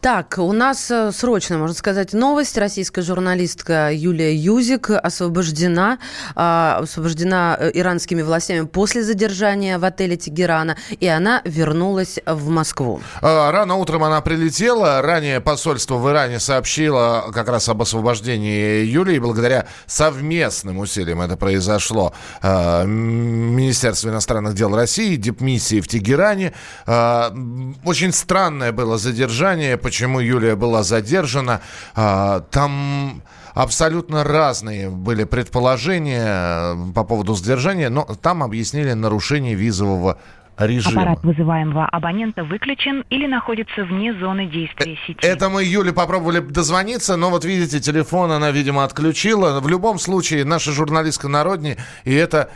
Так, 0.00 0.38
у 0.38 0.52
нас 0.52 0.90
э, 0.90 1.12
срочно, 1.12 1.58
можно 1.58 1.74
сказать, 1.74 2.14
новость. 2.14 2.56
Российская 2.56 3.02
журналистка 3.02 3.90
Юлия 3.92 4.34
Юзик 4.34 4.88
освобождена, 4.88 5.98
а, 6.34 6.78
освобождена 6.82 7.54
э, 7.60 7.70
иранскими 7.74 8.22
властями 8.22 8.64
после 8.64 9.02
задержания 9.02 9.78
в 9.78 9.84
отеле 9.84 10.16
Тегерана, 10.16 10.78
и 11.00 11.06
она 11.06 11.42
вернулась 11.44 12.18
в 12.24 12.48
Москву. 12.48 13.02
А, 13.20 13.52
рано 13.52 13.74
утром 13.74 14.02
она 14.02 14.22
прилетела. 14.22 15.02
Ранее 15.02 15.42
посольство 15.42 15.96
в 15.96 16.08
Иране 16.08 16.40
сообщило 16.40 17.30
как 17.34 17.48
раз 17.48 17.68
об 17.68 17.82
освобождении 17.82 18.82
Юлии. 18.82 19.18
Благодаря 19.18 19.66
совместным 19.84 20.78
усилиям 20.78 21.20
это 21.20 21.36
произошло. 21.36 22.14
А, 22.40 22.84
Министерство 22.84 24.08
иностранных 24.08 24.54
дел 24.54 24.74
России, 24.74 25.16
дипмиссии 25.16 25.82
в 25.82 25.88
Тегеране. 25.88 26.54
Очень 26.86 28.12
странное 28.14 28.72
было 28.72 28.96
задержание 28.96 29.76
почему 29.90 30.20
Юлия 30.20 30.54
была 30.54 30.84
задержана. 30.84 31.62
А, 31.96 32.42
там 32.52 33.22
абсолютно 33.54 34.22
разные 34.22 34.88
были 34.88 35.24
предположения 35.24 36.26
э, 36.28 36.92
по 36.94 37.02
поводу 37.02 37.34
задержания, 37.34 37.90
но 37.90 38.06
там 38.22 38.44
объяснили 38.44 38.92
нарушение 38.92 39.56
визового 39.56 40.18
режима. 40.58 41.02
Аппарат 41.02 41.24
вызываемого 41.24 41.86
абонента 41.86 42.44
выключен 42.44 43.04
или 43.10 43.26
находится 43.26 43.82
вне 43.82 44.14
зоны 44.14 44.46
действия 44.46 44.92
э, 44.92 44.96
сети. 45.08 45.26
Это 45.26 45.48
мы 45.48 45.64
Юле 45.64 45.92
попробовали 45.92 46.38
дозвониться, 46.38 47.16
но 47.16 47.30
вот 47.30 47.44
видите, 47.44 47.80
телефон 47.80 48.30
она, 48.30 48.52
видимо, 48.52 48.84
отключила. 48.84 49.58
В 49.58 49.66
любом 49.66 49.98
случае, 49.98 50.44
наша 50.44 50.70
журналистка 50.70 51.26
народнее, 51.26 51.78
и 52.04 52.14
это 52.14 52.48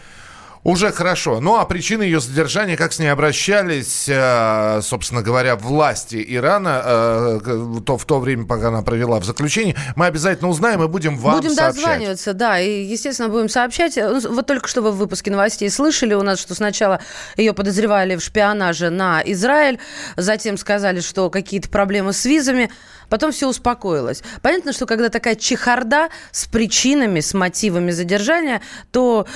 уже 0.64 0.90
хорошо. 0.92 1.40
Ну 1.40 1.56
а 1.56 1.66
причины 1.66 2.02
ее 2.02 2.20
задержания, 2.20 2.76
как 2.76 2.92
с 2.94 2.98
ней 2.98 3.08
обращались, 3.08 4.06
э, 4.08 4.80
собственно 4.82 5.22
говоря, 5.22 5.56
власти 5.56 6.24
Ирана, 6.26 6.82
э, 6.84 7.40
то 7.84 7.98
в 7.98 8.04
то 8.06 8.18
время, 8.18 8.46
пока 8.46 8.68
она 8.68 8.82
провела 8.82 9.20
в 9.20 9.24
заключении, 9.24 9.76
мы 9.94 10.06
обязательно 10.06 10.48
узнаем 10.48 10.82
и 10.82 10.88
будем 10.88 11.18
вам 11.18 11.36
будем 11.36 11.50
сообщать. 11.50 11.74
Будем 11.74 11.90
дозваниваться, 11.90 12.32
да, 12.32 12.58
и, 12.58 12.82
естественно, 12.84 13.28
будем 13.28 13.50
сообщать. 13.50 13.96
Ну, 13.96 14.20
вот 14.34 14.46
только 14.46 14.66
что 14.66 14.80
вы 14.80 14.90
в 14.90 14.96
выпуске 14.96 15.30
новостей 15.30 15.68
слышали 15.68 16.14
у 16.14 16.22
нас, 16.22 16.40
что 16.40 16.54
сначала 16.54 17.00
ее 17.36 17.52
подозревали 17.52 18.16
в 18.16 18.22
шпионаже 18.22 18.88
на 18.88 19.22
Израиль, 19.24 19.78
затем 20.16 20.56
сказали, 20.56 21.00
что 21.00 21.28
какие-то 21.28 21.68
проблемы 21.68 22.14
с 22.14 22.24
визами, 22.24 22.70
потом 23.10 23.32
все 23.32 23.48
успокоилось. 23.48 24.22
Понятно, 24.40 24.72
что 24.72 24.86
когда 24.86 25.10
такая 25.10 25.34
чехарда 25.34 26.08
с 26.32 26.46
причинами, 26.46 27.20
с 27.20 27.34
мотивами 27.34 27.90
задержания, 27.90 28.62
то 28.92 29.26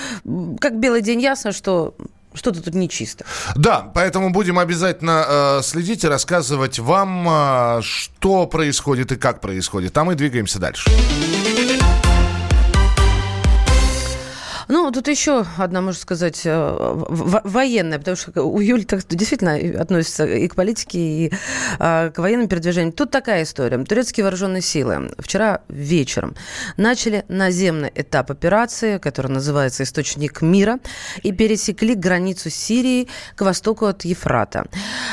как 0.58 0.78
белый 0.78 1.02
день 1.02 1.17
ясно, 1.18 1.52
что 1.52 1.94
что-то 2.34 2.62
тут 2.62 2.74
нечисто. 2.74 3.24
Да, 3.56 3.90
поэтому 3.94 4.30
будем 4.30 4.58
обязательно 4.58 5.24
э, 5.28 5.62
следить 5.62 6.04
и 6.04 6.08
рассказывать 6.08 6.78
вам, 6.78 7.26
э, 7.28 7.80
что 7.82 8.46
происходит 8.46 9.12
и 9.12 9.16
как 9.16 9.40
происходит. 9.40 9.96
А 9.98 10.04
мы 10.04 10.14
двигаемся 10.14 10.58
дальше. 10.58 10.90
Ну, 14.68 14.90
тут 14.90 15.08
еще 15.08 15.46
одна, 15.56 15.80
можно 15.80 16.00
сказать, 16.00 16.42
э, 16.44 16.76
военная, 17.08 17.98
потому 17.98 18.16
что 18.16 18.42
у 18.42 18.60
Юли 18.60 18.84
так 18.84 19.06
действительно 19.08 19.56
относится 19.80 20.26
и 20.26 20.46
к 20.46 20.54
политике, 20.54 20.98
и 20.98 21.32
а, 21.78 22.10
к 22.10 22.18
военным 22.18 22.48
передвижениям. 22.48 22.92
Тут 22.92 23.10
такая 23.10 23.44
история. 23.44 23.78
Турецкие 23.84 24.24
вооруженные 24.24 24.62
силы 24.62 25.10
вчера 25.18 25.62
вечером 25.68 26.34
начали 26.76 27.24
наземный 27.28 27.90
этап 27.94 28.30
операции, 28.30 28.98
который 28.98 29.30
называется 29.30 29.84
«Источник 29.84 30.42
мира», 30.42 30.78
и 31.22 31.32
пересекли 31.32 31.94
границу 31.94 32.50
Сирии 32.50 33.08
к 33.36 33.42
востоку 33.42 33.86
от 33.86 34.04
Ефрата. 34.04 34.66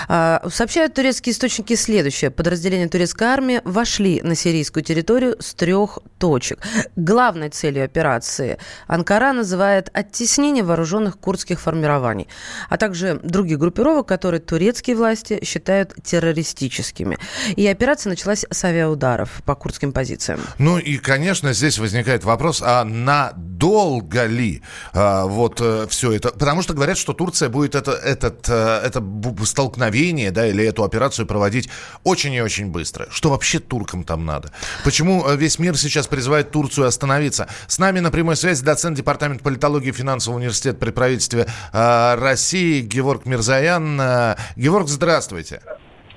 А, 0.08 0.44
сообщают 0.52 0.94
турецкие 0.94 1.34
источники 1.34 1.76
следующее. 1.76 2.30
Подразделения 2.32 2.90
турецкой 2.90 3.30
армии 3.30 3.62
вошли 3.64 4.22
на 4.22 4.36
сирийскую 4.36 4.84
территорию 4.84 5.38
с 5.40 5.54
трех 5.54 6.00
точек. 6.18 6.60
Главной 6.96 7.50
целью 7.50 7.86
операции 7.86 8.58
Анкара 8.88 9.34
называет 9.46 9.90
оттеснение 9.94 10.64
вооруженных 10.64 11.18
курдских 11.20 11.62
формирований, 11.62 12.28
а 12.70 12.78
также 12.78 13.20
других 13.24 13.60
группировок, 13.60 14.08
которые 14.08 14.42
турецкие 14.42 14.96
власти 14.96 15.40
считают 15.44 15.94
террористическими. 16.04 17.18
И 17.56 17.66
операция 17.68 18.10
началась 18.10 18.46
с 18.50 18.64
авиаударов 18.64 19.42
по 19.46 19.56
курдским 19.56 19.94
позициям. 19.94 20.40
Ну 20.58 20.78
и, 20.80 20.98
конечно, 20.98 21.54
здесь 21.54 21.78
возникает 21.78 22.24
вопрос, 22.24 22.62
а 22.66 22.84
надолго 22.84 24.26
ли 24.26 24.62
а, 24.94 25.26
вот 25.26 25.62
а, 25.62 25.88
все 25.88 26.12
это? 26.12 26.30
Потому 26.30 26.64
что 26.64 26.74
говорят, 26.74 26.98
что 26.98 27.14
Турция 27.14 27.50
будет 27.50 27.76
это, 27.76 27.92
этот, 27.92 28.48
а, 28.50 28.84
это 28.84 29.04
столкновение, 29.46 30.32
да, 30.32 30.48
или 30.48 30.66
эту 30.66 30.84
операцию 30.84 31.28
проводить 31.28 31.70
очень 32.04 32.34
и 32.34 32.42
очень 32.42 32.68
быстро. 32.72 33.08
Что 33.12 33.30
вообще 33.30 33.60
туркам 33.60 34.04
там 34.04 34.26
надо? 34.26 34.52
Почему 34.84 35.28
э, 35.28 35.38
весь 35.38 35.60
мир 35.60 35.78
сейчас 35.78 36.08
призывает 36.08 36.52
Турцию 36.52 36.88
остановиться? 36.88 37.48
С 37.68 37.78
нами 37.78 38.00
на 38.00 38.12
прямой 38.12 38.36
связи 38.36 38.64
доцент 38.64 38.98
департамента 38.98 39.35
департамент 39.36 39.44
политологии 39.44 39.90
и 39.90 39.92
финансового 39.92 40.40
университета 40.40 40.78
при 40.78 40.92
правительстве 40.92 41.46
э, 41.74 42.16
России 42.16 42.82
Геворг 42.82 43.26
Мирзаян. 43.26 44.00
Э, 44.00 44.36
Геворг, 44.56 44.88
здравствуйте. 44.88 45.62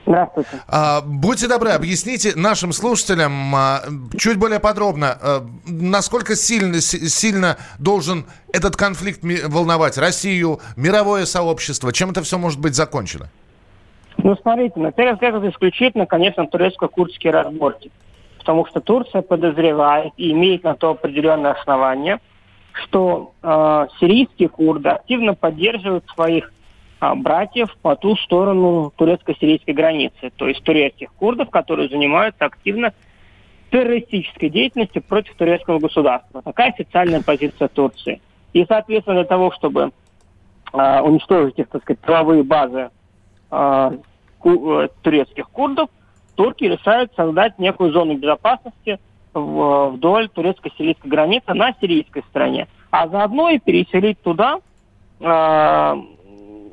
Здравствуйте. 0.06 0.50
А, 0.68 1.02
будьте 1.02 1.48
добры, 1.48 1.70
объясните 1.70 2.32
нашим 2.34 2.72
слушателям 2.72 3.54
а, 3.54 3.80
чуть 4.16 4.38
более 4.38 4.58
подробно, 4.58 5.18
а, 5.20 5.46
насколько 5.66 6.34
сильно, 6.34 6.80
сильно 6.80 7.58
должен 7.78 8.24
этот 8.54 8.74
конфликт 8.74 9.20
волновать 9.22 9.98
Россию, 9.98 10.60
мировое 10.76 11.26
сообщество, 11.26 11.92
чем 11.92 12.10
это 12.10 12.22
все 12.22 12.38
может 12.38 12.58
быть 12.58 12.74
закончено? 12.74 13.28
Ну, 14.16 14.34
смотрите, 14.36 14.80
на 14.80 14.92
первый 14.92 15.12
взгляд 15.12 15.34
это 15.34 15.50
исключительно, 15.50 16.06
конечно, 16.06 16.46
турецко-курдские 16.46 17.32
разборки. 17.32 17.90
Потому 18.38 18.64
что 18.64 18.80
Турция 18.80 19.20
подозревает 19.20 20.14
и 20.16 20.32
имеет 20.32 20.64
на 20.64 20.74
то 20.74 20.92
определенные 20.92 21.52
основания, 21.52 22.18
что 22.78 23.32
э, 23.42 23.86
сирийские 24.00 24.48
курды 24.48 24.88
активно 24.88 25.34
поддерживают 25.34 26.06
своих 26.14 26.52
э, 27.00 27.14
братьев 27.14 27.76
по 27.82 27.96
ту 27.96 28.16
сторону 28.16 28.92
турецко-сирийской 28.96 29.72
границы, 29.72 30.30
то 30.36 30.48
есть 30.48 30.62
турецких 30.62 31.12
курдов, 31.14 31.50
которые 31.50 31.88
занимаются 31.88 32.44
активно 32.44 32.92
террористической 33.70 34.48
деятельностью 34.48 35.02
против 35.02 35.34
турецкого 35.34 35.78
государства. 35.78 36.42
Такая 36.42 36.70
официальная 36.70 37.22
позиция 37.22 37.68
Турции. 37.68 38.20
И, 38.52 38.64
соответственно, 38.66 39.16
для 39.16 39.24
того, 39.24 39.52
чтобы 39.52 39.90
э, 40.72 41.00
уничтожить 41.00 41.58
их, 41.58 41.68
так 41.68 41.82
сказать, 41.82 42.00
правовые 42.00 42.42
базы 42.42 42.90
э, 43.50 43.90
ку- 44.38 44.80
э, 44.80 44.88
турецких 45.02 45.48
курдов, 45.50 45.90
турки 46.34 46.64
решают 46.64 47.12
создать 47.14 47.58
некую 47.58 47.92
зону 47.92 48.14
безопасности 48.16 48.98
вдоль 49.38 50.28
турецко-сирийской 50.28 51.08
границы 51.08 51.54
на 51.54 51.74
сирийской 51.80 52.22
стороне. 52.30 52.68
А 52.90 53.08
заодно 53.08 53.50
и 53.50 53.58
переселить 53.58 54.20
туда 54.22 54.60
э, 55.20 55.94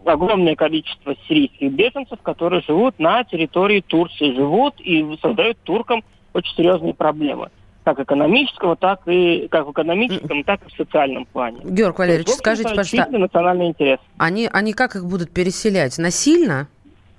огромное 0.05 0.55
количество 0.55 1.15
сирийских 1.27 1.71
беженцев, 1.71 2.21
которые 2.21 2.61
живут 2.61 2.99
на 2.99 3.23
территории 3.23 3.81
Турции, 3.81 4.35
живут 4.35 4.75
и 4.79 5.05
создают 5.21 5.57
туркам 5.63 6.03
очень 6.33 6.55
серьезные 6.55 6.93
проблемы 6.93 7.49
как 7.85 7.99
экономического, 7.99 8.75
так 8.75 9.01
и 9.07 9.47
как 9.49 9.67
в 9.67 9.71
экономическом, 9.71 10.43
так 10.43 10.59
и 10.65 10.69
в 10.69 10.75
социальном 10.75 11.25
плане. 11.25 11.59
Георг 11.63 11.99
Валерьевич, 11.99 12.27
есть, 12.27 12.39
скажите, 12.39 12.73
пожалуйста, 12.75 13.17
национальный 13.17 13.67
интерес. 13.67 13.99
Они, 14.17 14.49
они 14.51 14.73
как 14.73 14.95
их 14.95 15.05
будут 15.05 15.29
переселять? 15.31 15.97
Насильно? 15.99 16.67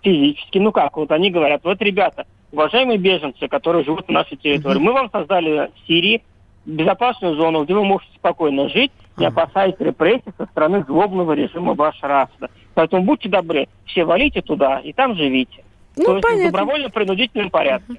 Физически. 0.02 0.58
Ну 0.58 0.72
как, 0.72 0.96
вот 0.96 1.12
они 1.12 1.30
говорят, 1.30 1.62
вот, 1.62 1.80
ребята, 1.80 2.26
уважаемые 2.56 2.98
беженцы, 2.98 3.48
которые 3.48 3.84
живут 3.84 4.08
на 4.08 4.20
нашей 4.20 4.36
территории, 4.38 4.78
мы 4.78 4.92
вам 4.92 5.10
создали 5.10 5.70
в 5.74 5.86
Сирии 5.86 6.22
безопасную 6.64 7.36
зону, 7.36 7.64
где 7.64 7.74
вы 7.74 7.84
можете 7.84 8.12
спокойно 8.16 8.68
жить, 8.70 8.90
не 9.18 9.26
опасаясь 9.26 9.74
репрессий 9.78 10.32
со 10.38 10.46
стороны 10.46 10.82
злобного 10.84 11.32
режима 11.32 11.74
Башара 11.74 12.22
Асада. 12.22 12.50
Поэтому 12.74 13.04
будьте 13.04 13.28
добры, 13.28 13.68
все 13.84 14.04
валите 14.04 14.40
туда 14.40 14.80
и 14.80 14.92
там 14.92 15.14
живите. 15.14 15.64
Ну, 15.96 16.04
То 16.04 16.20
понятно. 16.20 16.28
есть 16.28 16.42
в 16.42 16.46
добровольно-принудительном 16.46 17.50
порядке. 17.50 17.94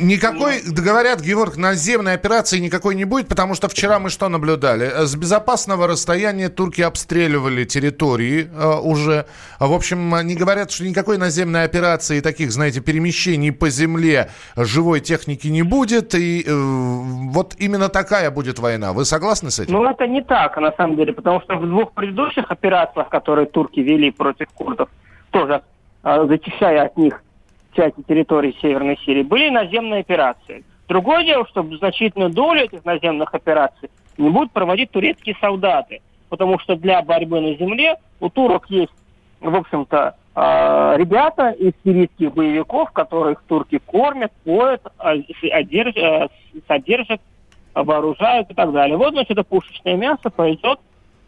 Никакой, 0.00 0.62
говорят, 0.66 1.20
Георг, 1.20 1.56
наземной 1.56 2.14
операции 2.14 2.58
никакой 2.58 2.94
не 2.94 3.04
будет, 3.04 3.28
потому 3.28 3.54
что 3.54 3.68
вчера 3.68 3.98
мы 3.98 4.08
что 4.08 4.28
наблюдали? 4.28 5.04
С 5.04 5.14
безопасного 5.14 5.86
расстояния 5.86 6.48
турки 6.48 6.80
обстреливали 6.80 7.64
территории 7.64 8.48
э, 8.50 8.80
уже. 8.82 9.26
В 9.60 9.72
общем, 9.72 10.14
они 10.14 10.34
говорят, 10.34 10.70
что 10.70 10.84
никакой 10.84 11.18
наземной 11.18 11.64
операции, 11.64 12.20
таких, 12.20 12.50
знаете, 12.50 12.80
перемещений 12.80 13.52
по 13.52 13.68
земле 13.68 14.30
живой 14.56 15.00
техники 15.00 15.48
не 15.48 15.62
будет. 15.62 16.14
И 16.14 16.44
э, 16.46 16.50
вот 16.50 17.54
именно 17.58 17.88
такая 17.88 18.30
будет 18.30 18.58
война. 18.58 18.92
Вы 18.92 19.04
согласны 19.04 19.50
с 19.50 19.60
этим? 19.60 19.74
Ну, 19.74 19.84
это 19.84 20.06
не 20.06 20.22
так, 20.22 20.56
на 20.56 20.72
самом 20.72 20.96
деле, 20.96 21.12
потому 21.12 21.42
что 21.42 21.56
в 21.56 21.66
двух 21.66 21.92
предыдущих 21.92 22.50
операциях, 22.50 23.10
которые 23.10 23.46
турки 23.46 23.80
вели 23.80 24.10
против 24.10 24.48
курдов, 24.54 24.88
тоже 25.30 25.62
э, 26.04 26.26
зачищая 26.26 26.86
от 26.86 26.96
них 26.96 27.20
части 27.78 28.02
территории 28.02 28.56
Северной 28.60 28.98
Сирии, 29.04 29.22
были 29.22 29.50
наземные 29.50 30.00
операции. 30.00 30.64
Другое 30.88 31.24
дело, 31.24 31.46
что 31.46 31.62
значительную 31.62 32.30
долю 32.30 32.62
этих 32.62 32.84
наземных 32.84 33.32
операций 33.34 33.90
не 34.16 34.30
будут 34.30 34.50
проводить 34.52 34.90
турецкие 34.90 35.36
солдаты, 35.40 36.00
потому 36.28 36.58
что 36.58 36.74
для 36.74 37.00
борьбы 37.02 37.40
на 37.40 37.54
земле 37.54 37.96
у 38.20 38.28
турок 38.30 38.68
есть, 38.68 38.92
в 39.40 39.54
общем-то, 39.54 40.16
э, 40.34 40.94
ребята 40.96 41.50
из 41.50 41.72
сирийских 41.84 42.34
боевиков, 42.34 42.90
которых 42.90 43.42
турки 43.46 43.78
кормят, 43.78 44.32
поят, 44.44 44.82
одерж, 44.98 45.94
э, 45.96 46.28
содержат, 46.66 47.20
вооружают 47.74 48.50
и 48.50 48.54
так 48.54 48.72
далее. 48.72 48.96
Вот, 48.96 49.12
значит, 49.12 49.30
это 49.32 49.44
пушечное 49.44 49.96
мясо 49.96 50.30
пойдет 50.30 50.80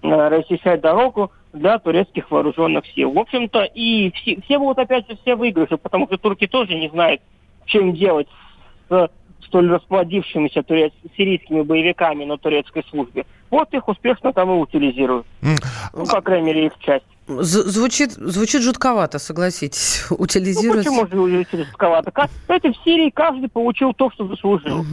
э, 0.02 0.28
расчищать 0.28 0.80
дорогу 0.80 1.30
для 1.52 1.78
турецких 1.78 2.30
вооруженных 2.30 2.86
сил. 2.86 3.12
В 3.12 3.18
общем-то, 3.18 3.64
и 3.64 4.10
все, 4.12 4.40
все 4.42 4.58
будут 4.58 4.78
опять 4.78 5.08
же 5.08 5.16
все 5.22 5.34
выигрыши, 5.34 5.76
потому 5.76 6.06
что 6.06 6.16
турки 6.18 6.46
тоже 6.46 6.74
не 6.74 6.88
знают, 6.88 7.20
им 7.66 7.94
делать 7.94 8.28
с 8.88 9.10
столь 9.46 9.70
расплодившимися 9.70 10.62
турец... 10.62 10.92
сирийскими 11.16 11.62
боевиками 11.62 12.24
на 12.24 12.38
турецкой 12.38 12.84
службе. 12.88 13.26
Вот 13.50 13.72
их 13.74 13.88
успешно 13.88 14.32
там 14.32 14.50
и 14.50 14.54
утилизируют. 14.54 15.26
Ну, 15.92 16.06
по 16.06 16.20
крайней 16.20 16.46
мере, 16.46 16.66
их 16.66 16.72
часть. 16.78 17.04
Звучит, 17.38 18.12
звучит 18.12 18.62
жутковато, 18.62 19.18
согласитесь. 19.18 20.04
Утилизировать. 20.10 20.86
Ну, 20.86 21.06
почему 21.06 21.26
звучит 21.28 21.66
жутковато? 21.66 22.12
Знаете, 22.46 22.72
в 22.72 22.84
Сирии 22.84 23.10
каждый 23.10 23.48
получил 23.48 23.94
то, 23.94 24.10
что 24.10 24.26
заслужил. 24.26 24.84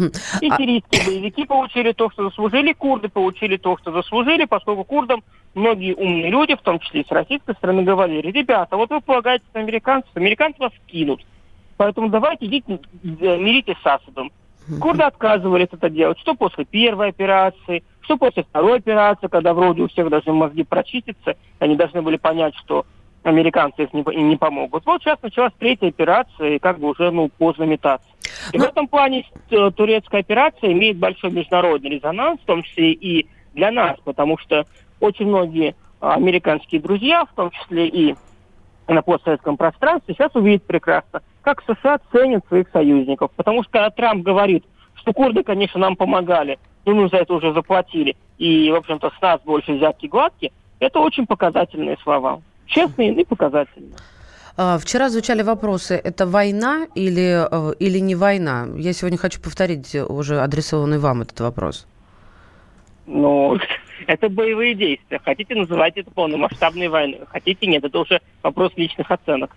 И 0.42 0.50
а 0.50 0.57
сирийские 0.57 1.06
боевики 1.06 1.45
получили 1.45 1.92
то, 1.92 2.10
что 2.12 2.30
заслужили, 2.30 2.74
курды 2.74 3.10
получили 3.10 3.57
то, 3.57 3.78
что 3.78 3.92
заслужили, 3.92 4.45
поскольку 4.45 4.84
курдам 4.84 5.24
многие 5.56 5.94
умные 5.95 6.30
люди, 6.30 6.56
в 6.56 6.62
том 6.62 6.80
числе 6.80 7.01
и 7.01 7.07
с 7.07 7.12
российской 7.12 7.56
стороны, 7.56 7.84
говорили, 7.84 8.31
ребята, 8.31 8.78
вот 8.78 8.89
вы 8.89 9.01
полагаетесь 9.01 9.48
на 9.54 9.62
американцев, 9.62 10.12
американцы 10.16 10.60
вас 10.60 10.72
кинут. 10.86 11.25
Поэтому 11.78 12.10
давайте 12.10 12.45
идите, 12.45 12.80
э, 13.04 13.38
миритесь 13.38 13.78
с 13.84 13.86
Асадом. 13.86 14.31
Курды 14.81 15.04
отказывались 15.04 15.69
это 15.72 15.89
делать. 15.89 16.19
Что 16.19 16.36
после 16.36 16.66
первой 16.66 17.10
операции, 17.10 17.84
что 18.07 18.15
после 18.15 18.44
второй 18.44 18.77
операции, 18.77 19.27
когда 19.27 19.54
вроде 19.54 19.83
у 19.83 19.89
всех 19.89 20.09
должны 20.09 20.31
мозги 20.31 20.63
прочиститься, 20.63 21.36
они 21.59 21.75
должны 21.75 22.01
были 22.01 22.15
понять, 22.15 22.56
что 22.56 22.86
американцы 23.24 23.83
их 23.83 23.94
не, 23.94 24.01
не 24.24 24.38
помогут. 24.38 24.86
Вот 24.86 25.01
сейчас 25.01 25.21
началась 25.21 25.51
третья 25.59 25.89
операция, 25.89 26.56
и 26.56 26.59
как 26.59 26.80
бы 26.80 26.89
уже 26.89 27.12
ну, 27.12 27.30
поздно 27.38 27.63
метаться. 27.63 28.07
И 28.54 28.57
Но... 28.57 28.63
в 28.63 28.68
этом 28.69 28.88
плане 28.88 29.25
э, 29.51 29.71
турецкая 29.75 30.21
операция 30.21 30.71
имеет 30.71 30.98
большой 30.98 31.31
международный 31.31 31.89
резонанс, 31.89 32.39
в 32.39 32.45
том 32.45 32.63
числе 32.63 32.94
и 32.94 33.27
для 33.54 33.71
нас, 33.71 33.98
потому 34.06 34.38
что 34.38 34.65
очень 35.01 35.27
многие 35.27 35.75
американские 36.00 36.80
друзья, 36.80 37.25
в 37.25 37.36
том 37.36 37.51
числе 37.51 37.88
и 37.89 38.15
на 38.88 39.01
постсоветском 39.01 39.57
пространстве, 39.57 40.15
сейчас 40.18 40.33
увидят 40.33 40.63
прекрасно, 40.63 41.21
как 41.42 41.62
США 41.63 42.00
ценят 42.13 42.48
своих 42.48 42.69
союзников. 42.69 43.31
Потому 43.36 43.63
что 43.63 43.71
когда 43.74 43.89
Трамп 43.89 44.24
говорит, 44.24 44.63
что 44.95 45.12
курды, 45.12 45.44
конечно, 45.44 45.77
нам 45.80 45.98
помогали, 45.98 46.57
но 46.88 46.95
мы 46.95 47.10
за 47.10 47.18
это 47.18 47.34
уже 47.34 47.54
заплатили, 47.54 48.16
и, 48.38 48.72
в 48.72 48.75
общем-то, 48.75 49.12
с 49.18 49.22
нас 49.22 49.42
больше 49.44 49.74
взятки 49.74 50.07
гладкие, 50.07 50.51
это 50.80 51.00
очень 51.00 51.25
показательные 51.25 51.98
слова. 52.01 52.42
Честные 52.66 53.13
и 53.13 53.25
показательные. 53.25 53.94
А, 54.56 54.78
вчера 54.78 55.10
звучали 55.10 55.44
вопросы, 55.44 55.95
это 55.95 56.25
война 56.25 56.88
или, 56.95 57.45
э, 57.50 57.74
или 57.80 58.00
не 58.00 58.16
война? 58.16 58.68
Я 58.75 58.94
сегодня 58.94 59.18
хочу 59.18 59.39
повторить 59.42 59.95
уже 59.95 60.39
адресованный 60.39 60.98
вам 60.98 61.22
этот 61.22 61.39
вопрос. 61.42 61.88
Ну, 63.06 63.57
это 64.07 64.30
боевые 64.30 64.74
действия. 64.74 65.19
Хотите, 65.24 65.56
называть 65.56 65.98
это 65.98 66.10
полномасштабной 66.12 66.88
войной. 66.88 67.22
Хотите, 67.28 67.68
нет. 67.68 67.84
Это 67.84 68.00
уже 68.00 68.22
вопрос 68.44 68.72
личных 68.75 69.12
оценок. 69.12 69.56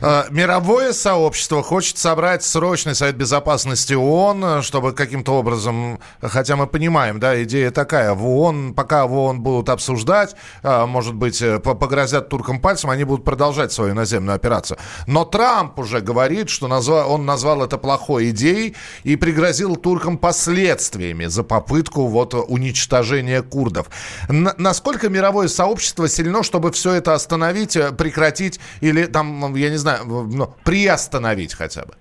А, 0.00 0.26
мировое 0.30 0.92
сообщество 0.92 1.62
хочет 1.62 1.98
собрать 1.98 2.42
срочный 2.42 2.94
Совет 2.94 3.16
Безопасности 3.16 3.94
ООН, 3.94 4.62
чтобы 4.62 4.92
каким-то 4.92 5.32
образом, 5.32 5.98
хотя 6.20 6.56
мы 6.56 6.66
понимаем, 6.66 7.20
да, 7.20 7.42
идея 7.42 7.70
такая, 7.70 8.14
в 8.14 8.26
ООН, 8.26 8.74
пока 8.74 9.06
в 9.06 9.14
ООН 9.14 9.40
будут 9.40 9.68
обсуждать, 9.68 10.34
а, 10.62 10.86
может 10.86 11.14
быть, 11.14 11.40
э, 11.42 11.58
погрозят 11.58 12.28
туркам 12.28 12.60
пальцем, 12.60 12.90
они 12.90 13.04
будут 13.04 13.24
продолжать 13.24 13.72
свою 13.72 13.94
наземную 13.94 14.36
операцию. 14.36 14.78
Но 15.06 15.24
Трамп 15.24 15.78
уже 15.78 16.00
говорит, 16.00 16.48
что 16.48 16.68
назвал, 16.68 17.12
он 17.12 17.26
назвал 17.26 17.62
это 17.62 17.78
плохой 17.78 18.30
идеей 18.30 18.76
и 19.04 19.16
пригрозил 19.16 19.76
туркам 19.76 20.18
последствиями 20.18 21.26
за 21.26 21.42
попытку 21.42 22.06
вот 22.06 22.34
уничтожения 22.34 23.42
курдов. 23.42 23.86
Н- 24.28 24.52
насколько 24.56 25.08
мировое 25.08 25.48
сообщество 25.48 26.08
сильно, 26.08 26.42
чтобы 26.42 26.72
все 26.72 26.92
это 26.94 27.14
остановить, 27.14 27.76
э, 27.76 27.92
прекратить 27.92 28.60
или 28.80 29.06
там 29.06 29.52
я 29.60 29.70
не 29.70 29.76
знаю, 29.76 30.04
ну, 30.06 30.48
приостановить 30.64 31.54
хотя 31.54 31.82
бы? 31.82 31.94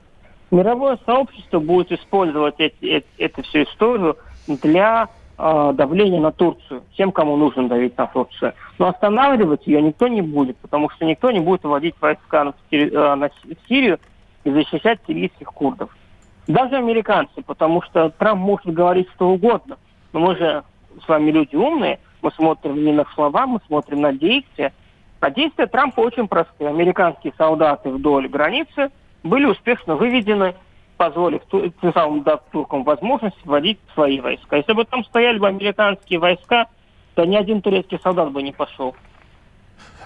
Мировое 0.51 0.97
сообщество 1.05 1.59
будет 1.59 1.91
использовать 1.91 2.55
эти, 2.57 2.85
эти, 2.85 3.07
эту 3.17 3.43
всю 3.43 3.63
историю 3.63 4.17
для 4.47 5.09
э, 5.37 5.73
давления 5.75 6.19
на 6.19 6.31
Турцию, 6.31 6.81
тем, 6.97 7.11
кому 7.11 7.37
нужно 7.37 7.67
давить 7.67 7.97
на 7.97 8.07
Турцию. 8.07 8.53
Но 8.79 8.87
останавливать 8.87 9.67
ее 9.67 9.81
никто 9.81 10.07
не 10.07 10.21
будет, 10.21 10.57
потому 10.57 10.89
что 10.89 11.05
никто 11.05 11.29
не 11.29 11.39
будет 11.39 11.63
вводить 11.63 11.95
войска 12.01 12.45
на, 12.45 12.53
э, 12.71 13.15
на 13.15 13.29
Сирию 13.67 13.99
и 14.43 14.51
защищать 14.51 14.99
сирийских 15.07 15.47
курдов. 15.47 15.95
Даже 16.47 16.77
американцы, 16.77 17.43
потому 17.45 17.83
что 17.83 18.09
Трамп 18.09 18.41
может 18.41 18.73
говорить 18.73 19.07
что 19.13 19.29
угодно, 19.29 19.77
но 20.13 20.19
мы 20.19 20.35
же 20.35 20.63
с 21.05 21.07
вами 21.07 21.29
люди 21.29 21.55
умные, 21.55 21.99
мы 22.23 22.31
смотрим 22.31 22.83
не 22.83 22.91
на 22.91 23.05
слова, 23.13 23.45
мы 23.45 23.59
смотрим 23.67 24.01
на 24.01 24.13
действия, 24.13 24.73
а 25.19 25.31
действия 25.31 25.67
Трампа 25.67 25.99
очень 26.01 26.27
простые. 26.27 26.69
Американские 26.69 27.33
солдаты 27.37 27.89
вдоль 27.89 28.27
границы 28.27 28.89
были 29.23 29.45
успешно 29.45 29.95
выведены, 29.95 30.55
позволив 30.97 31.41
тем 31.49 31.93
самым 31.93 32.23
дав 32.23 32.41
туркам 32.51 32.83
возможность 32.83 33.37
вводить 33.45 33.79
свои 33.93 34.19
войска. 34.19 34.57
Если 34.57 34.73
бы 34.73 34.85
там 34.85 35.03
стояли 35.05 35.37
бы 35.37 35.47
американские 35.47 36.19
войска, 36.19 36.67
то 37.15 37.25
ни 37.25 37.35
один 37.35 37.61
турецкий 37.61 37.99
солдат 38.01 38.31
бы 38.31 38.41
не 38.41 38.53
пошел. 38.53 38.95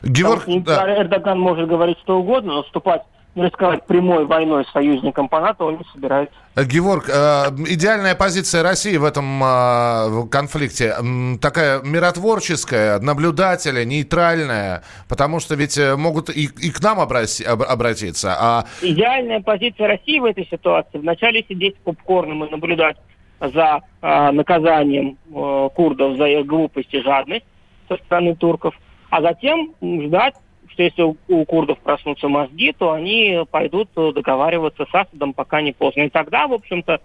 Георг, 0.02 0.44
да. 0.48 1.02
Эрдоган 1.02 1.40
может 1.40 1.68
говорить 1.68 2.00
что 2.00 2.20
угодно, 2.20 2.54
но 2.54 2.64
вступать 2.64 3.04
рисковать 3.36 3.86
прямой 3.86 4.26
войной 4.26 4.66
с 4.66 4.72
союзником 4.72 5.28
по 5.28 5.40
НАТО 5.40 5.66
он 5.66 5.78
не 5.78 5.86
собирается. 5.92 6.36
Геворг, 6.56 7.10
э, 7.10 7.48
идеальная 7.68 8.14
позиция 8.14 8.62
России 8.62 8.96
в 8.98 9.04
этом 9.04 9.44
э, 9.44 10.28
конфликте 10.30 10.96
такая 11.42 11.82
миротворческая, 11.82 13.00
наблюдателя, 13.00 13.84
нейтральная, 13.86 14.84
потому 15.10 15.40
что 15.40 15.56
ведь 15.56 15.78
э, 15.78 15.96
могут 15.96 16.30
и, 16.30 16.46
и 16.46 16.72
к 16.72 16.82
нам 16.82 17.00
обрати, 17.00 17.44
обратиться. 17.44 18.36
А... 18.40 18.66
Идеальная 18.82 19.42
позиция 19.42 19.88
России 19.88 20.20
в 20.20 20.26
этой 20.26 20.46
ситуации 20.46 21.00
вначале 21.00 21.44
сидеть 21.48 21.78
попкорном 21.78 22.46
и 22.46 22.52
наблюдать 22.52 22.98
за 23.40 23.82
э, 24.02 24.32
наказанием 24.32 25.18
э, 25.34 25.70
курдов 25.76 26.18
за 26.18 26.28
их 26.28 26.46
глупость 26.46 26.94
и 26.94 27.02
жадность 27.02 27.46
со 27.88 27.98
стороны 27.98 28.36
турков, 28.36 28.76
а 29.10 29.22
затем 29.22 29.74
ждать 29.82 30.36
что 30.74 30.84
если 30.84 31.04
у, 31.04 31.16
у 31.28 31.46
курдов 31.46 31.80
проснутся 31.80 32.28
мозги, 32.28 32.74
то 32.78 32.92
они 32.92 33.44
пойдут 33.50 33.90
договариваться 33.96 34.86
с 34.86 34.94
Асадом, 34.94 35.34
пока 35.34 35.62
не 35.62 35.72
поздно. 35.72 36.02
И 36.02 36.10
тогда, 36.10 36.48
в 36.48 36.54
общем-то, 36.54 37.00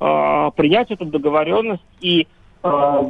э, 0.00 0.50
принять 0.56 0.90
эту 0.90 1.06
договоренность 1.06 1.82
и 2.00 2.26
э, 2.62 3.02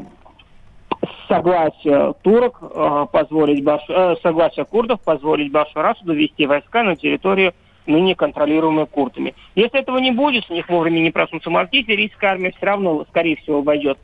согласие 1.29 2.15
турок 2.23 2.59
э, 2.61 3.07
позволить 3.11 3.65
Баш... 3.65 3.83
согласие 4.23 4.65
курдов 4.67 5.01
позволить 5.01 5.51
Башарасу 5.51 6.05
довести 6.05 6.47
войска 6.47 6.83
на 6.83 6.97
территорию 6.97 7.55
ныне 7.87 8.15
контролируемой 8.15 8.87
курдами. 8.87 9.35
Если 9.55 9.81
этого 9.81 9.99
не 9.99 10.13
будет, 10.13 10.45
с 10.45 10.51
них 10.51 10.69
вовремя 10.69 11.01
не 11.01 11.11
проснутся 11.11 11.51
мозги, 11.51 11.85
сирийская 11.85 12.33
армия 12.33 12.53
все 12.57 12.67
равно, 12.67 13.05
скорее 13.09 13.37
всего, 13.37 13.63
войдет 13.63 13.99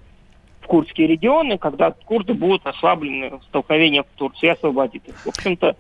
в 0.63 0.67
курдские 0.67 1.07
регионы, 1.07 1.59
когда 1.59 1.93
курды 1.93 2.35
будут 2.35 2.67
ослаблены 2.67 3.37
в 3.39 3.45
столкновениях 3.45 4.07
в 4.07 4.19
Турции 4.19 4.49
освободит 4.49 5.07
их. 5.07 5.15
В 5.15 5.29
общем-то, 5.29 5.77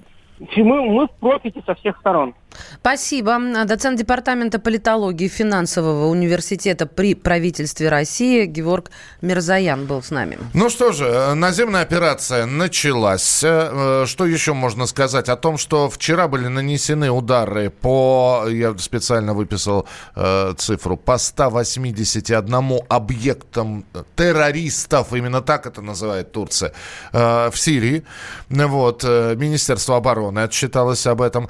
мы, 0.57 0.83
мы 0.83 1.07
в 1.07 1.11
профите 1.13 1.63
со 1.67 1.75
всех 1.75 1.99
сторон. 1.99 2.35
Спасибо. 2.81 3.39
Доцент 3.65 3.99
Департамента 3.99 4.59
политологии 4.59 5.29
финансового 5.29 6.07
университета 6.07 6.87
при 6.87 7.15
правительстве 7.15 7.89
России 7.89 8.47
Георг 8.47 8.91
Мирзаян 9.21 9.87
был 9.87 10.03
с 10.03 10.11
нами. 10.11 10.39
Ну 10.55 10.71
что 10.71 10.93
же, 10.93 11.35
наземная 11.35 11.83
операция 11.83 12.47
началась. 12.47 13.43
Э, 13.45 14.05
что 14.07 14.27
еще 14.27 14.53
можно 14.53 14.87
сказать? 14.87 15.29
О 15.29 15.37
том, 15.37 15.59
что 15.59 15.89
вчера 15.91 16.29
были 16.29 16.49
нанесены 16.49 17.11
удары 17.11 17.71
по, 17.71 18.47
я 18.49 18.77
специально 18.79 19.35
выписал 19.35 19.87
э, 20.17 20.55
цифру, 20.57 20.97
по 20.97 21.19
181 21.19 22.81
объектам 22.89 23.85
террористов, 24.17 25.13
именно 25.13 25.41
так 25.41 25.67
это 25.67 25.83
называет 25.83 26.33
Турция, 26.33 26.73
э, 27.13 27.51
в 27.51 27.59
Сирии. 27.59 28.05
Вот, 28.49 29.05
Министерство 29.05 29.97
обороны 29.97 30.41
отчиталось 30.41 31.07
об 31.07 31.23
этом. 31.23 31.49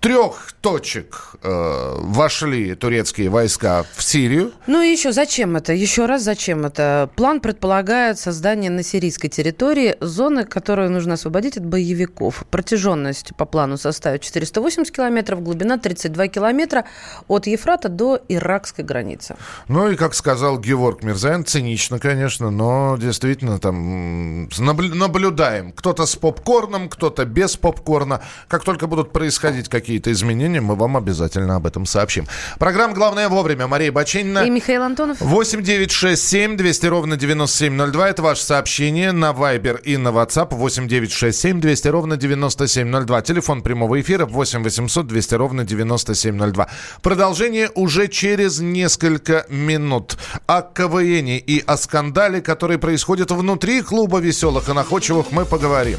трех 0.00 0.47
точек 0.52 1.34
э, 1.42 1.94
вошли 1.98 2.74
турецкие 2.74 3.28
войска 3.28 3.84
в 3.94 4.02
Сирию. 4.02 4.52
Ну 4.66 4.80
и 4.80 4.88
еще 4.88 5.12
зачем 5.12 5.56
это? 5.56 5.72
Еще 5.72 6.06
раз 6.06 6.22
зачем 6.22 6.64
это? 6.64 7.10
План 7.16 7.40
предполагает 7.40 8.18
создание 8.18 8.70
на 8.70 8.82
сирийской 8.82 9.28
территории 9.28 9.96
зоны, 10.00 10.44
которую 10.44 10.90
нужно 10.90 11.14
освободить 11.14 11.56
от 11.56 11.66
боевиков. 11.66 12.44
Протяженность 12.50 13.34
по 13.36 13.44
плану 13.44 13.76
составит 13.76 14.22
480 14.22 14.94
километров, 14.94 15.42
глубина 15.42 15.78
32 15.78 16.28
километра 16.28 16.84
от 17.26 17.46
Ефрата 17.46 17.88
до 17.88 18.20
иракской 18.28 18.84
границы. 18.84 19.36
Ну 19.68 19.90
и, 19.90 19.96
как 19.96 20.14
сказал 20.14 20.58
Геворг 20.58 21.02
Мирзаян, 21.02 21.44
цинично, 21.44 21.98
конечно, 21.98 22.50
но 22.50 22.96
действительно 22.98 23.58
там 23.58 24.48
наблюдаем. 24.58 25.72
Кто-то 25.72 26.06
с 26.06 26.16
попкорном, 26.16 26.88
кто-то 26.88 27.24
без 27.24 27.56
попкорна. 27.56 28.22
Как 28.48 28.64
только 28.64 28.86
будут 28.86 29.12
происходить 29.12 29.68
какие 29.68 29.88
какие-то 29.88 30.12
изменения, 30.12 30.37
мы 30.46 30.76
вам 30.76 30.96
обязательно 30.96 31.56
об 31.56 31.66
этом 31.66 31.86
сообщим. 31.86 32.26
Программа 32.58 32.94
«Главное 32.94 33.28
вовремя». 33.28 33.66
Мария 33.66 33.90
Бачинина. 33.90 34.40
И 34.40 34.50
Михаил 34.50 34.82
Антонов. 34.82 35.20
8 35.20 35.62
9 35.62 35.90
6 35.90 36.28
7 36.28 36.56
200 36.56 36.86
ровно 36.86 37.16
9702. 37.16 38.08
Это 38.08 38.22
ваше 38.22 38.42
сообщение 38.42 39.12
на 39.12 39.30
Viber 39.30 39.80
и 39.82 39.96
на 39.96 40.08
WhatsApp. 40.08 40.54
8 40.54 40.88
9 40.88 41.12
6 41.12 41.38
7 41.38 41.60
200 41.60 41.88
ровно 41.88 42.16
9702. 42.16 43.22
Телефон 43.22 43.62
прямого 43.62 44.00
эфира 44.00 44.26
8 44.26 44.62
800 44.62 45.06
200 45.06 45.34
ровно 45.34 45.64
9702. 45.64 46.68
Продолжение 47.02 47.70
уже 47.74 48.08
через 48.08 48.60
несколько 48.60 49.46
минут. 49.48 50.16
О 50.46 50.62
КВН 50.62 51.26
и 51.26 51.62
о 51.66 51.76
скандале, 51.76 52.40
который 52.40 52.78
происходит 52.78 53.30
внутри 53.30 53.82
клуба 53.82 54.18
веселых 54.18 54.68
и 54.68 54.72
находчивых, 54.72 55.32
мы 55.32 55.44
поговорим. 55.44 55.98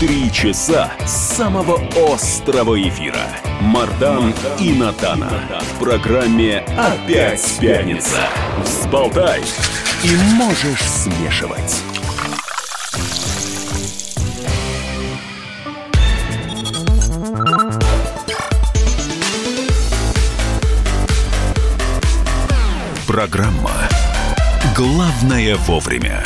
Три 0.00 0.30
часа 0.32 0.90
самого 1.06 1.80
острого 2.12 2.76
эфира. 2.82 3.28
Мардан 3.60 4.34
и 4.58 4.72
Натана. 4.72 5.30
В 5.60 5.78
программе 5.78 6.58
«Опять 6.76 7.58
пятница». 7.60 8.28
Взболтай 8.64 9.40
и 10.02 10.16
можешь 10.34 10.82
смешивать. 10.82 11.80
Программа 23.06 23.70
«Главное 24.76 25.54
вовремя». 25.54 26.20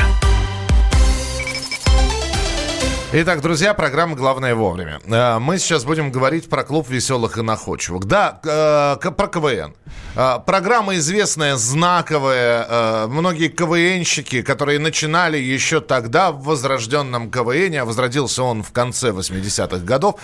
Итак, 3.11 3.41
друзья, 3.41 3.73
программа 3.73 4.17
«Главное 4.17 4.55
вовремя». 4.55 5.01
Э, 5.07 5.39
мы 5.39 5.59
сейчас 5.59 5.85
будем 5.85 6.13
говорить 6.13 6.51
про 6.51 6.63
клуб 6.63 6.91
веселых 6.91 7.39
и 7.39 7.43
находчивых. 7.43 8.05
Да, 8.05 8.39
э, 8.45 9.11
про 9.11 9.29
КВН. 9.29 9.75
Э, 10.15 10.41
программа 10.45 10.95
известная, 10.97 11.57
знаковая. 11.57 13.07
Многие 13.07 13.49
КВНщики, 13.49 14.43
которые 14.43 14.79
начинали 14.79 15.39
еще 15.39 15.81
тогда 15.81 16.33
в 16.33 16.43
возрожденном 16.43 17.31
КВН, 17.31 17.79
а 17.79 17.87
возродился 17.87 18.43
он 18.43 18.63
в 18.63 18.73
конце 18.73 19.09
80-х 19.09 19.87
годов, 19.87 20.21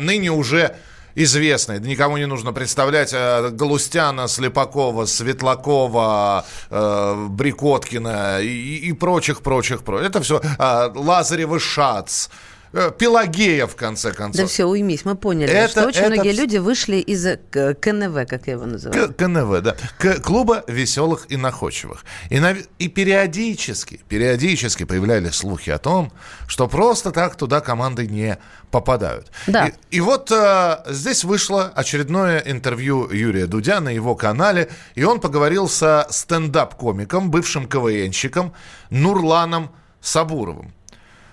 ныне 0.00 0.32
уже 0.32 0.74
известные. 1.14 1.80
Никому 1.80 2.16
не 2.16 2.26
нужно 2.26 2.52
представлять 2.52 3.12
э, 3.12 3.50
Галустяна, 3.50 4.28
Слепакова, 4.28 5.06
Светлакова, 5.06 6.44
э, 6.70 7.26
Брикоткина 7.28 8.40
и, 8.40 8.92
прочих, 8.92 9.40
прочих, 9.42 9.82
прочих. 9.82 10.08
Это 10.08 10.20
все 10.20 10.40
э, 10.40 10.90
Лазарев 10.94 11.52
и 11.54 11.58
Шац. 11.58 12.28
Э, 12.76 12.90
Пелагея, 12.90 13.68
в 13.68 13.76
конце 13.76 14.12
концов. 14.12 14.42
Да 14.42 14.48
все, 14.48 14.64
уймись, 14.64 15.04
мы 15.04 15.14
поняли, 15.14 15.52
это, 15.52 15.70
что 15.70 15.86
очень 15.86 16.00
это... 16.00 16.14
многие 16.14 16.32
люди 16.32 16.56
вышли 16.56 16.96
из 16.96 17.24
э, 17.24 17.36
КНВ, 17.80 18.26
как 18.28 18.48
я 18.48 18.54
его 18.54 18.66
называю. 18.66 19.14
КНВ, 19.14 19.60
да. 19.62 19.76
К 19.96 20.20
клуба 20.20 20.64
веселых 20.66 21.26
и 21.28 21.36
находчивых. 21.36 22.04
И, 22.30 22.40
на... 22.40 22.56
и 22.80 22.88
периодически, 22.88 24.00
периодически 24.08 24.84
появлялись 24.84 25.36
слухи 25.36 25.70
о 25.70 25.78
том, 25.78 26.12
что 26.48 26.66
просто 26.66 27.12
так 27.12 27.36
туда 27.36 27.60
команды 27.60 28.08
не 28.08 28.38
попадают. 28.72 29.30
Да. 29.46 29.68
И, 29.68 29.98
и 29.98 30.00
вот 30.00 30.32
э, 30.32 30.78
здесь 30.88 31.22
вышло 31.22 31.72
очередное 31.76 32.40
интервью 32.40 33.08
Юрия 33.08 33.46
Дудя 33.46 33.80
на 33.80 33.90
его 33.90 34.16
канале, 34.16 34.68
и 34.96 35.04
он 35.04 35.20
поговорил 35.20 35.68
со 35.68 36.08
стендап-комиком, 36.10 37.30
бывшим 37.30 37.68
КВНщиком 37.68 38.52
Нурланом 38.90 39.70
Сабуровым. 40.00 40.74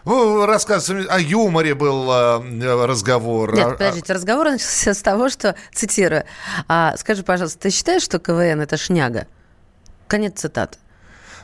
Рассказывается, 0.06 1.14
о 1.14 1.20
юморе 1.20 1.76
был 1.76 2.10
э, 2.12 2.86
разговор. 2.86 3.54
Нет, 3.54 3.78
подождите, 3.78 4.14
разговор 4.14 4.50
начался 4.50 4.94
с 4.94 5.02
того, 5.02 5.30
что, 5.30 5.56
цитирую, 5.74 6.24
а, 6.68 6.96
скажи, 6.98 7.24
пожалуйста, 7.24 7.60
ты 7.60 7.70
считаешь, 7.70 8.02
что 8.02 8.20
КВН– 8.20 8.62
это 8.62 8.78
шняга? 8.78 9.28
Конец 10.08 10.40
цитаты. 10.40 10.78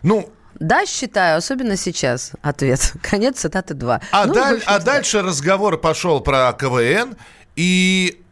Ну, 0.01 0.29
да, 0.59 0.85
считаю, 0.85 1.37
особенно 1.37 1.77
сейчас. 1.77 2.31
Ответ. 2.41 2.93
Конец 3.01 3.39
цитаты 3.39 3.73
2. 3.75 4.01
А, 4.11 4.25
ну, 4.25 4.33
даль, 4.33 4.61
а 4.65 4.79
дальше 4.79 5.21
разговор 5.21 5.77
пошел 5.79 6.19
про 6.19 6.51
КВН, 6.53 7.15
и 7.55 8.23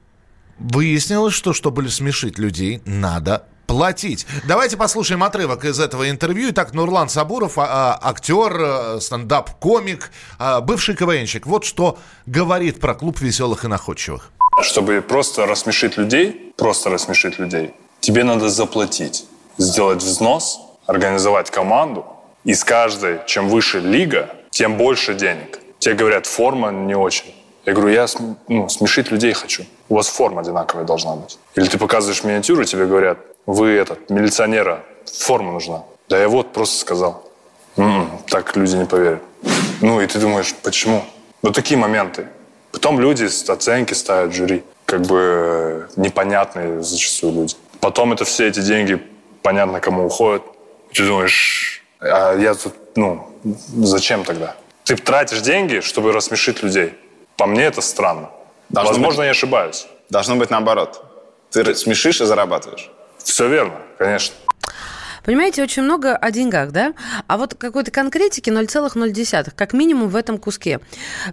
выяснилось, 0.58 1.34
что 1.34 1.54
чтобы 1.54 1.88
смешить 1.90 2.38
людей, 2.40 2.82
надо 2.86 3.46
платить. 3.76 4.26
Давайте 4.48 4.78
послушаем 4.78 5.22
отрывок 5.22 5.66
из 5.66 5.82
этого 5.82 6.10
интервью. 6.10 6.52
Итак, 6.52 6.74
Нурлан 6.74 7.10
Сабуров, 7.10 7.58
а, 7.58 8.00
а, 8.02 8.10
актер, 8.10 8.58
э, 8.58 9.00
стендап-комик, 9.02 10.12
а, 10.40 10.62
бывший 10.62 10.96
КВНщик. 10.96 11.46
Вот 11.46 11.66
что 11.66 11.98
говорит 12.26 12.80
про 12.80 12.94
клуб 12.94 13.20
веселых 13.20 13.66
и 13.66 13.68
находчивых. 13.68 14.32
Чтобы 14.62 15.02
просто 15.02 15.46
рассмешить 15.46 15.98
людей, 15.98 16.54
просто 16.56 16.90
рассмешить 16.90 17.38
людей, 17.38 17.74
тебе 18.00 18.24
надо 18.24 18.48
заплатить, 18.48 19.26
сделать 19.58 20.02
взнос, 20.02 20.58
организовать 20.86 21.52
команду. 21.52 22.06
И 22.46 22.54
с 22.54 22.64
каждой, 22.64 23.20
чем 23.28 23.50
выше 23.50 23.82
лига, 23.82 24.30
тем 24.52 24.78
больше 24.78 25.16
денег. 25.16 25.60
Те 25.80 25.96
говорят, 25.96 26.28
форма 26.28 26.72
не 26.72 26.96
очень. 26.96 27.35
Я 27.66 27.74
говорю, 27.74 27.94
я 27.94 28.06
ну, 28.48 28.70
смешить 28.70 29.12
людей 29.12 29.34
хочу. 29.34 29.66
У 29.90 29.96
вас 29.96 30.08
форма 30.08 30.42
одинаковая 30.42 30.86
должна 30.86 31.16
быть. 31.16 31.40
Или 31.56 31.66
ты 31.66 31.78
показываешь 31.78 32.24
миниатюру, 32.24 32.64
тебе 32.64 32.86
говорят, 32.86 33.18
вы 33.46 33.70
этот, 33.70 34.10
милиционера, 34.10 34.84
форма 35.06 35.52
нужна. 35.52 35.84
Да 36.08 36.20
я 36.20 36.30
вот 36.30 36.54
просто 36.54 36.78
сказал. 36.78 37.24
М-м, 37.78 38.10
так 38.28 38.56
люди 38.56 38.76
не 38.76 38.86
поверят. 38.86 39.22
Ну 39.82 40.00
и 40.00 40.08
ты 40.08 40.20
думаешь, 40.20 40.54
почему? 40.62 41.04
Вот 41.42 41.56
такие 41.56 41.78
моменты. 41.78 42.28
Потом 42.72 43.00
люди 43.00 43.26
оценки 43.50 43.94
ставят 43.94 44.34
жюри. 44.34 44.64
Как 44.86 45.02
бы 45.02 45.90
непонятные 45.96 46.84
зачастую 46.84 47.34
люди. 47.34 47.56
Потом 47.80 48.14
это 48.14 48.26
все 48.26 48.48
эти 48.48 48.60
деньги 48.60 49.02
понятно 49.42 49.80
кому 49.80 50.06
уходят. 50.06 50.44
Ты 50.94 51.06
думаешь, 51.06 51.84
а 52.00 52.38
я 52.38 52.54
тут, 52.54 52.74
ну, 52.96 53.28
зачем 53.44 54.24
тогда? 54.24 54.56
Ты 54.84 54.96
тратишь 54.96 55.42
деньги, 55.42 55.80
чтобы 55.80 56.12
рассмешить 56.12 56.62
людей. 56.62 56.94
По 57.38 57.46
мне 57.46 57.66
это 57.66 57.82
странно. 57.82 58.30
Должно 58.70 58.94
Возможно, 58.94 59.20
быть, 59.20 59.26
я 59.26 59.32
ошибаюсь. 59.32 59.88
Должно 60.10 60.36
быть 60.36 60.50
наоборот. 60.50 61.04
Ты 61.52 61.76
смешишь 61.76 62.22
и 62.22 62.26
зарабатываешь. 62.26 62.90
Все 63.18 63.48
верно, 63.48 63.80
конечно. 63.98 64.36
Понимаете, 65.26 65.64
очень 65.64 65.82
много 65.82 66.16
о 66.16 66.32
деньгах, 66.32 66.72
да? 66.72 66.94
А 67.28 67.38
вот 67.38 67.56
какой-то 67.56 67.92
конкретики 67.92 68.50
0,0, 68.50 69.52
как 69.56 69.74
минимум 69.74 70.10
в 70.10 70.16
этом 70.16 70.38
куске. 70.38 70.80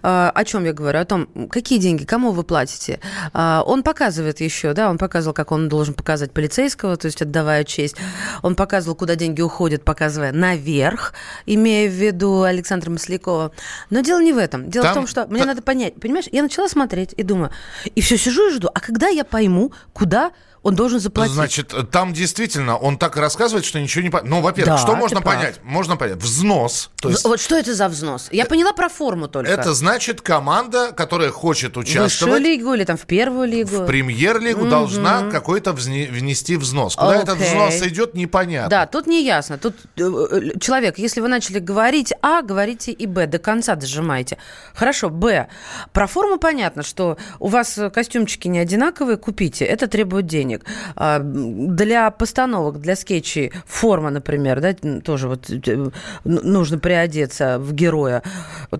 А, 0.01 0.31
о 0.33 0.43
чем 0.45 0.65
я 0.65 0.73
говорю? 0.73 0.99
О 0.99 1.05
том, 1.05 1.27
какие 1.49 1.77
деньги, 1.77 2.03
кому 2.03 2.31
вы 2.31 2.43
платите. 2.43 2.99
А, 3.33 3.63
он 3.65 3.83
показывает 3.83 4.41
еще, 4.41 4.73
да, 4.73 4.89
он 4.89 4.97
показывал, 4.97 5.33
как 5.33 5.51
он 5.51 5.69
должен 5.69 5.93
показать 5.93 6.31
полицейского, 6.31 6.97
то 6.97 7.05
есть 7.05 7.21
отдавая 7.21 7.63
честь. 7.63 7.95
Он 8.41 8.55
показывал, 8.55 8.95
куда 8.95 9.15
деньги 9.15 9.41
уходят, 9.41 9.85
показывая 9.85 10.31
наверх, 10.31 11.13
имея 11.45 11.87
в 11.87 11.93
виду 11.93 12.41
Александра 12.41 12.89
Маслякова. 12.89 13.51
Но 13.91 13.99
дело 14.01 14.21
не 14.21 14.33
в 14.33 14.37
этом. 14.37 14.69
Дело 14.69 14.85
Там... 14.85 14.91
в 14.91 14.95
том, 14.95 15.07
что 15.07 15.27
мне 15.27 15.45
надо 15.45 15.61
понять, 15.61 15.95
понимаешь, 15.99 16.25
я 16.31 16.41
начала 16.41 16.67
смотреть 16.67 17.13
и 17.15 17.23
думаю, 17.23 17.51
и 17.93 18.01
все 18.01 18.17
сижу 18.17 18.49
и 18.49 18.53
жду, 18.53 18.69
а 18.73 18.79
когда 18.79 19.07
я 19.07 19.23
пойму, 19.23 19.71
куда 19.93 20.31
Он 20.63 20.75
должен 20.75 20.99
заплатить. 20.99 21.33
Значит, 21.33 21.73
там 21.91 22.13
действительно 22.13 22.77
он 22.77 22.97
так 22.97 23.17
рассказывает, 23.17 23.65
что 23.65 23.81
ничего 23.81 24.01
не 24.01 24.09
понятно. 24.09 24.29
Ну, 24.37 24.41
во-первых, 24.41 24.75
Да, 24.75 24.81
что 24.81 24.95
можно 24.95 25.21
прав. 25.21 25.35
понять? 25.35 25.59
Можно 25.63 25.97
понять. 25.97 26.17
Взнос. 26.17 26.89
То 27.01 27.09
есть 27.09 27.25
Вот 27.25 27.41
что 27.41 27.57
это 27.57 27.73
за 27.75 27.89
взнос? 27.89 28.29
Я 28.31 28.45
поняла 28.45 28.71
про 28.71 28.87
форму 28.87 29.27
только. 29.27 29.51
это 29.51 29.73
значит 29.73 30.21
команда, 30.21 30.93
которая 30.93 31.31
хочет 31.31 31.73
в 31.73 31.79
высшую 31.79 32.05
участвовать 32.05 32.41
лигу 32.41 32.73
или 32.73 32.85
там 32.85 32.95
в 32.95 33.05
первую 33.05 33.47
лигу? 33.47 33.83
в 33.83 33.85
премьер-лигу, 33.85 34.65
должна 34.67 35.29
какой-то 35.29 35.73
внести 35.73 36.55
взнос. 36.55 36.95
Куда 36.95 37.15
этот 37.17 37.35
Окей. 37.35 37.47
взнос 37.49 37.81
идет, 37.81 38.13
непонятно. 38.13 38.69
Да, 38.69 38.85
тут 38.85 39.05
не 39.05 39.23
ясно. 39.25 39.57
Тут 39.57 39.75
э, 39.97 40.01
э, 40.01 40.59
человек, 40.59 40.97
если 40.97 41.19
вы 41.19 41.27
начали 41.27 41.59
говорить 41.59 42.13
А, 42.21 42.41
говорите 42.41 42.91
и 42.93 43.05
Б, 43.05 43.27
до 43.27 43.37
конца 43.37 43.75
дожимайте. 43.75 44.37
Хорошо, 44.73 45.09
Б. 45.09 45.49
Про 45.91 46.07
форму 46.07 46.37
понятно, 46.37 46.83
что 46.83 47.17
у 47.39 47.49
вас 47.49 47.77
э, 47.77 47.89
костюмчики 47.89 48.47
не 48.47 48.59
одинаковые, 48.59 49.17
купите. 49.17 49.65
Это 49.65 49.87
требует 49.87 50.25
денег. 50.25 50.52
А, 50.95 51.19
м, 51.19 51.75
Для 51.75 52.09
постановок, 52.11 52.79
для 52.79 52.95
скетчей 52.95 53.51
форма, 53.65 54.09
например, 54.09 54.61
да, 54.61 54.73
тоже 55.01 55.27
вот 55.27 55.49
э, 55.49 55.89
нужно 56.23 56.79
приодеться 56.79 57.57
в 57.59 57.73
героя, 57.73 58.23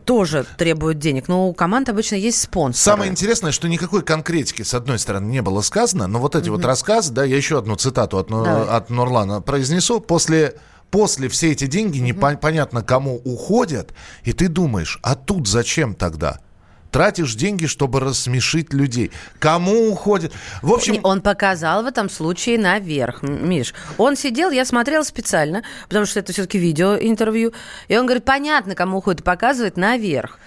тоже 0.06 0.46
требует 0.58 1.00
денег. 1.00 1.28
Но 1.28 1.50
у 1.50 1.54
команд 1.54 1.90
обычно 1.90 2.16
есть 2.16 2.42
спонсор. 2.42 2.94
Самое 2.94 3.12
интересное, 3.12 3.52
что 3.52 3.68
никакой 3.68 4.04
конкретики, 4.04 4.62
с 4.64 4.74
одной 4.74 5.00
стороны, 5.00 5.26
не 5.30 5.42
было 5.42 5.62
сказано, 5.62 6.08
но 6.08 6.20
вот 6.20 6.36
эти 6.36 6.50
вот 6.50 6.64
рассказы, 6.66 7.12
да, 7.14 7.24
я 7.24 7.36
еще 7.38 7.58
одну 7.58 7.76
цитату 7.76 8.18
от, 8.18 8.28
Давай. 8.28 8.68
от 8.68 8.90
Нурлана 8.90 9.42
произнесу. 9.42 10.00
После, 10.00 10.56
после 10.92 11.28
все 11.30 11.52
эти 11.52 11.68
деньги 11.68 12.00
непонятно 12.00 12.82
кому 12.84 13.16
уходят, 13.24 13.94
и 14.24 14.34
ты 14.34 14.48
думаешь, 14.48 15.00
а 15.02 15.16
тут 15.16 15.48
зачем 15.48 15.96
тогда? 15.96 16.40
Тратишь 16.94 17.34
деньги, 17.34 17.66
чтобы 17.66 18.00
рассмешить 18.00 18.72
людей. 18.72 19.12
Кому 19.40 19.90
уходят? 19.90 20.32
В 20.62 20.72
общем, 20.72 21.00
Он 21.02 21.22
показал 21.22 21.82
в 21.82 21.88
этом 21.88 22.08
случае 22.08 22.60
наверх, 22.60 23.24
Миш. 23.24 23.74
Он 23.98 24.16
сидел, 24.16 24.52
я 24.52 24.64
смотрела 24.64 25.02
специально, 25.02 25.64
потому 25.90 26.06
что 26.06 26.20
это 26.20 26.34
все-таки 26.34 26.60
видеоинтервью, 26.60 27.52
и 27.88 27.98
он 27.98 28.06
говорит, 28.06 28.26
понятно, 28.26 28.76
кому 28.76 29.00
уходит, 29.00 29.24
показывает 29.24 29.76
наверх. 29.76 30.38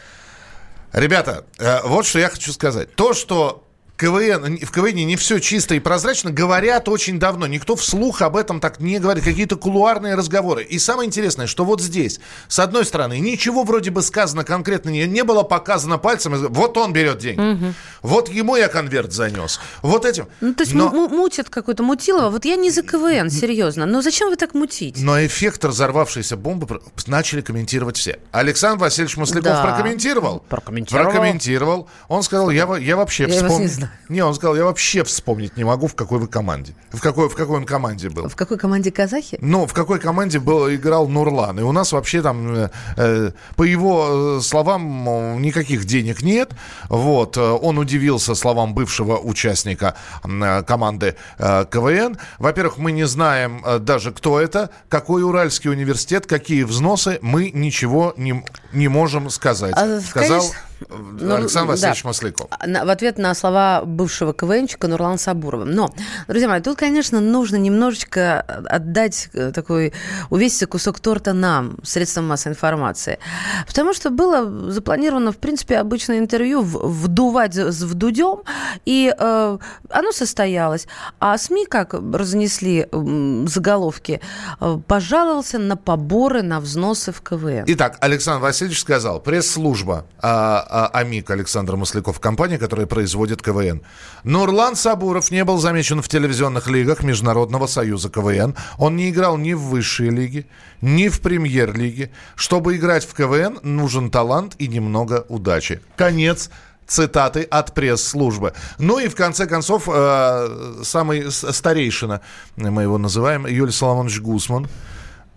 Ребята, 0.93 1.45
э, 1.59 1.81
вот 1.85 2.07
что 2.07 2.21
я 2.21 2.29
хочу 2.29 2.53
сказать. 2.53 2.95
То, 2.95 3.12
что 3.12 3.65
КВН, 3.97 4.59
в 4.62 4.71
КВН 4.73 4.95
не 5.07 5.17
все 5.17 5.38
чисто 5.38 5.75
и 5.75 5.79
прозрачно, 5.81 6.31
говорят 6.31 6.88
очень 6.88 7.19
давно. 7.19 7.47
Никто 7.47 7.76
вслух 7.76 8.21
об 8.21 8.37
этом 8.37 8.61
так 8.61 8.79
не 8.79 8.99
говорит. 8.99 9.25
Какие-то 9.25 9.57
кулуарные 9.57 10.15
разговоры. 10.15 10.65
И 10.65 10.79
самое 10.79 11.07
интересное, 11.07 11.47
что 11.47 11.65
вот 11.65 11.81
здесь, 11.81 12.21
с 12.49 12.59
одной 12.59 12.85
стороны, 12.85 13.19
ничего 13.19 13.62
вроде 13.65 13.91
бы 13.91 14.03
сказано 14.03 14.45
конкретно 14.45 14.91
не, 14.91 15.07
не 15.07 15.25
было 15.25 15.43
показано 15.45 15.97
пальцем. 15.97 16.35
Вот 16.50 16.76
он 16.76 16.93
берет 16.93 17.19
деньги. 17.19 17.73
Вот 18.03 18.29
ему 18.29 18.57
я 18.57 18.69
конверт 18.69 19.12
занес. 19.12 19.61
Вот 19.81 20.05
этим. 20.05 20.26
Ну, 20.43 20.53
то 20.53 20.62
есть 20.65 20.75
Но- 20.75 20.91
му- 20.91 21.09
му- 21.09 21.17
мутят 21.17 21.49
какой-то 21.49 21.83
мутилово. 21.83 22.29
Вот 22.29 22.45
я 22.45 22.57
не 22.57 22.71
за 22.71 22.83
КВН, 22.83 23.31
серьезно. 23.31 23.87
Но 23.87 24.03
зачем 24.03 24.29
вы 24.29 24.37
так 24.37 24.53
мутить? 24.55 24.97
Но 24.99 25.25
эффект 25.25 25.65
разорвавшейся 25.65 26.37
бомбы 26.37 26.81
начали 27.07 27.41
комментировать 27.41 27.97
все. 27.97 28.19
Александр 28.33 28.83
Васильевич 28.83 29.17
Масляков 29.17 29.45
Да. 29.53 29.62
прокомментировал. 29.62 30.41
Прокомментировал. 30.49 31.11
Прокомментировал. 31.11 31.88
Он 32.09 32.23
сказал, 32.23 32.50
я, 32.50 32.67
я 32.76 32.97
вообще 32.97 33.25
Я 33.25 33.31
вспомнил. 33.31 33.86
Не, 34.09 34.23
он 34.23 34.35
сказал, 34.35 34.57
я 34.57 34.64
вообще 34.64 35.02
вспомнить 35.05 35.57
не 35.57 35.64
могу, 35.64 35.87
в 35.87 35.95
какой 35.95 36.19
вы 36.19 36.28
команде. 36.28 36.75
В 36.93 37.00
какой, 37.00 37.28
в 37.28 37.35
какой 37.35 37.57
он 37.57 37.64
команде 37.64 38.09
был. 38.09 38.28
В 38.28 38.37
какой 38.37 38.57
команде 38.57 38.90
казахи? 38.90 39.38
Ну, 39.40 39.66
в 39.66 39.73
какой 39.73 39.99
команде 39.99 40.38
был, 40.38 40.73
играл 40.73 41.09
Нурлан. 41.09 41.59
И 41.59 41.62
у 41.62 41.73
нас 41.73 41.93
вообще 41.93 42.23
там, 42.23 42.55
э, 42.55 42.71
э, 42.97 43.31
по 43.57 43.64
его 43.64 44.38
э, 44.38 44.40
словам, 44.43 45.43
никаких 45.43 45.85
денег 45.85 46.23
нет. 46.23 46.52
Вот. 46.88 47.37
э, 47.37 47.40
Он 47.40 47.78
удивился 47.78 48.35
словам 48.35 48.75
бывшего 48.75 49.19
участника 49.19 49.97
команды 50.23 51.16
э, 51.38 51.64
КВН. 51.71 52.16
Во-первых, 52.38 52.78
мы 52.78 52.93
не 52.93 53.07
знаем 53.07 53.64
даже, 53.81 54.12
кто 54.12 54.40
это, 54.40 54.71
какой 54.88 55.23
Уральский 55.23 55.71
университет, 55.71 56.26
какие 56.26 56.62
взносы. 56.62 57.19
Мы 57.23 57.50
ничего 57.50 58.14
не, 58.16 58.45
не 58.73 58.88
можем 58.88 59.31
сказать. 59.31 59.75
А, 59.76 60.00
Сказал 60.00 60.40
конечно, 60.40 60.61
Ну, 60.88 61.35
Александр 61.35 61.71
Васильевич 61.73 62.02
да. 62.02 62.09
Масляков. 62.09 62.50
На- 62.66 62.85
в 62.85 62.90
ответ 62.90 63.18
на 63.18 63.35
слова 63.35 63.83
бывшего 63.85 64.33
КВНчика 64.33 64.88
Нурлана 64.88 65.18
Сабурова. 65.18 65.64
Но, 65.64 65.90
друзья 66.28 66.49
мои, 66.49 66.61
тут, 66.61 66.78
конечно, 66.78 67.21
нужно 67.21 67.56
немножечко 67.56 68.40
отдать 68.40 69.28
э, 69.33 69.52
такой 69.52 69.92
увесистый 70.30 70.68
кусок 70.68 71.00
торта 71.00 71.33
нам, 71.33 71.78
средствам 71.83 72.28
массовой 72.28 72.52
информации. 72.54 73.18
Потому 73.66 73.95
что 73.95 74.11
было 74.11 74.71
запланировано, 74.71 75.33
в 75.33 75.38
принципе, 75.38 75.78
обычное 75.78 76.18
интервью 76.18 76.61
вдувать 76.62 77.56
с 77.56 77.83
вдудем, 77.83 78.42
и 78.85 79.14
э, 79.16 79.59
оно 79.90 80.12
состоялось. 80.12 80.87
А 81.21 81.37
СМИ, 81.38 81.66
как 81.66 81.95
разнесли 81.95 82.87
м, 82.92 83.49
заголовки, 83.49 84.21
э, 84.61 84.78
пожаловался 84.87 85.59
на 85.59 85.76
поборы, 85.76 86.42
на 86.42 86.61
взносы 86.61 87.12
в 87.12 87.23
КВН. 87.23 87.64
Итак, 87.66 87.97
Александр 88.00 88.42
Васильевич 88.42 88.80
сказал, 88.80 89.21
пресс-служба 89.21 90.06
а, 90.21 90.61
а, 90.61 90.65
АМИК 90.68 91.30
Александр 91.30 91.76
Масляков, 91.76 92.20
компания, 92.20 92.58
которая 92.58 92.87
производит 92.87 93.42
КВН. 93.42 93.82
Нурлан 94.25 94.76
Сабуров 94.76 95.30
не 95.30 95.44
был 95.44 95.58
замечен 95.58 96.02
в 96.02 96.08
телевизионных 96.08 96.68
лигах 96.68 97.02
Международного 97.02 97.66
союза 97.66 98.11
КВН. 98.11 98.54
Он 98.78 98.96
не 98.96 99.11
играл 99.11 99.37
ни 99.37 99.52
в 99.52 99.61
высшей 99.61 100.11
лиге, 100.11 100.46
ни 100.80 101.08
в 101.08 101.20
премьер-лиге. 101.20 102.10
Чтобы 102.34 102.76
играть 102.76 103.04
в 103.04 103.14
КВН, 103.14 103.58
нужен 103.62 104.10
талант 104.10 104.54
и 104.58 104.69
немного 104.69 105.25
удачи. 105.28 105.80
Конец 105.97 106.50
цитаты 106.86 107.43
от 107.43 107.75
пресс-службы. 107.75 108.52
Ну 108.78 108.99
и 108.99 109.08
в 109.08 109.14
конце 109.14 109.47
концов, 109.47 109.88
э, 109.93 110.82
самый 110.82 111.30
старейшина, 111.30 112.21
мы 112.56 112.82
его 112.82 112.99
называем, 112.99 113.47
Юлий 113.47 113.73
Соломонович 113.73 114.21
Гусман, 114.21 114.69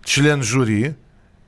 член 0.04 0.42
жюри, 0.42 0.94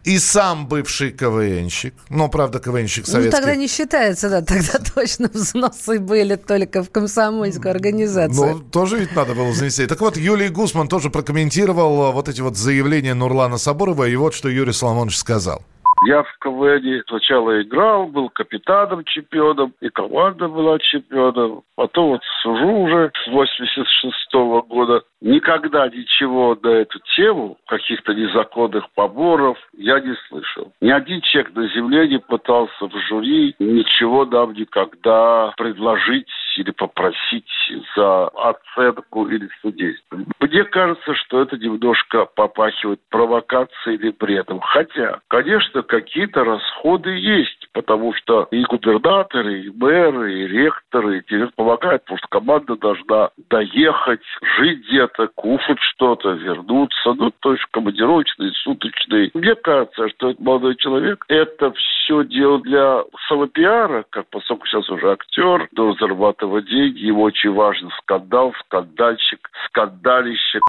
и 0.05 0.19
сам 0.19 0.67
бывший 0.67 1.13
КВНщик, 1.13 1.95
но, 2.09 2.29
правда, 2.29 2.59
КВНщик 2.59 3.07
Ну, 3.07 3.13
советский. 3.13 3.37
тогда 3.37 3.55
не 3.55 3.69
считается, 3.69 4.29
да, 4.29 4.43
тогда 4.43 4.79
точно 4.95 5.31
взносы 5.33 6.01
были 6.01 6.37
только 6.37 6.83
в 6.83 6.91
комсомольскую 6.91 7.71
организацию. 7.71 8.55
Ну, 8.55 8.59
тоже 8.61 8.99
ведь 8.99 9.15
надо 9.15 9.35
было 9.35 9.53
занести. 9.55 9.87
Так 9.87 10.01
вот, 10.01 10.17
Юлий 10.17 10.49
Гусман 10.49 10.89
тоже 10.89 11.11
прокомментировал 11.11 12.11
э, 12.11 12.13
вот 12.13 12.29
эти 12.29 12.41
вот 12.41 12.57
заявления 12.57 13.15
Нурлана 13.15 13.59
Сабурова, 13.59 14.09
и 14.09 14.17
вот 14.17 14.35
что 14.35 14.49
Юрий 14.49 14.73
Соломонович 14.73 15.17
сказал. 15.19 15.63
Я 16.05 16.25
в 16.25 16.39
КВН 16.41 17.03
сначала 17.09 17.63
играл, 17.63 18.07
был 18.09 18.29
капитаном 18.29 19.05
чемпионом, 19.05 19.73
и 19.81 19.89
команда 19.89 20.49
была 20.49 20.79
чемпионом. 20.81 21.63
Потом 21.77 22.11
вот 22.11 22.23
сужу 22.43 22.69
уже 22.69 23.13
с 23.25 23.29
86 23.29 24.35
года. 24.69 25.03
Никогда 25.21 25.89
ничего 25.89 26.59
на 26.61 26.69
эту 26.69 26.99
тему, 27.15 27.57
каких-то 27.69 28.15
незаконных 28.15 28.91
поборов, 28.95 29.57
я 29.77 30.01
не 30.01 30.15
слышал. 30.29 30.73
Ни 30.81 30.91
один 30.91 31.21
человек 31.21 31.55
на 31.55 31.69
земле 31.69 32.09
не 32.09 32.19
пытался 32.19 32.89
в 32.89 32.97
жюри 33.09 33.55
ничего 33.61 34.25
нам 34.25 34.55
никогда 34.55 35.53
предложить 35.57 36.27
или 36.57 36.71
попросить 36.71 37.51
за 37.97 38.29
оценку 38.29 39.29
или 39.29 39.49
судейство. 39.61 40.19
Мне 40.41 40.65
кажется, 40.65 41.15
что 41.15 41.43
это 41.43 41.57
немножко 41.57 42.27
попахивает 42.27 43.01
провокацией 43.11 43.97
или 43.97 44.11
бредом. 44.11 44.61
Хотя, 44.61 45.21
конечно, 45.29 45.83
какие-то 45.83 46.45
расходы 46.45 47.11
есть, 47.11 47.62
потому 47.73 48.15
что 48.15 48.49
и 48.51 48.63
губернаторы, 48.63 49.63
и 49.63 49.71
мэры, 49.71 50.41
и 50.41 50.47
ректоры, 50.47 51.19
и 51.19 51.25
директор 51.29 51.55
помогают, 51.57 52.05
потому 52.05 52.19
что 52.19 52.29
команда 52.29 52.77
должна 52.77 53.31
доехать, 53.51 54.23
жить 54.59 54.87
где-то, 54.89 55.29
кушать 55.35 55.79
что-то, 55.81 56.31
вернуться, 56.33 57.15
ну, 57.15 57.31
то 57.41 57.53
есть 57.53 57.65
командировочные, 57.71 58.53
суточные. 58.63 59.31
Мне 59.35 59.55
кажется, 59.55 60.09
что 60.11 60.31
этот 60.31 60.41
молодой 60.41 60.77
человек 60.77 61.25
это 61.29 61.73
все 61.73 62.25
делал 62.25 62.61
для 62.61 63.03
самопиара, 63.29 64.05
как 64.11 64.29
поскольку 64.31 64.67
сейчас 64.67 64.89
уже 64.91 65.13
актер, 65.13 65.69
должен 65.73 65.99
зарабатывать 65.99 66.67
деньги, 66.67 67.07
ему 67.07 67.23
очень 67.23 67.53
важен 67.53 67.91
скандал, 68.03 68.53
скандальщик, 68.67 69.51
скандалище. 69.67 70.61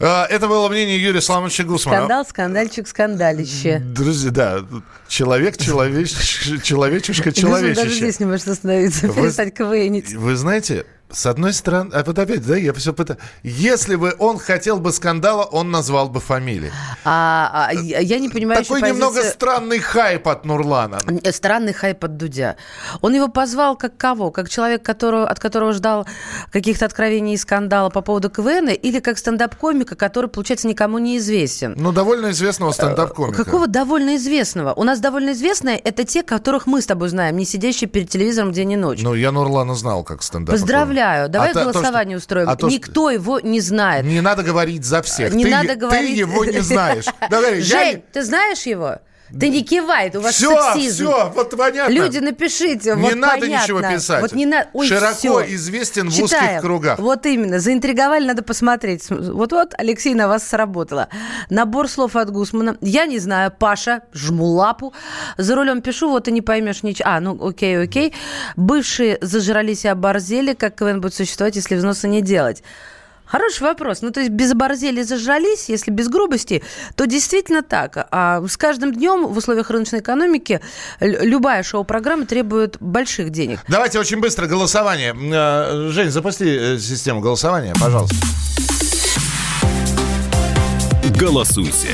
Э, 0.00 0.24
Это 0.24 0.48
было 0.48 0.68
мнение 0.68 1.00
Юрия 1.00 1.20
Соломоновича 1.20 1.64
Гусмана. 1.64 1.98
Скандал, 1.98 2.26
скандальчик, 2.26 2.88
скандалище. 2.88 3.80
Друзья, 3.84 4.30
да, 4.30 4.64
человек, 5.06 5.58
человеч, 5.58 6.12
человечишка, 6.62 7.30
Гусман 7.30 7.52
даже 7.52 7.74
человечище. 7.74 7.98
здесь 7.98 8.20
не 8.20 8.26
может 8.26 8.48
остановиться, 8.48 9.08
перестать 9.08 9.54
КВНить. 9.54 10.14
Вы 10.14 10.36
знаете, 10.36 10.86
с 11.12 11.26
одной 11.26 11.52
стороны, 11.52 11.90
а 11.94 12.04
вот 12.04 12.18
опять, 12.18 12.46
да, 12.46 12.56
я 12.56 12.72
все 12.74 12.92
пытаюсь. 12.92 13.20
Если 13.42 13.96
бы 13.96 14.14
он 14.18 14.38
хотел 14.38 14.78
бы 14.78 14.92
скандала, 14.92 15.44
он 15.44 15.70
назвал 15.70 16.08
бы 16.08 16.20
фамилии. 16.20 16.72
А, 17.04 17.68
а, 17.70 17.72
я 17.72 18.00
я 18.00 18.18
не 18.18 18.28
понимаю 18.28 18.62
Такой 18.62 18.80
еще 18.80 18.92
немного 18.92 19.22
странный 19.22 19.78
хайп 19.78 20.28
от 20.28 20.44
Нурлана. 20.44 20.98
Э, 21.22 21.32
Странный 21.32 21.72
хайп 21.72 22.04
от 22.04 22.16
Дудя. 22.16 22.56
Он 23.00 23.14
его 23.14 23.28
позвал 23.28 23.76
как 23.76 23.96
кого? 23.96 24.30
Как 24.30 24.48
человек, 24.48 24.82
которого, 24.82 25.28
от 25.28 25.38
которого 25.38 25.72
ждал 25.72 26.06
каких-то 26.50 26.86
откровений 26.86 27.34
и 27.34 27.36
скандала 27.36 27.90
по 27.90 28.00
поводу 28.02 28.30
КВН, 28.30 28.68
или 28.68 29.00
как 29.00 29.18
стендап-комика, 29.18 29.94
который, 29.96 30.28
получается, 30.28 30.66
никому 30.66 30.98
не 30.98 31.18
известен? 31.18 31.74
Ну, 31.76 31.92
довольно 31.92 32.30
известного 32.30 32.72
стендап-комика. 32.72 33.44
Какого 33.44 33.66
довольно 33.66 34.16
известного? 34.16 34.72
У 34.74 34.82
нас 34.82 35.00
довольно 35.00 35.32
известные 35.32 35.78
это 35.78 36.04
те, 36.04 36.22
которых 36.22 36.66
мы 36.66 36.82
с 36.82 36.86
тобой 36.86 37.08
знаем, 37.08 37.36
не 37.36 37.44
сидящие 37.44 37.88
перед 37.88 38.08
телевизором 38.08 38.52
день 38.52 38.72
и 38.72 38.76
ночь. 38.76 39.00
Ну, 39.02 39.14
я 39.14 39.32
Нурлана 39.32 39.74
знал 39.74 40.04
как 40.04 40.22
стендап 40.22 40.54
Поздравляю. 40.54 40.99
Умоляю, 41.00 41.28
давай 41.28 41.50
А 41.50 41.52
то- 41.54 41.64
то, 41.64 41.72
голосование 41.72 42.18
что- 42.18 42.22
устроим. 42.24 42.48
а 42.48 42.56
то, 42.56 42.68
что- 42.68 42.76
Никто 42.76 43.10
его 43.10 43.40
не 43.40 43.60
знает. 43.60 44.04
Не 44.04 44.20
надо 44.20 44.42
говорить 44.42 44.84
за 44.84 45.02
всех. 45.02 45.32
Не 45.32 45.44
ты, 45.44 45.50
надо 45.50 45.68
ты 45.70 45.74
говорить... 45.76 46.16
его 46.16 46.44
не 46.44 46.60
знаешь. 46.60 47.06
Давай, 47.30 47.58
я 47.58 47.64
Жень, 47.64 47.94
не- 47.96 48.02
ты 48.12 48.22
знаешь 48.24 48.62
его? 48.62 48.98
Ты 49.38 49.48
не 49.48 49.62
кивай, 49.62 50.10
у 50.14 50.20
вас 50.20 50.34
Все, 50.34 50.60
сексизм. 50.72 51.04
все, 51.06 51.32
вот 51.34 51.56
понятно. 51.56 51.92
Люди, 51.92 52.18
напишите. 52.18 52.94
Не 52.96 53.02
вот 53.02 53.14
надо 53.14 53.40
понятно. 53.40 53.62
ничего 53.64 53.80
писать. 53.80 54.20
Вот 54.22 54.32
не 54.32 54.46
на... 54.46 54.66
Ой, 54.72 54.86
Широко 54.86 55.14
всё. 55.14 55.40
известен 55.54 56.08
в 56.08 56.12
Читаем. 56.12 56.44
узких 56.46 56.60
кругах. 56.60 56.98
Вот 56.98 57.26
именно, 57.26 57.60
заинтриговали, 57.60 58.26
надо 58.26 58.42
посмотреть. 58.42 59.08
Вот-вот, 59.08 59.74
Алексей, 59.78 60.14
на 60.14 60.28
вас 60.28 60.46
сработало. 60.46 61.08
Набор 61.48 61.88
слов 61.88 62.16
от 62.16 62.30
Гусмана. 62.30 62.76
Я 62.80 63.06
не 63.06 63.18
знаю, 63.18 63.52
Паша, 63.56 64.02
жму 64.12 64.46
лапу. 64.46 64.92
За 65.36 65.54
рулем 65.54 65.82
пишу, 65.82 66.10
вот 66.10 66.28
и 66.28 66.32
не 66.32 66.42
поймешь 66.42 66.82
ничего. 66.82 67.08
А, 67.08 67.20
ну 67.20 67.38
окей, 67.46 67.80
окей. 67.82 68.14
Бывшие 68.56 69.18
зажрались 69.20 69.84
и 69.84 69.88
оборзели. 69.88 70.54
Как 70.54 70.74
КВН 70.76 71.00
будет 71.00 71.14
существовать, 71.14 71.56
если 71.56 71.74
взносы 71.76 72.08
не 72.08 72.22
делать? 72.22 72.62
Хороший 73.30 73.62
вопрос. 73.62 74.02
Ну, 74.02 74.10
то 74.10 74.18
есть 74.20 74.32
без 74.32 74.50
оборзели 74.50 75.02
зажрались, 75.02 75.68
если 75.68 75.92
без 75.92 76.08
грубости, 76.08 76.64
то 76.96 77.06
действительно 77.06 77.62
так. 77.62 78.08
А 78.10 78.42
с 78.46 78.56
каждым 78.56 78.92
днем 78.92 79.26
в 79.28 79.36
условиях 79.36 79.70
рыночной 79.70 80.00
экономики 80.00 80.60
любая 81.00 81.62
шоу-программа 81.62 82.26
требует 82.26 82.76
больших 82.80 83.30
денег. 83.30 83.60
Давайте 83.68 84.00
очень 84.00 84.18
быстро 84.20 84.46
голосование. 84.48 85.14
Э, 85.14 85.90
Жень, 85.90 86.10
запусти 86.10 86.44
э, 86.46 86.78
систему 86.78 87.20
голосования, 87.20 87.72
пожалуйста. 87.80 88.16
Голосуйте. 91.16 91.88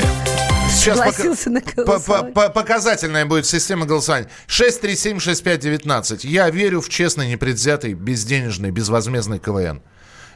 Сейчас 0.71 0.99
Согласился 0.99 1.51
на 1.51 1.61
по- 1.61 1.71
по- 1.71 1.83
голосование. 1.85 2.33
по- 2.33 2.49
показательная 2.49 3.27
будет 3.27 3.45
система 3.47 3.85
голосования. 3.87 4.29
6376519. 4.49 6.21
Я 6.27 6.49
верю 6.51 6.81
в 6.81 6.89
честный, 6.89 7.29
непредвзятый, 7.29 7.93
безденежный, 7.95 8.71
безвозмездный 8.71 9.39
КВН. 9.39 9.83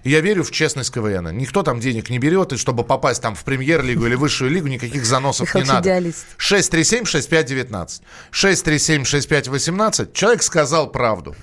Я 0.04 0.20
верю 0.20 0.44
в 0.44 0.50
честность 0.50 0.92
КВН. 0.92 1.36
Никто 1.36 1.62
там 1.62 1.80
денег 1.80 2.10
не 2.10 2.18
берет, 2.18 2.52
и 2.52 2.56
чтобы 2.56 2.84
попасть 2.84 3.22
там 3.22 3.34
в 3.34 3.44
премьер-лигу 3.44 4.06
или 4.06 4.14
высшую 4.14 4.50
лигу, 4.50 4.68
никаких 4.68 5.04
заносов 5.04 5.54
не 5.54 5.62
надо. 5.62 5.88
идеалист. 5.88 6.26
6376519. 6.38 8.02
6376518. 8.32 10.12
Человек 10.12 10.42
сказал 10.42 10.90
правду. 10.90 11.34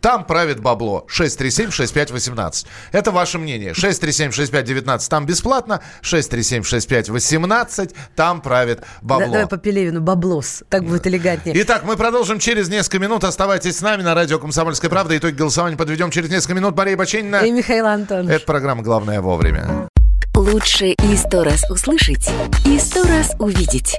Там 0.00 0.24
правит 0.24 0.60
бабло. 0.60 1.06
6376518. 1.08 2.66
Это 2.92 3.10
ваше 3.10 3.38
мнение. 3.38 3.72
6376519. 3.72 5.08
Там 5.08 5.26
бесплатно. 5.26 5.80
6376518. 6.02 7.94
Там 8.14 8.40
правит 8.40 8.80
Да- 8.80 8.86
бабло. 9.02 9.26
давай 9.32 9.46
по 9.46 9.56
Пелевину, 9.56 10.00
баблос. 10.00 10.62
Так 10.68 10.84
будет 10.84 11.06
элегантнее. 11.06 11.60
Итак, 11.62 11.84
мы 11.84 11.96
продолжим 11.96 12.38
через 12.38 12.68
несколько 12.68 12.98
минут. 12.98 13.24
Оставайтесь 13.24 13.76
с 13.78 13.80
нами 13.82 14.02
на 14.02 14.14
радио 14.14 14.38
«Комсомольская 14.38 14.90
правда». 14.90 15.16
Итоги 15.16 15.34
голосования 15.34 15.76
подведем 15.76 16.10
через 16.10 16.30
несколько 16.30 16.54
минут. 16.54 16.76
Мария 16.76 16.96
Баченина. 16.96 17.36
И 17.36 17.50
Михаил 17.50 17.86
Антонович. 17.86 18.36
Это 18.36 18.46
программа 18.46 18.82
«Главное 18.82 19.20
вовремя». 19.20 19.88
Лучше 20.34 20.88
и 20.88 21.16
сто 21.16 21.44
раз 21.44 21.62
услышать, 21.70 22.28
и 22.66 22.78
сто 22.78 23.02
раз 23.04 23.32
увидеть. 23.38 23.98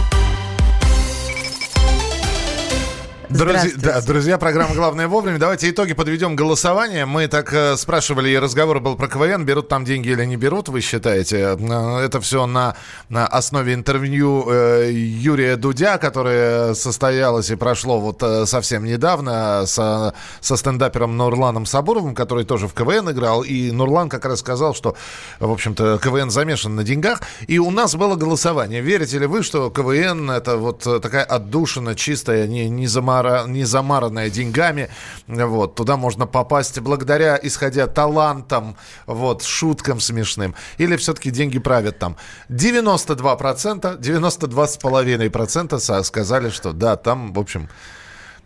Друзья, 3.31 3.71
да, 3.77 4.01
друзья, 4.01 4.37
программа 4.37 4.75
«Главное 4.75 5.07
вовремя». 5.07 5.39
Давайте 5.39 5.69
итоги 5.69 5.93
подведем 5.93 6.35
голосования. 6.35 7.05
Мы 7.05 7.27
так 7.27 7.53
э, 7.53 7.77
спрашивали, 7.77 8.29
и 8.29 8.37
разговор 8.37 8.81
был 8.81 8.97
про 8.97 9.07
КВН, 9.07 9.45
берут 9.45 9.69
там 9.69 9.85
деньги 9.85 10.09
или 10.09 10.25
не 10.25 10.35
берут, 10.35 10.67
вы 10.67 10.81
считаете? 10.81 11.57
Э, 11.57 11.99
Это 12.03 12.19
все 12.19 12.45
на, 12.45 12.75
на 13.07 13.25
основе 13.25 13.73
интервью 13.73 14.49
э, 14.49 14.91
Юрия 14.91 15.55
Дудя, 15.55 15.97
которое 15.97 16.73
состоялось 16.73 17.49
и 17.49 17.55
прошло 17.55 18.01
вот 18.01 18.21
э, 18.21 18.45
совсем 18.45 18.83
недавно 18.83 19.63
со, 19.65 20.13
со 20.41 20.57
стендапером 20.57 21.15
Нурланом 21.15 21.65
Сабуровым, 21.65 22.15
который 22.15 22.43
тоже 22.43 22.67
в 22.67 22.73
КВН 22.73 23.11
играл. 23.11 23.43
И 23.43 23.71
Нурлан 23.71 24.09
как 24.09 24.25
раз 24.25 24.39
сказал, 24.39 24.75
что, 24.75 24.97
в 25.39 25.49
общем-то, 25.49 25.99
КВН 26.03 26.31
замешан 26.31 26.75
на 26.75 26.83
деньгах. 26.83 27.21
И 27.47 27.59
у 27.59 27.71
нас 27.71 27.95
было 27.95 28.17
голосование. 28.17 28.81
Верите 28.81 29.19
ли 29.19 29.25
вы, 29.25 29.41
что 29.41 29.69
КВН 29.69 30.29
это 30.31 30.57
вот 30.57 30.85
э, 30.85 30.99
такая 30.99 31.23
отдушина 31.23 31.95
чистая, 31.95 32.45
не, 32.45 32.69
не, 32.69 32.87
замара, 33.21 33.47
не 33.47 33.63
замаранная 33.63 34.29
деньгами? 34.29 34.89
Вот, 35.27 35.75
туда 35.75 35.97
можно 35.97 36.25
попасть 36.27 36.79
благодаря, 36.79 37.39
исходя 37.41 37.87
талантам, 37.87 38.75
вот, 39.05 39.43
шуткам 39.43 39.99
смешным. 39.99 40.55
Или 40.77 40.95
все-таки 40.97 41.31
деньги 41.31 41.59
правят 41.59 41.99
там? 41.99 42.17
92%, 42.49 43.99
92,5% 43.99 45.79
со- 45.79 46.03
сказали, 46.03 46.49
что 46.49 46.73
да, 46.73 46.95
там, 46.95 47.33
в 47.33 47.39
общем, 47.39 47.69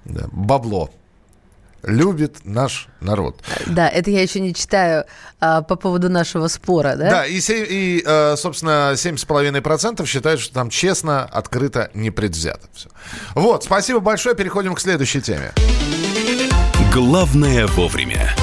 да, 0.05 0.25
бабло. 0.31 0.89
Любит 1.85 2.37
наш 2.43 2.87
народ. 2.99 3.41
Да, 3.67 3.87
это 3.87 4.09
я 4.09 4.21
еще 4.21 4.39
не 4.39 4.53
читаю 4.53 5.05
а, 5.39 5.61
по 5.61 5.75
поводу 5.75 6.09
нашего 6.09 6.47
спора, 6.47 6.95
да? 6.95 7.09
Да, 7.09 7.25
и, 7.25 7.39
и, 7.39 8.03
э, 8.05 8.35
собственно, 8.37 8.93
7,5% 8.93 10.05
считают, 10.05 10.41
что 10.41 10.53
там 10.53 10.69
честно, 10.69 11.23
открыто, 11.25 11.91
непредвзято 11.93 12.67
все. 12.73 12.89
Вот, 13.35 13.63
спасибо 13.63 13.99
большое. 13.99 14.35
Переходим 14.35 14.73
к 14.73 14.79
следующей 14.79 15.21
теме. 15.21 15.53
Главное 16.91 17.67
вовремя. 17.67 18.35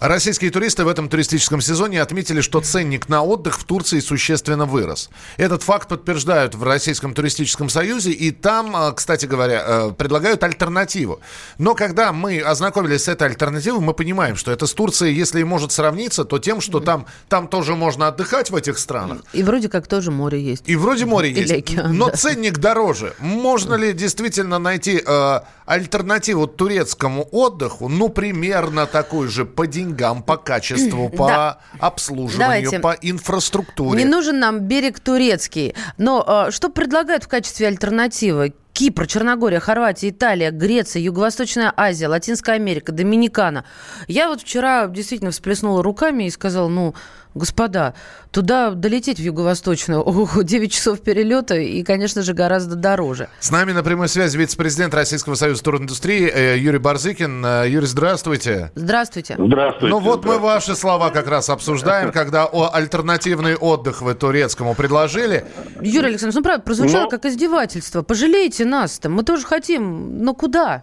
Российские 0.00 0.50
туристы 0.50 0.86
в 0.86 0.88
этом 0.88 1.10
туристическом 1.10 1.60
сезоне 1.60 2.00
отметили, 2.00 2.40
что 2.40 2.62
ценник 2.62 3.10
на 3.10 3.22
отдых 3.22 3.58
в 3.58 3.64
Турции 3.64 4.00
существенно 4.00 4.64
вырос. 4.64 5.10
Этот 5.36 5.62
факт 5.62 5.88
подтверждают 5.88 6.54
в 6.54 6.62
Российском 6.62 7.12
туристическом 7.12 7.68
союзе, 7.68 8.10
и 8.10 8.30
там, 8.30 8.74
э, 8.74 8.92
кстати 8.94 9.26
говоря, 9.26 9.62
э, 9.66 9.92
предлагают 9.92 10.42
альтернативу. 10.42 11.20
Но 11.58 11.74
когда 11.74 12.14
мы 12.14 12.40
ознакомились 12.40 13.04
с 13.04 13.08
этой 13.08 13.28
альтернативой, 13.28 13.80
мы 13.80 13.92
понимаем, 13.92 14.36
что 14.36 14.50
это 14.50 14.66
с 14.66 14.72
Турцией, 14.72 15.14
если 15.14 15.42
и 15.42 15.44
может 15.44 15.70
сравниться, 15.70 16.24
то 16.24 16.38
тем, 16.38 16.62
что 16.62 16.80
там, 16.80 17.04
там 17.28 17.46
тоже 17.46 17.74
можно 17.74 18.08
отдыхать 18.08 18.50
в 18.50 18.56
этих 18.56 18.78
странах. 18.78 19.18
И 19.34 19.42
вроде 19.42 19.68
как 19.68 19.86
тоже 19.86 20.10
море 20.10 20.42
есть. 20.42 20.62
И 20.64 20.76
вроде 20.76 21.04
море 21.04 21.30
Или 21.30 21.40
есть, 21.40 21.52
океан, 21.52 21.94
но 21.94 22.06
да. 22.08 22.16
ценник 22.16 22.56
дороже. 22.56 23.12
Можно 23.18 23.74
ли 23.74 23.92
действительно 23.92 24.58
найти 24.58 25.02
э, 25.04 25.40
альтернативу 25.66 26.46
турецкому 26.46 27.28
отдыху, 27.30 27.88
ну, 27.88 28.08
примерно 28.08 28.86
такую 28.86 29.28
же 29.28 29.44
по 29.44 29.66
деньгам, 29.66 29.89
по 30.22 30.36
качеству, 30.36 31.08
по 31.16 31.26
Да. 31.28 31.58
обслуживанию, 31.78 32.70
Давайте. 32.70 32.78
по 32.80 32.96
инфраструктуре? 33.08 34.02
Не 34.02 34.08
нужен 34.08 34.38
нам 34.38 34.60
берег 34.60 35.00
турецкий. 35.00 35.74
Но 35.98 36.46
э, 36.46 36.50
что 36.50 36.68
предлагают 36.68 37.24
в 37.24 37.28
качестве 37.28 37.68
альтернативы? 37.68 38.54
Кипр, 38.72 39.06
Черногория, 39.06 39.60
Хорватия, 39.60 40.10
Италия, 40.10 40.50
Греция, 40.52 41.02
Юго-Восточная 41.02 41.72
Азия, 41.76 42.06
Латинская 42.08 42.52
Америка, 42.52 42.92
Доминикана. 42.92 43.64
Я 44.06 44.28
вот 44.28 44.40
вчера 44.42 44.86
действительно 44.86 45.32
всплеснула 45.32 45.82
руками 45.82 46.24
и 46.24 46.30
сказала, 46.30 46.68
ну, 46.68 46.94
господа, 47.34 47.94
туда 48.30 48.70
долететь 48.70 49.18
в 49.18 49.22
Юго-Восточную, 49.22 50.00
ого, 50.00 50.42
9 50.42 50.72
часов 50.72 51.00
перелета 51.00 51.56
и, 51.56 51.82
конечно 51.82 52.22
же, 52.22 52.32
гораздо 52.34 52.76
дороже. 52.76 53.28
С 53.40 53.50
нами 53.50 53.72
на 53.72 53.82
прямой 53.82 54.08
связи 54.08 54.36
вице-президент 54.36 54.94
Российского 54.94 55.34
союза 55.34 55.62
туриндустрии 55.62 56.30
э, 56.32 56.58
Юрий 56.58 56.78
Барзыкин. 56.78 57.44
Э, 57.44 57.64
Юрий, 57.68 57.86
здравствуйте. 57.86 58.72
Здравствуйте. 58.74 59.36
Здравствуйте. 59.38 59.94
Ну 59.94 60.00
вот 60.00 60.24
мы 60.24 60.38
ваши 60.38 60.74
слова 60.74 61.10
как 61.10 61.26
раз 61.28 61.48
обсуждаем, 61.50 62.12
когда 62.12 62.46
о, 62.46 62.70
альтернативный 62.72 63.56
отдых 63.56 64.02
вы 64.02 64.14
турецкому 64.14 64.74
предложили. 64.74 65.44
Юрий 65.80 66.08
Александрович, 66.08 66.36
ну 66.36 66.42
правда, 66.42 66.62
прозвучало 66.64 67.04
Ну- 67.04 67.10
как 67.10 67.24
издевательство. 67.26 68.02
Пожалейте 68.02 68.64
нас-то, 68.64 69.08
мы 69.08 69.22
тоже 69.22 69.46
хотим, 69.46 70.22
но 70.24 70.34
куда? 70.34 70.82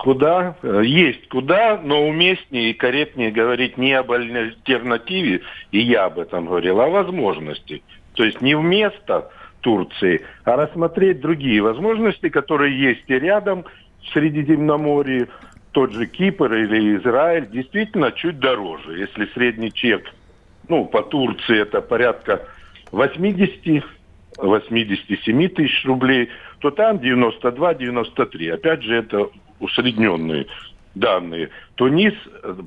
Куда? 0.00 0.56
Э, 0.62 0.80
Есть 0.82 1.28
куда, 1.28 1.78
но 1.82 2.08
уместнее 2.08 2.70
и 2.70 2.74
корректнее 2.74 3.30
говорить 3.30 3.76
не 3.76 3.92
об 3.92 4.10
альтернативе, 4.10 5.42
и 5.72 5.78
я 5.78 6.06
об 6.06 6.18
этом 6.18 6.46
говорил, 6.46 6.80
а 6.80 6.86
о 6.86 6.90
возможности. 6.90 7.82
То 8.14 8.24
есть 8.24 8.40
не 8.40 8.54
вместо 8.54 9.30
Турции, 9.60 10.22
а 10.44 10.56
рассмотреть 10.56 11.20
другие 11.20 11.60
возможности, 11.60 12.30
которые 12.30 12.80
есть 12.80 13.04
и 13.08 13.18
рядом 13.18 13.66
в 14.02 14.12
Средиземноморье, 14.14 15.28
тот 15.72 15.92
же 15.92 16.06
Кипр 16.06 16.50
или 16.54 16.96
Израиль, 16.96 17.46
действительно 17.50 18.10
чуть 18.10 18.38
дороже. 18.38 19.00
Если 19.00 19.26
средний 19.34 19.70
чек, 19.70 20.10
ну, 20.68 20.86
по 20.86 21.02
Турции 21.02 21.60
это 21.60 21.82
порядка 21.82 22.48
80 22.90 23.84
87 24.38 25.48
тысяч 25.48 25.84
рублей, 25.84 26.30
то 26.60 26.70
там 26.70 26.96
92-93. 26.96 28.50
Опять 28.50 28.82
же, 28.82 28.96
это 28.96 29.28
усредненные 29.60 30.46
данные. 30.94 31.50
Тунис, 31.76 32.14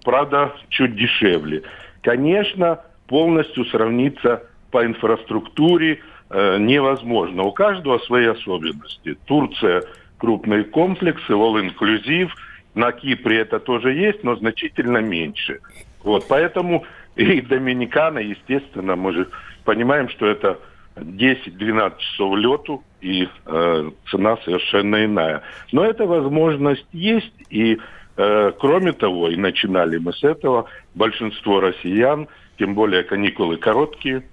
правда, 0.04 0.54
чуть 0.70 0.96
дешевле. 0.96 1.64
Конечно, 2.02 2.80
полностью 3.08 3.66
сравниться 3.66 4.44
по 4.72 4.86
инфраструктуре, 4.86 6.00
э, 6.30 6.58
невозможно. 6.60 7.44
У 7.44 7.52
каждого 7.52 8.00
свои 8.00 8.26
особенности. 8.26 9.18
Турция 9.26 9.84
крупные 10.18 10.64
комплексы, 10.64 11.34
all-inclusive. 11.34 12.30
На 12.76 12.92
Кипре 12.92 13.40
это 13.40 13.60
тоже 13.60 13.94
есть, 13.94 14.24
но 14.24 14.36
значительно 14.36 14.98
меньше. 14.98 15.60
Вот, 16.04 16.26
поэтому 16.28 16.86
и 17.16 17.42
Доминикана, 17.42 18.20
естественно, 18.20 18.96
мы 18.96 19.14
же 19.14 19.28
понимаем, 19.64 20.10
что 20.10 20.26
это 20.26 20.60
10-12 20.96 22.00
часов 22.00 22.38
лету, 22.38 22.84
и 23.04 23.28
э, 23.46 23.92
цена 24.10 24.38
совершенно 24.46 25.06
иная. 25.06 25.42
Но 25.72 25.86
эта 25.86 26.06
возможность 26.06 26.88
есть, 26.94 27.34
и 27.50 27.78
э, 28.18 28.52
кроме 28.60 28.94
того, 28.94 29.30
и 29.30 29.36
начинали 29.36 29.98
мы 29.98 30.14
с 30.14 30.24
этого, 30.24 30.66
большинство 30.96 31.60
россиян, 31.60 32.28
тем 32.58 32.76
более 32.76 33.04
каникулы 33.04 33.58
короткие, 33.58 34.24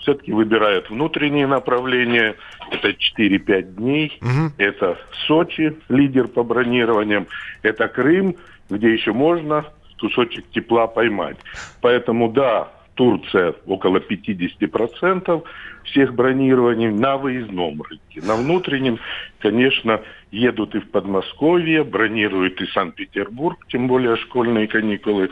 все-таки 0.00 0.32
выбирают 0.32 0.90
внутренние 0.90 1.46
направления. 1.46 2.36
Это 2.70 2.90
4-5 2.90 3.62
дней. 3.74 4.18
Угу. 4.22 4.52
Это 4.58 4.98
Сочи, 5.26 5.76
лидер 5.88 6.28
по 6.28 6.42
бронированиям. 6.42 7.26
Это 7.62 7.88
Крым, 7.88 8.36
где 8.68 8.92
еще 8.92 9.12
можно 9.12 9.66
кусочек 10.00 10.50
тепла 10.50 10.86
поймать. 10.86 11.36
Поэтому 11.82 12.30
да, 12.30 12.68
Турция 13.00 13.54
около 13.66 13.96
50% 13.96 15.42
всех 15.84 16.14
бронирований 16.14 16.90
на 16.90 17.16
выездном 17.16 17.80
рынке. 17.80 18.20
На 18.20 18.36
внутреннем, 18.36 18.98
конечно, 19.38 20.02
едут 20.30 20.74
и 20.74 20.80
в 20.80 20.90
Подмосковье, 20.90 21.82
бронируют 21.82 22.60
и 22.60 22.66
Санкт-Петербург, 22.66 23.58
тем 23.68 23.88
более 23.88 24.16
школьные 24.16 24.68
каникулы. 24.68 25.30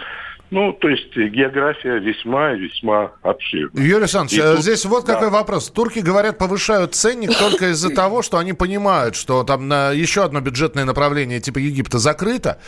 Ну, 0.50 0.72
то 0.72 0.88
есть 0.88 1.14
география 1.14 1.98
весьма 1.98 2.54
и 2.54 2.60
весьма 2.60 3.12
обширна. 3.22 3.78
Юрий 3.78 3.96
Александрович, 3.96 4.38
и 4.38 4.42
тут, 4.42 4.60
здесь 4.60 4.86
вот 4.86 5.04
да. 5.04 5.14
какой 5.14 5.28
вопрос. 5.28 5.68
Турки, 5.68 5.98
говорят, 5.98 6.38
повышают 6.38 6.94
ценник 6.94 7.36
только 7.36 7.70
из-за 7.70 7.94
того, 7.94 8.22
что 8.22 8.38
они 8.38 8.54
понимают, 8.54 9.14
что 9.14 9.44
там 9.44 9.68
на 9.68 9.90
еще 9.92 10.24
одно 10.24 10.40
бюджетное 10.40 10.86
направление 10.86 11.40
типа 11.40 11.58
Египта 11.58 11.98
закрыто, 11.98 12.58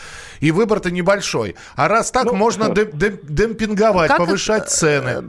и 0.41 0.51
выбор-то 0.51 0.91
небольшой. 0.91 1.57
А 1.75 1.89
раз 1.89 2.11
так, 2.11 2.27
ну, 2.27 2.35
можно 2.35 2.69
демпинговать, 2.69 4.09
как 4.09 4.19
повышать 4.19 4.65
их, 4.65 4.69
цены. 4.69 5.25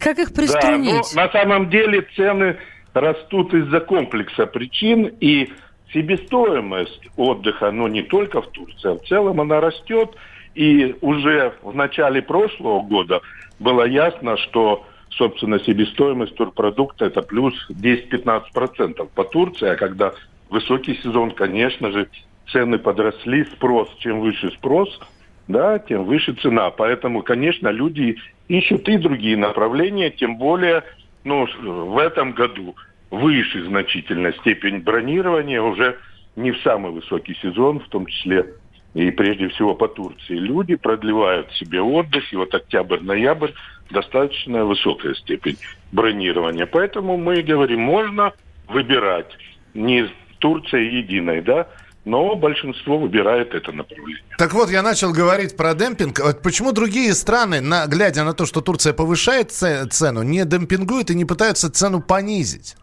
Как 0.00 0.18
их 0.18 0.34
приструнить? 0.34 1.14
Да, 1.14 1.22
ну, 1.22 1.22
на 1.22 1.30
самом 1.30 1.70
деле 1.70 2.04
цены 2.16 2.56
растут 2.94 3.54
из-за 3.54 3.78
комплекса 3.78 4.46
причин, 4.46 5.12
и 5.20 5.52
себестоимость 5.92 7.08
отдыха, 7.16 7.70
но 7.70 7.86
не 7.86 8.02
только 8.02 8.42
в 8.42 8.48
Турции, 8.48 8.90
а 8.90 8.94
в 8.94 9.06
целом 9.06 9.40
она 9.40 9.60
растет– 9.60 10.10
и 10.56 10.96
уже 11.02 11.52
в 11.62 11.74
начале 11.74 12.22
прошлого 12.22 12.80
года 12.80 13.20
было 13.58 13.86
ясно, 13.86 14.38
что, 14.38 14.86
собственно, 15.10 15.60
себестоимость 15.60 16.34
турпродукта 16.34 17.04
это 17.04 17.20
плюс 17.20 17.54
10-15% 17.70 19.08
по 19.14 19.24
Турции, 19.24 19.68
а 19.68 19.76
когда 19.76 20.14
высокий 20.48 20.94
сезон, 20.96 21.32
конечно 21.32 21.92
же, 21.92 22.08
цены 22.50 22.78
подросли, 22.78 23.44
спрос, 23.44 23.94
чем 23.98 24.20
выше 24.20 24.50
спрос, 24.52 24.98
да, 25.46 25.78
тем 25.78 26.04
выше 26.04 26.32
цена. 26.32 26.70
Поэтому, 26.70 27.22
конечно, 27.22 27.68
люди 27.68 28.16
ищут 28.48 28.88
и 28.88 28.96
другие 28.96 29.36
направления, 29.36 30.10
тем 30.10 30.38
более, 30.38 30.84
ну, 31.24 31.46
в 31.60 31.98
этом 31.98 32.32
году 32.32 32.74
выше 33.10 33.62
значительно 33.66 34.32
степень 34.32 34.78
бронирования 34.78 35.60
уже 35.60 35.98
не 36.34 36.52
в 36.52 36.58
самый 36.62 36.92
высокий 36.92 37.34
сезон, 37.42 37.80
в 37.80 37.88
том 37.88 38.06
числе 38.06 38.54
и 38.96 39.10
прежде 39.10 39.48
всего 39.48 39.74
по 39.74 39.88
Турции, 39.88 40.34
люди 40.34 40.74
продлевают 40.74 41.52
себе 41.52 41.82
отдых, 41.82 42.32
и 42.32 42.36
вот 42.36 42.54
октябрь-ноябрь 42.54 43.50
достаточно 43.90 44.64
высокая 44.64 45.14
степень 45.14 45.58
бронирования. 45.92 46.64
Поэтому 46.64 47.18
мы 47.18 47.42
говорим, 47.42 47.80
можно 47.80 48.32
выбирать 48.68 49.30
не 49.74 50.08
Турция 50.38 50.80
единой, 50.80 51.42
да, 51.42 51.68
но 52.06 52.36
большинство 52.36 52.98
выбирает 52.98 53.52
это 53.54 53.70
направление. 53.72 54.24
Так 54.38 54.54
вот, 54.54 54.70
я 54.70 54.80
начал 54.80 55.12
говорить 55.12 55.58
про 55.58 55.74
демпинг. 55.74 56.18
Почему 56.42 56.72
другие 56.72 57.12
страны, 57.12 57.60
на, 57.60 57.86
глядя 57.86 58.24
на 58.24 58.32
то, 58.32 58.46
что 58.46 58.62
Турция 58.62 58.94
повышает 58.94 59.52
цену, 59.52 60.22
не 60.22 60.46
демпингуют 60.46 61.10
и 61.10 61.14
не 61.14 61.26
пытаются 61.26 61.70
цену 61.70 62.00
понизить? 62.00 62.76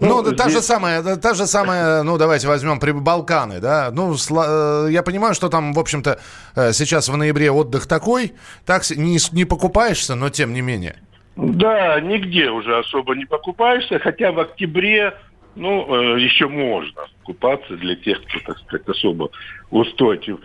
Ну, 0.00 0.22
ну 0.22 0.32
та 0.32 0.48
же 0.48 0.60
самая, 0.60 1.02
та 1.16 1.34
же 1.34 1.46
самая, 1.46 2.02
ну, 2.02 2.18
давайте 2.18 2.48
возьмем 2.48 2.78
Балканы, 2.78 3.60
да. 3.60 3.90
Ну, 3.92 4.14
э, 4.14 4.88
я 4.90 5.02
понимаю, 5.02 5.34
что 5.34 5.48
там, 5.48 5.72
в 5.72 5.78
общем-то, 5.78 6.18
э, 6.54 6.72
сейчас 6.72 7.08
в 7.08 7.16
ноябре 7.16 7.50
отдых 7.50 7.86
такой, 7.86 8.32
так 8.66 8.82
не, 8.90 9.18
не 9.32 9.44
покупаешься, 9.44 10.14
но 10.14 10.28
тем 10.28 10.52
не 10.52 10.60
менее. 10.60 10.96
Да, 11.36 12.00
нигде 12.00 12.50
уже 12.50 12.78
особо 12.78 13.14
не 13.14 13.24
покупаешься, 13.24 13.98
хотя 13.98 14.32
в 14.32 14.40
октябре, 14.40 15.14
ну, 15.54 16.16
э, 16.16 16.20
еще 16.20 16.48
можно 16.48 17.02
купаться 17.22 17.76
для 17.76 17.96
тех, 17.96 18.22
кто, 18.24 18.40
так 18.52 18.58
сказать, 18.58 18.88
особо 18.88 19.30
устойчив. 19.70 20.38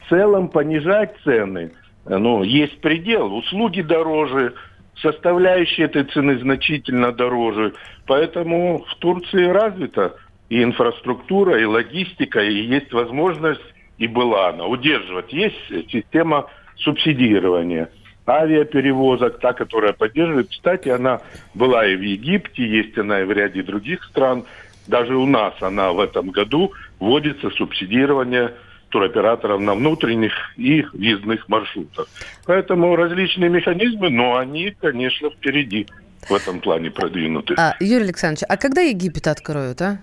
В 0.00 0.08
целом 0.08 0.48
понижать 0.48 1.14
цены, 1.22 1.70
ну, 2.04 2.42
есть 2.42 2.80
предел. 2.80 3.32
Услуги 3.34 3.82
дороже, 3.82 4.54
составляющие 5.02 5.86
этой 5.86 6.04
цены 6.04 6.38
значительно 6.38 7.12
дороже. 7.12 7.74
Поэтому 8.06 8.84
в 8.88 8.94
Турции 8.96 9.46
развита 9.46 10.16
и 10.48 10.62
инфраструктура, 10.62 11.60
и 11.60 11.64
логистика, 11.64 12.40
и 12.40 12.62
есть 12.62 12.92
возможность, 12.92 13.60
и 13.98 14.06
была 14.06 14.50
она, 14.50 14.66
удерживать. 14.66 15.32
Есть 15.32 15.56
система 15.90 16.46
субсидирования 16.76 17.88
авиаперевозок, 18.26 19.38
та, 19.38 19.52
которая 19.52 19.92
поддерживает. 19.92 20.50
Кстати, 20.50 20.88
она 20.88 21.20
была 21.54 21.86
и 21.86 21.96
в 21.96 22.02
Египте, 22.02 22.66
есть 22.66 22.98
она 22.98 23.20
и 23.20 23.24
в 23.24 23.30
ряде 23.30 23.62
других 23.62 24.04
стран. 24.04 24.44
Даже 24.86 25.16
у 25.16 25.26
нас 25.26 25.54
она 25.60 25.92
в 25.92 26.00
этом 26.00 26.30
году 26.30 26.72
вводится 26.98 27.50
субсидирование 27.50 28.52
туроператоров 28.88 29.60
на 29.60 29.74
внутренних 29.74 30.32
и 30.56 30.82
въездных 30.92 31.48
маршрутах. 31.48 32.06
Поэтому 32.46 32.94
различные 32.96 33.50
механизмы, 33.50 34.10
но 34.10 34.36
они, 34.36 34.74
конечно, 34.80 35.30
впереди 35.30 35.86
в 36.28 36.34
этом 36.34 36.60
плане 36.60 36.90
продвинуты. 36.90 37.54
А, 37.56 37.74
Юрий 37.80 38.04
Александрович, 38.04 38.44
а 38.48 38.56
когда 38.56 38.80
Египет 38.80 39.26
откроют, 39.26 39.82
а? 39.82 39.98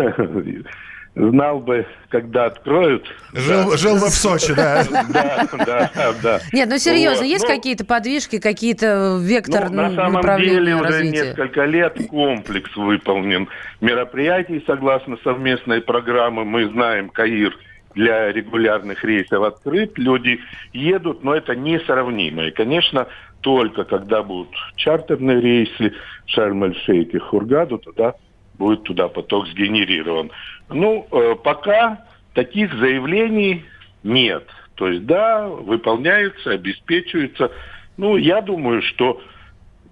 Знал 1.15 1.59
бы, 1.59 1.85
когда 2.11 2.47
откроют. 2.47 3.05
Жил, 3.33 3.71
да. 3.71 3.77
жил 3.77 3.95
бы 3.95 4.07
в 4.07 4.15
Сочи, 4.15 4.55
да. 4.55 4.85
Да, 5.09 5.51
да, 5.67 6.15
да. 6.23 6.41
Нет, 6.53 6.69
ну 6.71 6.79
серьезно, 6.79 7.25
есть 7.25 7.45
ну, 7.49 7.57
какие-то 7.57 7.85
подвижки, 7.85 8.39
какие-то 8.39 9.19
вектор 9.21 9.69
ну, 9.69 9.89
на 9.89 9.95
самом 9.97 10.41
деле 10.41 10.77
уже 10.77 11.07
несколько 11.07 11.65
лет 11.65 11.99
комплекс 12.09 12.75
выполнен 12.77 13.49
мероприятий 13.81 14.63
согласно 14.65 15.17
совместной 15.25 15.81
программы. 15.81 16.45
Мы 16.45 16.69
знаем, 16.69 17.09
Каир– 17.09 17.57
для 17.99 18.31
регулярных 18.31 19.03
рейсов 19.03 19.43
открыт, 19.43 19.99
люди 19.99 20.39
едут, 20.73 21.25
но 21.25 21.35
это 21.35 21.57
несравнимо. 21.57 22.45
И, 22.45 22.53
конечно, 22.53 23.09
только 23.41 23.83
когда 23.83 24.23
будут 24.23 24.55
чартерные 24.77 25.41
рейсы 25.41 25.95
Шарм-эль-Шейх 26.27 27.13
и 27.13 27.19
Хургаду, 27.19 27.79
тогда 27.79 28.15
будет 28.57 28.85
туда 28.85 29.09
поток 29.09 29.49
сгенерирован. 29.49 30.31
Ну, 30.69 31.09
э, 31.11 31.35
пока 31.43 32.05
таких 32.35 32.73
заявлений 32.75 33.65
нет. 34.05 34.47
То 34.77 34.87
есть, 34.87 35.05
да, 35.05 35.49
выполняются, 35.49 36.53
обеспечиваются. 36.53 37.51
Ну, 37.97 38.17
я 38.17 38.43
думаю, 38.43 38.81
что 38.83 39.21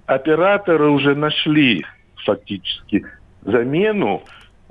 операторы 0.07 0.91
уже 0.91 1.17
нашли 1.17 1.85
фактически 2.25 3.05
замену 3.43 4.23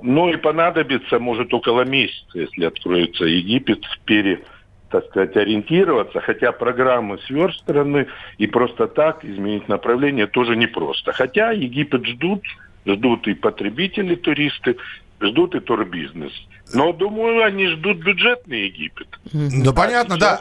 ну 0.06 0.28
и 0.28 0.36
понадобится, 0.36 1.18
может, 1.18 1.52
около 1.52 1.84
месяца, 1.84 2.38
если 2.38 2.64
откроется 2.64 3.24
Египет, 3.24 3.80
пере, 4.04 4.40
так 4.88 5.04
сказать, 5.06 5.36
ориентироваться. 5.36 6.20
Хотя 6.20 6.52
программы 6.52 7.18
сверстаны, 7.26 8.06
и 8.38 8.46
просто 8.46 8.86
так 8.86 9.24
изменить 9.24 9.68
направление 9.68 10.28
тоже 10.28 10.54
непросто. 10.54 11.12
Хотя 11.12 11.50
Египет 11.50 12.06
ждут, 12.06 12.44
ждут 12.86 13.26
и 13.26 13.34
потребители, 13.34 14.14
туристы, 14.14 14.76
ждут 15.20 15.56
и 15.56 15.60
турбизнес. 15.60 16.32
Но, 16.72 16.92
думаю, 16.92 17.44
они 17.44 17.66
ждут 17.66 17.98
бюджетный 17.98 18.66
Египет. 18.66 19.08
Ну, 19.32 19.70
а 19.70 19.74
понятно, 19.74 20.16
да. 20.18 20.40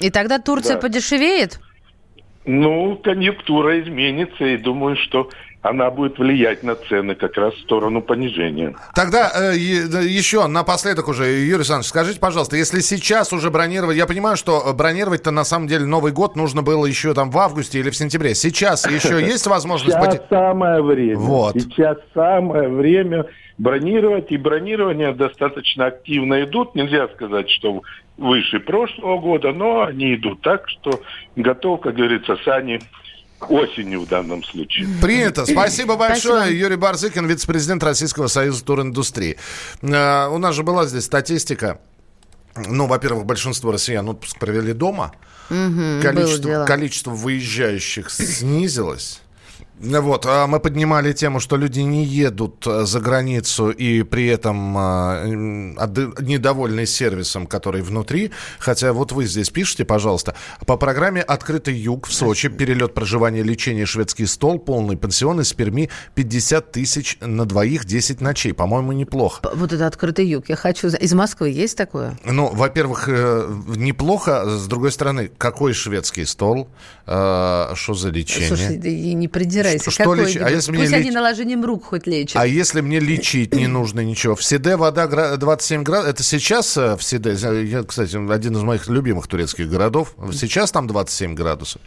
И 0.00 0.10
тогда 0.10 0.40
Турция 0.40 0.74
да. 0.74 0.80
подешевеет? 0.80 1.60
Ну, 2.44 2.96
конъюнктура 2.96 3.80
изменится, 3.80 4.44
и 4.44 4.56
думаю, 4.56 4.96
что 4.96 5.30
она 5.64 5.90
будет 5.90 6.18
влиять 6.18 6.62
на 6.62 6.74
цены 6.74 7.14
как 7.14 7.38
раз 7.38 7.54
в 7.54 7.60
сторону 7.60 8.02
понижения. 8.02 8.74
Тогда 8.94 9.32
э, 9.34 9.56
еще 9.56 10.46
напоследок 10.46 11.08
уже, 11.08 11.24
Юрий 11.24 11.54
Александрович, 11.54 11.88
скажите, 11.88 12.20
пожалуйста, 12.20 12.56
если 12.56 12.80
сейчас 12.80 13.32
уже 13.32 13.50
бронировать, 13.50 13.96
я 13.96 14.06
понимаю, 14.06 14.36
что 14.36 14.74
бронировать-то 14.74 15.30
на 15.30 15.42
самом 15.44 15.66
деле 15.66 15.86
Новый 15.86 16.12
год 16.12 16.36
нужно 16.36 16.62
было 16.62 16.84
еще 16.84 17.14
там 17.14 17.30
в 17.30 17.38
августе 17.38 17.80
или 17.80 17.88
в 17.88 17.96
сентябре. 17.96 18.34
Сейчас 18.34 18.86
еще 18.86 19.18
есть 19.22 19.46
возможность... 19.46 19.96
Сейчас 19.96 20.20
самое 20.28 20.82
время. 20.82 21.16
Вот. 21.16 21.54
Сейчас 21.54 21.96
самое 22.12 22.68
время 22.68 23.24
бронировать, 23.56 24.30
и 24.32 24.36
бронирования 24.36 25.14
достаточно 25.14 25.86
активно 25.86 26.44
идут. 26.44 26.74
Нельзя 26.74 27.08
сказать, 27.08 27.48
что 27.48 27.80
выше 28.18 28.60
прошлого 28.60 29.18
года, 29.18 29.52
но 29.52 29.84
они 29.84 30.14
идут 30.14 30.42
так, 30.42 30.68
что 30.68 31.00
готов, 31.36 31.80
как 31.80 31.94
говорится, 31.94 32.36
сани 32.44 32.80
осенью 33.44 34.00
в 34.00 34.08
данном 34.08 34.42
случае. 34.44 34.86
Принято. 35.00 35.46
Спасибо 35.46 35.96
большое. 35.96 36.40
Спасибо. 36.42 36.58
Юрий 36.58 36.76
Барзыкин, 36.76 37.26
вице-президент 37.26 37.82
Российского 37.82 38.26
союза 38.26 38.64
туриндустрии. 38.64 39.36
Э, 39.82 40.28
У 40.28 40.38
нас 40.38 40.54
же 40.54 40.62
была 40.62 40.86
здесь 40.86 41.04
статистика. 41.04 41.78
Ну, 42.56 42.86
во-первых, 42.86 43.26
большинство 43.26 43.72
россиян 43.72 44.08
отпуск 44.08 44.38
провели 44.38 44.72
дома. 44.72 45.12
Было 45.50 46.00
количество, 46.00 46.50
дело. 46.50 46.64
количество 46.64 47.10
выезжающих 47.10 48.10
снизилось. 48.10 49.20
Вот, 49.84 50.24
а 50.26 50.46
мы 50.46 50.60
поднимали 50.60 51.12
тему, 51.12 51.40
что 51.40 51.56
люди 51.56 51.80
не 51.80 52.04
едут 52.04 52.66
э, 52.66 52.84
за 52.86 53.00
границу 53.00 53.70
и 53.70 54.02
при 54.02 54.26
этом 54.28 54.74
а, 54.78 55.24
м, 55.26 55.76
отды- 55.78 56.12
недовольны 56.22 56.86
сервисом, 56.86 57.46
который 57.46 57.82
внутри. 57.82 58.30
Хотя 58.58 58.92
вот 58.92 59.12
вы 59.12 59.26
здесь 59.26 59.50
пишите, 59.50 59.84
пожалуйста, 59.84 60.34
по 60.66 60.76
программе 60.76 61.20
«Открытый 61.20 61.74
юг» 61.74 62.06
в 62.06 62.14
Сочи, 62.14 62.48
перелет, 62.48 62.94
проживание, 62.94 63.42
лечение, 63.42 63.84
шведский 63.84 64.26
стол, 64.26 64.58
полный 64.58 64.96
пансион 64.96 65.40
из 65.40 65.52
Перми, 65.52 65.90
50 66.14 66.72
тысяч 66.72 67.18
на 67.20 67.44
двоих, 67.44 67.84
10 67.84 68.20
ночей. 68.20 68.52
По-моему, 68.54 68.92
неплохо. 68.92 69.40
Вот 69.54 69.72
это 69.72 69.86
открытый 69.86 70.26
юг. 70.26 70.48
Я 70.48 70.56
хочу... 70.56 70.88
Из 70.88 71.12
Москвы 71.12 71.50
есть 71.50 71.76
такое? 71.76 72.18
Ну, 72.24 72.48
во-первых, 72.48 73.08
э, 73.08 73.48
неплохо. 73.76 74.48
С 74.48 74.66
другой 74.66 74.92
стороны, 74.92 75.30
какой 75.36 75.74
шведский 75.74 76.24
стол? 76.24 76.68
Э, 77.06 77.72
Что 77.74 77.92
за 77.94 78.08
лечение? 78.10 78.48
Слушай, 78.48 78.78
не 79.14 79.28
придирайся. 79.28 79.73
Что- 79.82 79.90
что 79.90 80.02
Какой 80.04 80.18
лечи- 80.24 80.38
а 80.38 80.50
если 80.50 80.70
мне 80.72 80.80
Пусть 80.80 80.92
они 80.92 81.04
леч- 81.04 81.14
наложением 81.14 81.64
рук 81.64 81.84
хоть 81.84 82.06
лечат. 82.06 82.36
А 82.36 82.46
если 82.46 82.80
мне 82.80 83.00
лечить 83.00 83.54
не 83.54 83.66
нужно 83.66 84.00
ничего? 84.00 84.34
В 84.34 84.42
Сиде 84.44 84.76
вода 84.76 85.06
гра- 85.06 85.36
27 85.36 85.82
градусов. 85.82 86.10
Это 86.14 86.22
сейчас 86.22 86.76
э, 86.76 86.96
в 86.96 87.02
Сиде, 87.02 87.32
я, 87.64 87.82
кстати, 87.82 88.16
один 88.32 88.56
из 88.56 88.62
моих 88.62 88.88
любимых 88.88 89.26
турецких 89.26 89.68
городов. 89.68 90.14
Сейчас 90.32 90.72
там 90.72 90.86
27 90.86 91.34
градусов. 91.34 91.80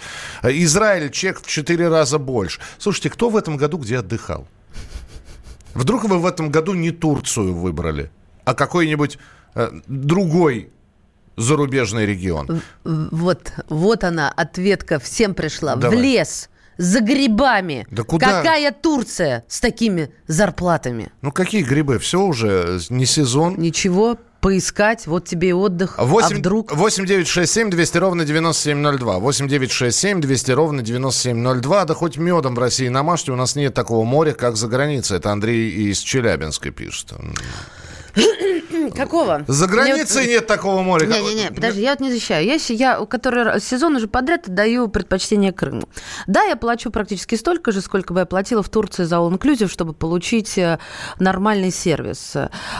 Э, 0.43 0.49
Израиль, 0.51 1.09
чек 1.11 1.41
в 1.41 1.47
4 1.47 1.87
раза 1.89 2.17
больше. 2.19 2.59
Слушайте, 2.79 3.09
кто 3.09 3.29
в 3.29 3.37
этом 3.37 3.57
году 3.57 3.77
где 3.77 3.99
отдыхал? 3.99 4.47
Вдруг 5.73 6.05
вы 6.05 6.17
в 6.17 6.25
этом 6.25 6.49
году 6.49 6.73
не 6.73 6.91
Турцию 6.91 7.53
выбрали, 7.53 8.09
а 8.45 8.53
какой-нибудь 8.55 9.19
э, 9.55 9.69
другой 9.87 10.69
зарубежный 11.35 12.05
регион? 12.07 12.61
Вот, 12.83 13.51
вот 13.69 14.03
она, 14.03 14.31
ответка 14.31 14.97
всем 14.99 15.35
пришла. 15.35 15.75
Давай. 15.75 15.95
В 15.97 16.01
лес, 16.01 16.49
за 16.77 17.01
грибами. 17.01 17.87
Да 17.91 18.03
куда? 18.03 18.25
Какая 18.25 18.71
Турция 18.71 19.43
с 19.47 19.59
такими 19.59 20.11
зарплатами? 20.27 21.11
Ну 21.21 21.31
какие 21.31 21.63
грибы? 21.63 21.99
Все 21.99 22.21
уже 22.21 22.79
не 22.89 23.05
сезон. 23.05 23.55
Ничего, 23.57 24.17
поискать, 24.39 25.07
вот 25.07 25.25
тебе 25.25 25.49
и 25.49 25.53
отдых. 25.53 25.95
А 25.97 26.05
8, 26.05 26.37
вдруг? 26.37 26.71
8 26.73 27.05
9 27.05 27.27
6 27.27 27.51
7 27.51 27.69
200 27.69 27.97
ровно 27.97 28.25
9702. 28.25 29.19
8 29.19 29.47
9 29.47 29.71
6 29.71 29.97
7 29.97 30.21
200 30.21 30.51
ровно 30.51 30.81
9702. 30.81 31.85
Да 31.85 31.93
хоть 31.93 32.17
медом 32.17 32.55
в 32.55 32.59
России 32.59 32.87
намажьте, 32.87 33.31
у 33.31 33.35
нас 33.35 33.55
нет 33.55 33.73
такого 33.73 34.05
моря, 34.05 34.33
как 34.33 34.55
за 34.55 34.67
границей. 34.67 35.17
Это 35.17 35.31
Андрей 35.31 35.69
из 35.69 35.99
Челябинска 35.99 36.71
пишет. 36.71 37.13
Какого? 38.95 39.43
За 39.47 39.67
границей 39.67 40.23
Мне 40.23 40.33
нет 40.33 40.47
такого 40.47 40.81
моря. 40.81 41.05
Не-не-не, 41.05 41.51
подожди, 41.51 41.81
я 41.81 41.91
вот 41.91 41.99
не 41.99 42.11
защищаю. 42.11 42.45
Я, 42.45 42.57
я 42.69 43.05
который 43.05 43.59
сезон 43.59 43.95
уже 43.95 44.07
подряд 44.07 44.43
даю 44.47 44.87
предпочтение 44.87 45.51
Крыму. 45.51 45.87
Да, 46.27 46.43
я 46.43 46.55
плачу 46.55 46.91
практически 46.91 47.35
столько 47.35 47.71
же, 47.71 47.81
сколько 47.81 48.13
бы 48.13 48.21
я 48.21 48.25
платила 48.25 48.63
в 48.63 48.69
Турции 48.69 49.03
за 49.03 49.17
All 49.17 49.31
Inclusive, 49.31 49.69
чтобы 49.69 49.93
получить 49.93 50.57
э, 50.57 50.79
нормальный 51.19 51.71
сервис. 51.71 52.33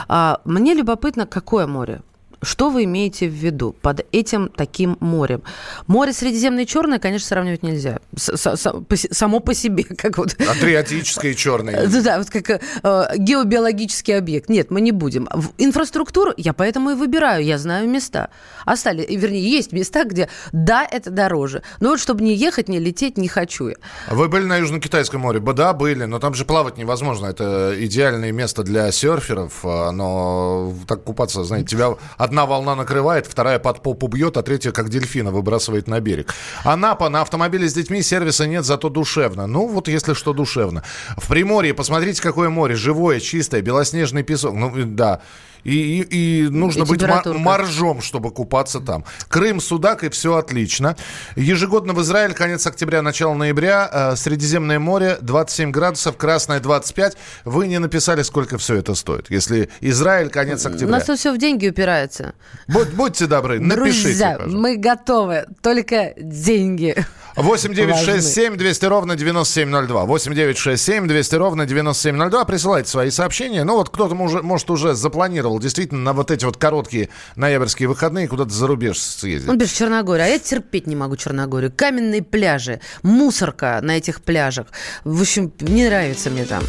А, 0.08 0.40
Мне 0.44 0.74
любопытно, 0.74 1.26
какое 1.26 1.66
море? 1.66 2.02
Что 2.42 2.70
вы 2.70 2.84
имеете 2.84 3.28
в 3.28 3.32
виду 3.32 3.74
под 3.82 4.06
этим 4.12 4.48
таким 4.48 4.96
морем? 5.00 5.42
Море 5.86 6.12
Средиземное 6.12 6.64
и 6.64 6.66
Черное, 6.66 6.98
конечно, 6.98 7.26
сравнивать 7.26 7.62
нельзя. 7.62 7.98
С- 8.16 8.36
с- 8.36 8.56
с- 8.56 8.72
по 8.80 8.96
се- 8.96 9.12
само 9.12 9.40
по 9.40 9.54
себе, 9.54 9.84
как 9.96 10.18
вот 10.18 10.36
Адриатическое 10.40 11.32
и 11.32 11.36
черное. 11.36 11.86
да, 11.86 12.00
да, 12.02 12.18
вот 12.18 12.30
как 12.30 12.50
э, 12.50 13.16
геобиологический 13.16 14.16
объект. 14.16 14.48
Нет, 14.48 14.70
мы 14.70 14.80
не 14.80 14.92
будем. 14.92 15.28
В 15.32 15.50
инфраструктуру 15.58 16.32
я 16.36 16.52
поэтому 16.52 16.90
и 16.90 16.94
выбираю, 16.94 17.44
я 17.44 17.58
знаю 17.58 17.88
места. 17.88 18.30
Остали, 18.64 19.02
и, 19.02 19.16
вернее, 19.16 19.42
есть 19.50 19.72
места, 19.72 20.04
где 20.04 20.28
да, 20.52 20.86
это 20.90 21.10
дороже. 21.10 21.62
Но 21.80 21.90
вот 21.90 22.00
чтобы 22.00 22.22
не 22.22 22.34
ехать, 22.34 22.68
не 22.68 22.78
лететь, 22.78 23.16
не 23.18 23.28
хочу 23.28 23.68
я. 23.68 23.76
Вы 24.10 24.28
были 24.28 24.44
на 24.44 24.58
Южно-Китайском 24.58 25.20
море? 25.20 25.40
Да, 25.40 25.72
были, 25.72 26.04
но 26.04 26.18
там 26.18 26.34
же 26.34 26.44
плавать 26.44 26.76
невозможно. 26.76 27.26
Это 27.26 27.74
идеальное 27.78 28.30
место 28.32 28.62
для 28.62 28.92
серферов, 28.92 29.60
а, 29.64 29.90
но 29.90 30.72
так 30.86 31.02
купаться, 31.04 31.42
знаете, 31.44 31.66
тебя 31.68 31.96
одна 32.28 32.44
волна 32.46 32.74
накрывает, 32.74 33.26
вторая 33.26 33.58
под 33.58 33.82
попу 33.82 34.06
бьет, 34.06 34.36
а 34.36 34.42
третья, 34.42 34.70
как 34.70 34.90
дельфина, 34.90 35.30
выбрасывает 35.30 35.88
на 35.88 36.00
берег. 36.00 36.34
Анапа, 36.62 37.08
на 37.08 37.22
автомобиле 37.22 37.68
с 37.68 37.74
детьми 37.74 38.02
сервиса 38.02 38.46
нет, 38.46 38.64
зато 38.64 38.90
душевно. 38.90 39.46
Ну, 39.46 39.66
вот 39.66 39.88
если 39.88 40.14
что, 40.14 40.32
душевно. 40.32 40.82
В 41.16 41.28
Приморье, 41.28 41.72
посмотрите, 41.72 42.22
какое 42.22 42.50
море, 42.50 42.74
живое, 42.74 43.20
чистое, 43.20 43.62
белоснежный 43.62 44.22
песок. 44.22 44.54
Ну, 44.54 44.72
да. 44.84 45.20
И, 45.64 46.00
и- 46.02 46.42
и 46.44 46.48
нужно 46.48 46.84
И 46.84 46.86
быть 46.86 47.02
моржом, 47.26 48.00
чтобы 48.02 48.30
купаться 48.30 48.80
там. 48.80 49.04
Крым, 49.28 49.60
Судак, 49.60 50.04
и 50.04 50.08
все 50.08 50.36
отлично. 50.36 50.96
Ежегодно 51.36 51.92
в 51.92 52.02
Израиль, 52.02 52.32
конец 52.34 52.66
октября, 52.66 53.02
начало 53.02 53.34
ноября, 53.34 53.90
э, 53.92 54.16
Средиземное 54.16 54.78
море, 54.78 55.18
27 55.20 55.70
градусов, 55.70 56.16
Красное 56.16 56.60
25. 56.60 57.16
Вы 57.44 57.66
не 57.66 57.78
написали, 57.78 58.22
сколько 58.22 58.58
все 58.58 58.76
это 58.76 58.94
стоит. 58.94 59.30
Если 59.30 59.68
Израиль, 59.80 60.28
конец 60.30 60.64
У 60.64 60.68
октября. 60.68 60.96
нас 60.96 61.04
тут 61.04 61.18
все 61.18 61.32
в 61.32 61.38
деньги 61.38 61.68
упирается. 61.68 62.34
Будь- 62.68 62.90
будьте 62.90 63.26
добры, 63.26 63.60
напишите, 63.60 64.02
Друзья, 64.08 64.38
мы 64.46 64.76
готовы. 64.76 65.46
Только 65.62 66.14
деньги. 66.16 66.94
8 67.36 67.72
9 67.72 67.94
6 67.96 68.06
важны. 68.08 68.22
7 68.22 68.56
200 68.56 68.84
ровно 68.86 69.14
9702. 69.14 70.04
8 70.04 70.34
9 70.34 70.58
6 70.58 70.82
7 70.84 71.06
200 71.06 71.34
ровно 71.36 71.66
9702. 71.66 72.44
Присылайте 72.44 72.88
свои 72.90 73.10
сообщения. 73.10 73.62
Ну 73.64 73.74
вот 73.76 73.90
кто-то 73.90 74.14
может 74.16 74.70
уже 74.70 74.94
запланировал 74.94 75.47
действительно 75.58 76.02
на 76.02 76.12
вот 76.12 76.30
эти 76.30 76.44
вот 76.44 76.56
короткие 76.56 77.08
ноябрьские 77.36 77.88
выходные 77.88 78.28
куда-то 78.28 78.50
за 78.50 78.66
рубеж 78.66 78.98
съездить. 78.98 79.48
Он 79.48 79.58
пишет 79.58 79.76
Черногория, 79.76 80.24
а 80.24 80.28
я 80.28 80.38
терпеть 80.38 80.86
не 80.86 80.96
могу 80.96 81.16
Черногорию. 81.16 81.72
Каменные 81.74 82.22
пляжи, 82.22 82.80
мусорка 83.02 83.80
на 83.82 83.96
этих 83.96 84.20
пляжах. 84.20 84.66
В 85.04 85.22
общем, 85.22 85.52
не 85.60 85.86
нравится 85.86 86.28
мне 86.30 86.44
там. 86.44 86.62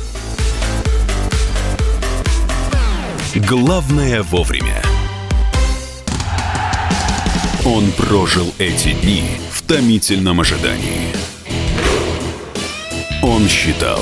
Главное 3.35 4.23
вовремя. 4.23 4.81
Он 7.65 7.91
прожил 7.91 8.53
эти 8.57 8.93
дни 8.93 9.23
в 9.51 9.61
томительном 9.63 10.39
ожидании. 10.39 11.13
Он 13.21 13.47
считал 13.47 14.01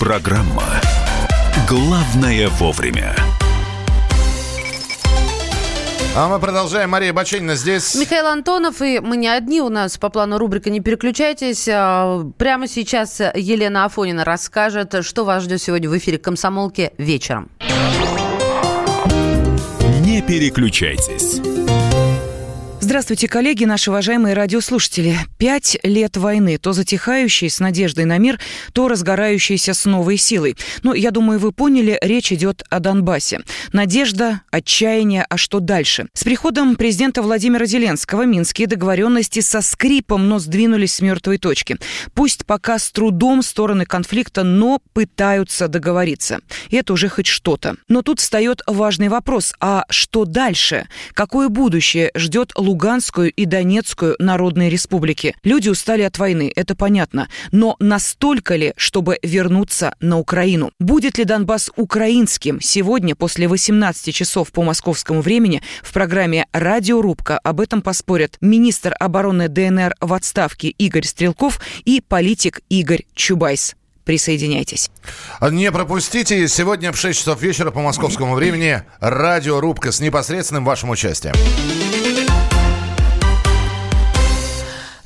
Программа 0.00 0.80
«Главное 1.68 2.48
вовремя». 2.48 3.14
А 6.16 6.26
мы 6.26 6.40
продолжаем. 6.40 6.88
Мария 6.88 7.12
Баченина 7.12 7.54
здесь. 7.54 7.94
Михаил 7.96 8.28
Антонов, 8.28 8.80
и 8.80 8.98
мы 8.98 9.18
не 9.18 9.28
одни, 9.28 9.60
у 9.60 9.68
нас 9.68 9.98
по 9.98 10.08
плану 10.08 10.38
рубрика 10.38 10.70
«Не 10.70 10.80
переключайтесь». 10.80 11.68
А, 11.70 12.24
Прямо 12.38 12.66
сейчас 12.66 13.20
Елена 13.34 13.84
Афонина 13.84 14.24
расскажет, 14.24 15.04
что 15.04 15.26
вас 15.26 15.42
ждет 15.42 15.60
сегодня 15.60 15.90
в 15.90 15.98
эфире 15.98 16.16
«Комсомолки» 16.16 16.92
вечером. 16.96 17.50
Не 20.00 20.22
переключайтесь. 20.22 21.59
Здравствуйте, 22.90 23.28
коллеги, 23.28 23.66
наши 23.66 23.88
уважаемые 23.88 24.34
радиослушатели. 24.34 25.16
Пять 25.38 25.78
лет 25.84 26.16
войны, 26.16 26.58
то 26.58 26.72
затихающей 26.72 27.48
с 27.48 27.60
надеждой 27.60 28.04
на 28.04 28.18
мир, 28.18 28.40
то 28.72 28.88
разгорающейся 28.88 29.74
с 29.74 29.84
новой 29.84 30.16
силой. 30.16 30.56
Ну, 30.82 30.92
я 30.92 31.12
думаю, 31.12 31.38
вы 31.38 31.52
поняли, 31.52 31.96
речь 32.02 32.32
идет 32.32 32.64
о 32.68 32.80
Донбассе. 32.80 33.42
Надежда, 33.72 34.42
отчаяние, 34.50 35.24
а 35.28 35.36
что 35.36 35.60
дальше? 35.60 36.08
С 36.14 36.24
приходом 36.24 36.74
президента 36.74 37.22
Владимира 37.22 37.64
Зеленского 37.64 38.24
минские 38.24 38.66
договоренности 38.66 39.38
со 39.38 39.60
скрипом, 39.62 40.28
но 40.28 40.40
сдвинулись 40.40 40.94
с 40.94 41.00
мертвой 41.00 41.38
точки. 41.38 41.76
Пусть 42.14 42.44
пока 42.44 42.80
с 42.80 42.90
трудом 42.90 43.42
стороны 43.44 43.86
конфликта, 43.86 44.42
но 44.42 44.80
пытаются 44.94 45.68
договориться. 45.68 46.40
И 46.70 46.76
это 46.76 46.92
уже 46.92 47.08
хоть 47.08 47.28
что-то. 47.28 47.76
Но 47.86 48.02
тут 48.02 48.18
встает 48.18 48.62
важный 48.66 49.08
вопрос, 49.08 49.54
а 49.60 49.84
что 49.90 50.24
дальше? 50.24 50.88
Какое 51.14 51.48
будущее 51.48 52.10
ждет 52.16 52.50
Луганскую 52.80 53.30
и 53.30 53.44
Донецкую 53.44 54.16
народные 54.18 54.70
республики. 54.70 55.36
Люди 55.44 55.68
устали 55.68 56.00
от 56.00 56.16
войны, 56.16 56.50
это 56.56 56.74
понятно. 56.74 57.28
Но 57.52 57.76
настолько 57.78 58.56
ли, 58.56 58.72
чтобы 58.78 59.18
вернуться 59.22 59.94
на 60.00 60.18
Украину? 60.18 60.70
Будет 60.78 61.18
ли 61.18 61.24
Донбасс 61.24 61.70
украинским? 61.76 62.58
Сегодня, 62.62 63.14
после 63.14 63.48
18 63.48 64.14
часов 64.14 64.50
по 64.50 64.62
московскому 64.62 65.20
времени, 65.20 65.60
в 65.82 65.92
программе 65.92 66.46
«Радиорубка» 66.54 67.38
об 67.40 67.60
этом 67.60 67.82
поспорят 67.82 68.38
министр 68.40 68.96
обороны 68.98 69.48
ДНР 69.48 69.94
в 70.00 70.14
отставке 70.14 70.68
Игорь 70.70 71.04
Стрелков 71.04 71.60
и 71.84 72.00
политик 72.00 72.62
Игорь 72.70 73.04
Чубайс. 73.14 73.76
Присоединяйтесь. 74.04 74.90
Не 75.42 75.70
пропустите. 75.70 76.48
Сегодня 76.48 76.92
в 76.92 76.96
6 76.96 77.18
часов 77.18 77.42
вечера 77.42 77.70
по 77.72 77.82
московскому 77.82 78.34
времени 78.34 78.82
радиорубка 79.00 79.92
с 79.92 80.00
непосредственным 80.00 80.64
вашим 80.64 80.88
участием. 80.88 81.34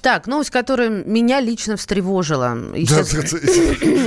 Так, 0.04 0.26
новость, 0.26 0.50
которая 0.50 0.90
меня 0.90 1.40
лично 1.40 1.78
встревожила. 1.78 2.54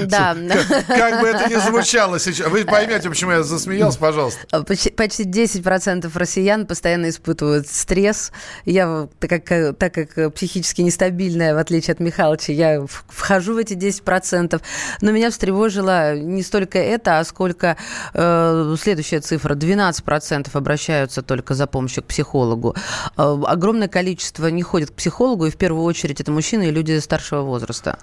Да, 0.06 0.36
Как 0.88 1.22
бы 1.22 1.28
это 1.28 1.50
ни 1.50 1.56
звучало 1.56 2.20
сейчас. 2.20 2.50
Вы 2.50 2.66
поймете, 2.66 3.10
почему 3.10 3.32
я 3.32 3.42
засмеялся, 3.42 3.98
пожалуйста. 3.98 4.40
А, 4.52 4.62
почти 4.62 5.24
10% 5.24 6.12
россиян 6.14 6.68
постоянно 6.68 7.10
испытывают 7.10 7.68
стресс. 7.68 8.32
Я, 8.64 9.10
так 9.18 9.44
как, 9.44 9.76
так 9.80 9.92
как 9.92 10.36
психически 10.36 10.82
нестабильная, 10.82 11.56
в 11.56 11.58
отличие 11.58 11.94
от 11.94 12.00
Михалыча, 12.00 12.52
я 12.52 12.86
вхожу 12.86 13.56
в 13.56 13.58
эти 13.58 13.74
10%. 13.74 14.62
Но 15.02 15.12
меня 15.12 15.32
встревожило 15.32 16.16
не 16.16 16.44
столько 16.44 16.78
это, 16.78 17.18
а 17.18 17.24
сколько 17.24 17.76
э, 18.14 18.76
следующая 18.80 19.22
цифра. 19.22 19.56
12% 19.56 20.50
обращаются 20.54 21.24
только 21.24 21.56
за 21.56 21.66
помощью 21.66 22.04
к 22.04 22.06
психологу. 22.06 22.76
Э, 23.18 23.36
огромное 23.48 23.88
количество 23.88 24.46
не 24.46 24.62
ходит 24.62 24.92
к 24.92 24.94
психологу, 24.94 25.48
и 25.48 25.50
в 25.50 25.58
первую 25.58 25.87
очередь 25.88 26.22
это 26.22 26.32
мужчины 26.32 26.68
и 26.68 26.72
люди 26.72 27.00
старшего 27.00 27.42
возраста. 27.42 28.00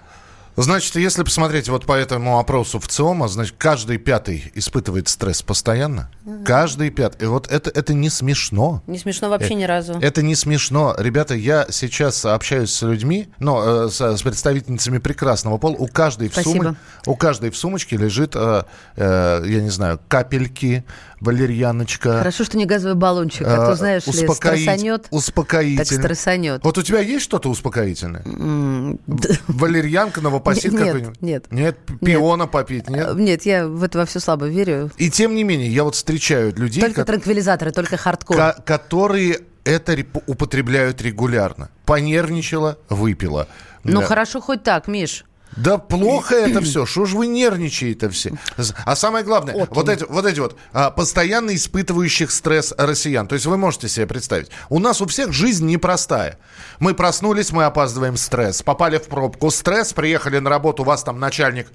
Значит, 0.56 0.94
если 0.94 1.24
посмотреть 1.24 1.68
вот 1.68 1.84
по 1.84 1.94
этому 1.94 2.38
опросу 2.38 2.78
в 2.78 2.86
ЦИОМа, 2.86 3.26
значит, 3.26 3.56
каждый 3.58 3.98
пятый 3.98 4.52
испытывает 4.54 5.08
стресс 5.08 5.42
постоянно. 5.42 6.10
Угу. 6.24 6.44
Каждый 6.44 6.90
пятый. 6.90 7.24
И 7.24 7.26
вот 7.26 7.50
это, 7.50 7.70
это 7.70 7.92
не 7.92 8.08
смешно. 8.08 8.80
Не 8.86 8.98
смешно 8.98 9.30
вообще 9.30 9.54
э, 9.54 9.54
ни 9.54 9.64
разу. 9.64 9.94
Это 10.00 10.22
не 10.22 10.36
смешно. 10.36 10.94
Ребята, 10.96 11.34
я 11.34 11.66
сейчас 11.70 12.24
общаюсь 12.24 12.72
с 12.72 12.82
людьми, 12.82 13.28
ну, 13.40 13.86
э, 13.86 13.90
с, 13.90 14.16
с 14.16 14.22
представительницами 14.22 14.98
прекрасного 14.98 15.58
пола. 15.58 15.74
У 15.74 15.88
каждой, 15.88 16.28
в 16.28 16.36
сумме, 16.36 16.76
у 17.06 17.16
каждой 17.16 17.50
в 17.50 17.56
сумочке 17.56 17.96
лежит, 17.96 18.36
э, 18.36 18.62
э, 18.94 19.42
я 19.46 19.60
не 19.60 19.70
знаю, 19.70 19.98
капельки, 20.06 20.84
валерьяночка. 21.24 22.18
Хорошо, 22.18 22.44
что 22.44 22.56
не 22.56 22.66
газовый 22.66 22.94
баллончик, 22.94 23.46
а 23.46 23.66
то, 23.66 23.72
э, 23.72 23.76
знаешь 23.76 24.06
ли, 24.06 24.12
стрессанет. 24.12 25.06
Успокоительный. 25.10 25.84
Так 25.84 25.86
стрессанет. 25.86 26.64
Вот 26.64 26.78
у 26.78 26.82
тебя 26.82 27.00
есть 27.00 27.24
что-то 27.24 27.48
успокоительное? 27.48 28.22
Валерьянка, 29.48 30.20
новопосит 30.20 30.72
какой-нибудь? 30.72 31.20
Нет, 31.20 31.46
нет. 31.50 31.78
пиона 32.00 32.46
попить, 32.46 32.88
нет? 32.88 33.08
Э, 33.10 33.14
нет, 33.14 33.42
я 33.46 33.66
в 33.66 33.82
это 33.82 33.98
во 33.98 34.06
все 34.06 34.20
слабо 34.20 34.46
верю. 34.46 34.90
И 34.96 35.10
тем 35.10 35.34
не 35.34 35.44
менее, 35.44 35.68
я 35.68 35.84
вот 35.84 35.94
встречаю 35.94 36.54
людей... 36.54 36.80
Только 36.80 37.04
транквилизаторы, 37.04 37.72
только 37.72 37.96
хардкор. 37.96 38.54
Которые 38.64 39.40
это 39.64 39.96
употребляют 40.26 41.00
регулярно. 41.02 41.70
Понервничала, 41.86 42.78
выпила. 42.88 43.48
Ну, 43.82 44.02
хорошо 44.02 44.40
хоть 44.40 44.62
так, 44.62 44.88
Миш. 44.88 45.24
Да 45.56 45.78
плохо 45.78 46.34
это 46.34 46.60
все. 46.60 46.86
Что 46.86 47.04
ж 47.06 47.12
вы 47.12 47.26
нервничаете 47.26 48.08
все? 48.08 48.32
А 48.84 48.96
самое 48.96 49.24
главное, 49.24 49.54
вот, 49.54 49.68
вот 49.70 49.88
эти 49.88 50.04
вот, 50.04 50.26
эти 50.26 50.40
вот 50.40 50.56
а, 50.72 50.90
постоянно 50.90 51.54
испытывающих 51.54 52.30
стресс 52.30 52.74
россиян. 52.76 53.28
То 53.28 53.34
есть 53.34 53.46
вы 53.46 53.56
можете 53.56 53.88
себе 53.88 54.06
представить. 54.06 54.48
У 54.68 54.78
нас 54.78 55.00
у 55.00 55.06
всех 55.06 55.32
жизнь 55.32 55.66
непростая. 55.66 56.38
Мы 56.78 56.94
проснулись, 56.94 57.52
мы 57.52 57.64
опаздываем 57.64 58.16
стресс. 58.16 58.62
Попали 58.62 58.98
в 58.98 59.04
пробку. 59.04 59.50
Стресс, 59.50 59.92
приехали 59.92 60.38
на 60.38 60.50
работу, 60.50 60.82
у 60.82 60.86
вас 60.86 61.02
там 61.04 61.20
начальник 61.20 61.68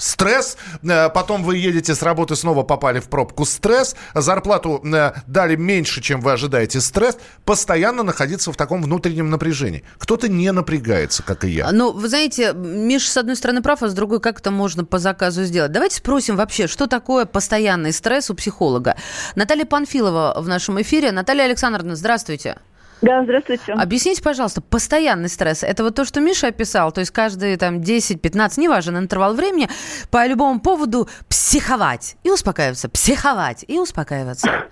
стресс, 0.00 0.56
э, 0.82 1.08
потом 1.10 1.44
вы 1.44 1.56
едете 1.56 1.94
с 1.94 2.02
работы, 2.02 2.34
снова 2.34 2.62
попали 2.62 3.00
в 3.00 3.08
пробку, 3.08 3.44
стресс, 3.44 3.94
зарплату 4.14 4.82
э, 4.84 5.12
дали 5.26 5.56
меньше, 5.56 6.00
чем 6.00 6.20
вы 6.20 6.32
ожидаете, 6.32 6.80
стресс, 6.80 7.18
постоянно 7.44 8.02
находиться 8.02 8.52
в 8.52 8.56
таком 8.56 8.82
внутреннем 8.82 9.30
напряжении. 9.30 9.84
Кто-то 9.98 10.28
не 10.28 10.50
напрягается, 10.52 11.22
как 11.22 11.44
и 11.44 11.50
я. 11.50 11.70
Ну, 11.72 11.92
вы 11.92 12.08
знаете, 12.08 12.52
Миш, 12.54 13.08
с 13.08 13.16
одной 13.16 13.36
стороны, 13.36 13.62
прав, 13.62 13.82
а 13.82 13.88
с 13.88 13.94
другой, 13.94 14.20
как 14.20 14.40
это 14.40 14.50
можно 14.50 14.84
по 14.84 14.98
заказу 14.98 15.44
сделать? 15.44 15.72
Давайте 15.72 15.96
спросим 15.96 16.36
вообще, 16.36 16.66
что 16.66 16.86
такое 16.86 17.26
постоянный 17.26 17.92
стресс 17.92 18.30
у 18.30 18.34
психолога. 18.34 18.96
Наталья 19.34 19.66
Панфилова 19.66 20.34
в 20.38 20.48
нашем 20.48 20.80
эфире. 20.82 21.12
Наталья 21.12 21.44
Александровна, 21.44 21.96
здравствуйте. 21.96 22.56
Да, 23.02 23.22
здравствуйте. 23.24 23.72
Объясните, 23.72 24.22
пожалуйста, 24.22 24.60
постоянный 24.60 25.28
стресс. 25.28 25.62
Это 25.62 25.82
вот 25.82 25.94
то, 25.94 26.04
что 26.04 26.20
Миша 26.20 26.48
описал, 26.48 26.92
то 26.92 27.00
есть 27.00 27.10
каждые 27.10 27.56
там 27.56 27.78
10-15, 27.80 28.60
неважно, 28.60 28.98
интервал 28.98 29.34
времени, 29.34 29.68
по 30.10 30.26
любому 30.26 30.60
поводу 30.60 31.08
психовать 31.28 32.16
и 32.24 32.30
успокаиваться, 32.30 32.88
психовать 32.88 33.64
и 33.66 33.78
успокаиваться. 33.78 34.66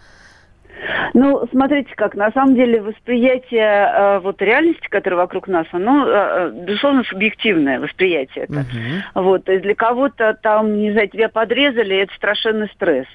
Ну, 1.15 1.47
смотрите 1.51 1.91
как, 1.95 2.15
на 2.15 2.31
самом 2.33 2.55
деле 2.55 2.81
восприятие 2.81 3.63
э, 3.63 4.19
вот 4.21 4.41
реальности, 4.41 4.87
которая 4.89 5.21
вокруг 5.21 5.49
нас, 5.49 5.67
оно, 5.73 6.07
э, 6.07 6.11
э 6.11 6.51
безусловно, 6.65 7.05
субъективное 7.05 7.81
восприятие 7.81 8.45
это. 8.45 8.53
Uh-huh. 8.55 9.23
Вот, 9.23 9.45
то 9.45 9.53
есть 9.53 9.65
для 9.65 9.75
кого-то 9.75 10.39
там, 10.41 10.79
не 10.79 10.93
знаю, 10.93 11.09
тебя 11.09 11.29
подрезали, 11.29 11.97
это 11.97 12.15
страшенный 12.15 12.69
стресс. 12.75 13.07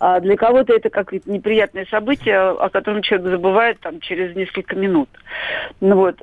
А 0.00 0.20
для 0.20 0.36
кого-то 0.36 0.74
это 0.74 0.90
какое-то 0.90 1.30
неприятное 1.30 1.86
событие, 1.86 2.38
о 2.38 2.68
котором 2.68 3.02
человек 3.02 3.28
забывает 3.28 3.80
там 3.80 4.00
через 4.00 4.34
несколько 4.36 4.76
минут. 4.76 5.08
Ну 5.80 5.96
вот. 5.96 6.16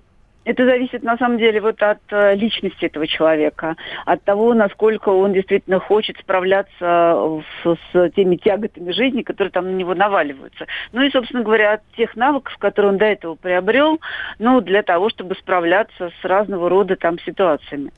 Это 0.45 0.65
зависит 0.65 1.03
на 1.03 1.17
самом 1.17 1.39
деле 1.39 1.59
вот 1.59 1.81
от 1.81 1.99
э, 2.11 2.35
личности 2.35 2.85
этого 2.85 3.07
человека, 3.07 3.75
от 4.05 4.23
того, 4.23 4.53
насколько 4.53 5.09
он 5.09 5.33
действительно 5.33 5.79
хочет 5.79 6.17
справляться 6.19 7.41
с, 7.63 7.77
с 7.91 8.09
теми 8.11 8.35
тяготами 8.37 8.91
жизни, 8.91 9.23
которые 9.23 9.51
там 9.51 9.65
на 9.65 9.75
него 9.75 9.95
наваливаются. 9.95 10.67
Ну 10.93 11.01
и, 11.01 11.09
собственно 11.09 11.43
говоря, 11.43 11.73
от 11.73 11.81
тех 11.97 12.15
навыков, 12.15 12.55
которые 12.59 12.91
он 12.91 12.97
до 12.99 13.05
этого 13.05 13.35
приобрел, 13.35 13.99
ну, 14.37 14.61
для 14.61 14.83
того, 14.83 15.09
чтобы 15.09 15.35
справляться 15.35 16.11
с 16.21 16.25
разного 16.25 16.69
рода 16.69 16.95
там 16.95 17.19
ситуациями 17.19 17.91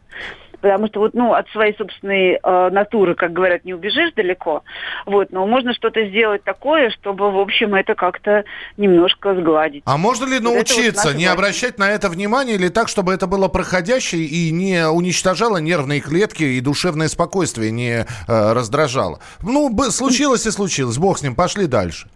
потому 0.61 0.87
что 0.87 0.99
вот, 0.99 1.13
ну, 1.13 1.33
от 1.33 1.47
своей 1.49 1.75
собственной 1.75 2.39
э, 2.41 2.69
натуры, 2.69 3.15
как 3.15 3.33
говорят, 3.33 3.65
не 3.65 3.73
убежишь 3.73 4.13
далеко, 4.15 4.63
вот, 5.05 5.31
но 5.31 5.45
можно 5.45 5.73
что-то 5.73 6.05
сделать 6.05 6.43
такое, 6.43 6.89
чтобы, 6.89 7.31
в 7.31 7.39
общем, 7.39 7.75
это 7.75 7.95
как-то 7.95 8.43
немножко 8.77 9.35
сгладить. 9.35 9.83
А 9.85 9.97
можно 9.97 10.25
ли 10.25 10.39
научиться 10.39 11.09
вот 11.09 11.17
не 11.17 11.25
обращать 11.25 11.77
на 11.77 11.89
это 11.89 12.09
внимание 12.09 12.55
или 12.55 12.69
так, 12.69 12.87
чтобы 12.87 13.13
это 13.13 13.27
было 13.27 13.47
проходящее 13.47 14.23
и 14.23 14.51
не 14.51 14.87
уничтожало 14.87 15.57
нервные 15.57 16.01
клетки 16.01 16.43
и 16.43 16.61
душевное 16.61 17.07
спокойствие 17.07 17.71
не 17.71 17.99
э, 17.99 18.05
раздражало? 18.27 19.19
Ну, 19.41 19.75
случилось 19.89 20.45
и 20.45 20.51
случилось, 20.51 20.97
бог 20.97 21.17
с 21.17 21.23
ним, 21.23 21.35
пошли 21.35 21.67
дальше. 21.67 22.07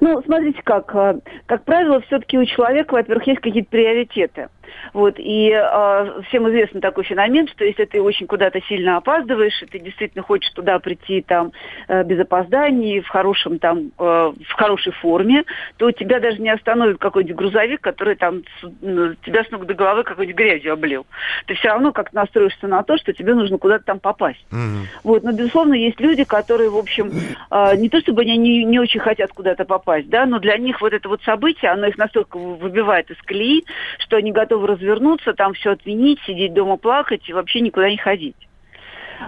Ну, 0.00 0.22
смотрите 0.24 0.60
как. 0.62 0.94
Э, 0.94 1.18
как 1.46 1.64
правило, 1.64 2.00
все-таки 2.02 2.38
у 2.38 2.44
человека, 2.44 2.94
во-первых, 2.94 3.26
есть 3.26 3.40
какие-то 3.40 3.70
приоритеты. 3.70 4.48
Вот, 4.92 5.14
и 5.18 5.50
э, 5.50 6.22
всем 6.28 6.48
известен 6.48 6.80
такой 6.80 7.04
феномен, 7.04 7.48
что 7.48 7.64
если 7.64 7.84
ты 7.84 8.00
очень 8.00 8.26
куда-то 8.26 8.60
сильно 8.62 8.96
опаздываешь, 8.96 9.62
и 9.62 9.66
ты 9.66 9.78
действительно 9.78 10.22
хочешь 10.22 10.50
туда 10.52 10.78
прийти 10.78 11.22
там 11.22 11.52
э, 11.88 12.04
без 12.04 12.20
опозданий, 12.20 13.00
в 13.00 13.08
хорошем 13.08 13.58
там, 13.58 13.90
э, 13.98 14.02
в 14.02 14.52
хорошей 14.52 14.92
форме, 14.92 15.44
то 15.76 15.90
тебя 15.90 16.20
даже 16.20 16.40
не 16.40 16.50
остановит 16.50 16.98
какой-нибудь 16.98 17.36
грузовик, 17.36 17.80
который 17.80 18.16
там 18.16 18.42
с, 18.60 18.68
ну, 18.80 19.14
тебя 19.24 19.44
с 19.44 19.50
ног 19.50 19.66
до 19.66 19.74
головы 19.74 20.04
какой-нибудь 20.04 20.36
грязью 20.36 20.72
облил. 20.72 21.06
Ты 21.46 21.54
все 21.54 21.68
равно 21.68 21.92
как 21.92 22.12
настроишься 22.12 22.66
на 22.66 22.82
то, 22.82 22.96
что 22.96 23.12
тебе 23.12 23.34
нужно 23.34 23.58
куда-то 23.58 23.84
там 23.84 24.00
попасть. 24.00 24.44
Mm-hmm. 24.50 24.86
Вот, 25.04 25.22
но, 25.22 25.32
безусловно, 25.32 25.74
есть 25.74 26.00
люди, 26.00 26.24
которые, 26.24 26.70
в 26.70 26.76
общем, 26.76 27.10
э, 27.50 27.76
не 27.76 27.88
то 27.88 28.00
чтобы 28.00 28.22
они 28.22 28.36
не, 28.36 28.64
не 28.64 28.78
очень 28.78 29.00
хотят 29.00 29.32
куда-то 29.32 29.64
попасть, 29.64 30.08
да, 30.08 30.26
но 30.26 30.38
для 30.38 30.56
них 30.58 30.80
вот 30.80 30.92
это 30.92 31.08
вот 31.08 31.22
событие, 31.22 31.70
оно 31.70 31.86
их 31.86 31.98
настолько 31.98 32.38
выбивает 32.38 33.10
из 33.10 33.20
колеи, 33.22 33.64
что 33.98 34.16
они 34.16 34.32
готовы 34.32 34.65
развернуться, 34.66 35.34
там 35.34 35.54
все 35.54 35.72
отвинить, 35.72 36.20
сидеть 36.26 36.54
дома 36.54 36.76
плакать 36.76 37.28
и 37.28 37.32
вообще 37.32 37.60
никуда 37.60 37.88
не 37.90 37.96
ходить. 37.96 38.36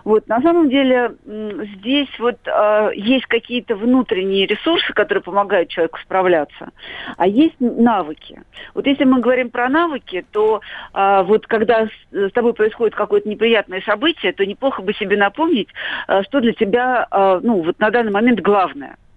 Вот, 0.05 0.27
на 0.29 0.41
самом 0.41 0.69
деле 0.69 1.13
здесь 1.25 2.09
вот 2.19 2.37
э, 2.47 2.91
есть 2.95 3.27
какие-то 3.27 3.75
внутренние 3.75 4.47
ресурсы, 4.47 4.93
которые 4.93 5.23
помогают 5.23 5.71
человеку 5.71 5.99
справляться, 6.01 6.71
а 7.17 7.27
есть 7.27 7.57
навыки. 7.59 8.43
Вот 8.75 8.87
если 8.87 9.05
мы 9.05 9.21
говорим 9.21 9.51
про 9.51 9.69
навыки, 9.69 10.25
то 10.31 10.61
э, 10.95 11.23
вот 11.23 11.47
когда 11.47 11.87
с, 11.87 11.91
с 12.13 12.33
тобой 12.33 12.55
происходит 12.55 12.95
какое-то 12.95 13.29
неприятное 13.29 13.81
событие, 13.83 14.33
то 14.33 14.45
неплохо 14.45 14.83
бы 14.83 14.93
себе 14.95 15.17
напомнить, 15.17 15.69
э, 16.07 16.23
что 16.25 16.41
для 16.41 16.53
тебя, 16.53 17.07
э, 17.11 17.41
ну, 17.43 17.63
вот 17.63 17.79
на 17.79 17.91
данный 17.91 18.13
момент 18.13 18.41
главное– 18.41 18.97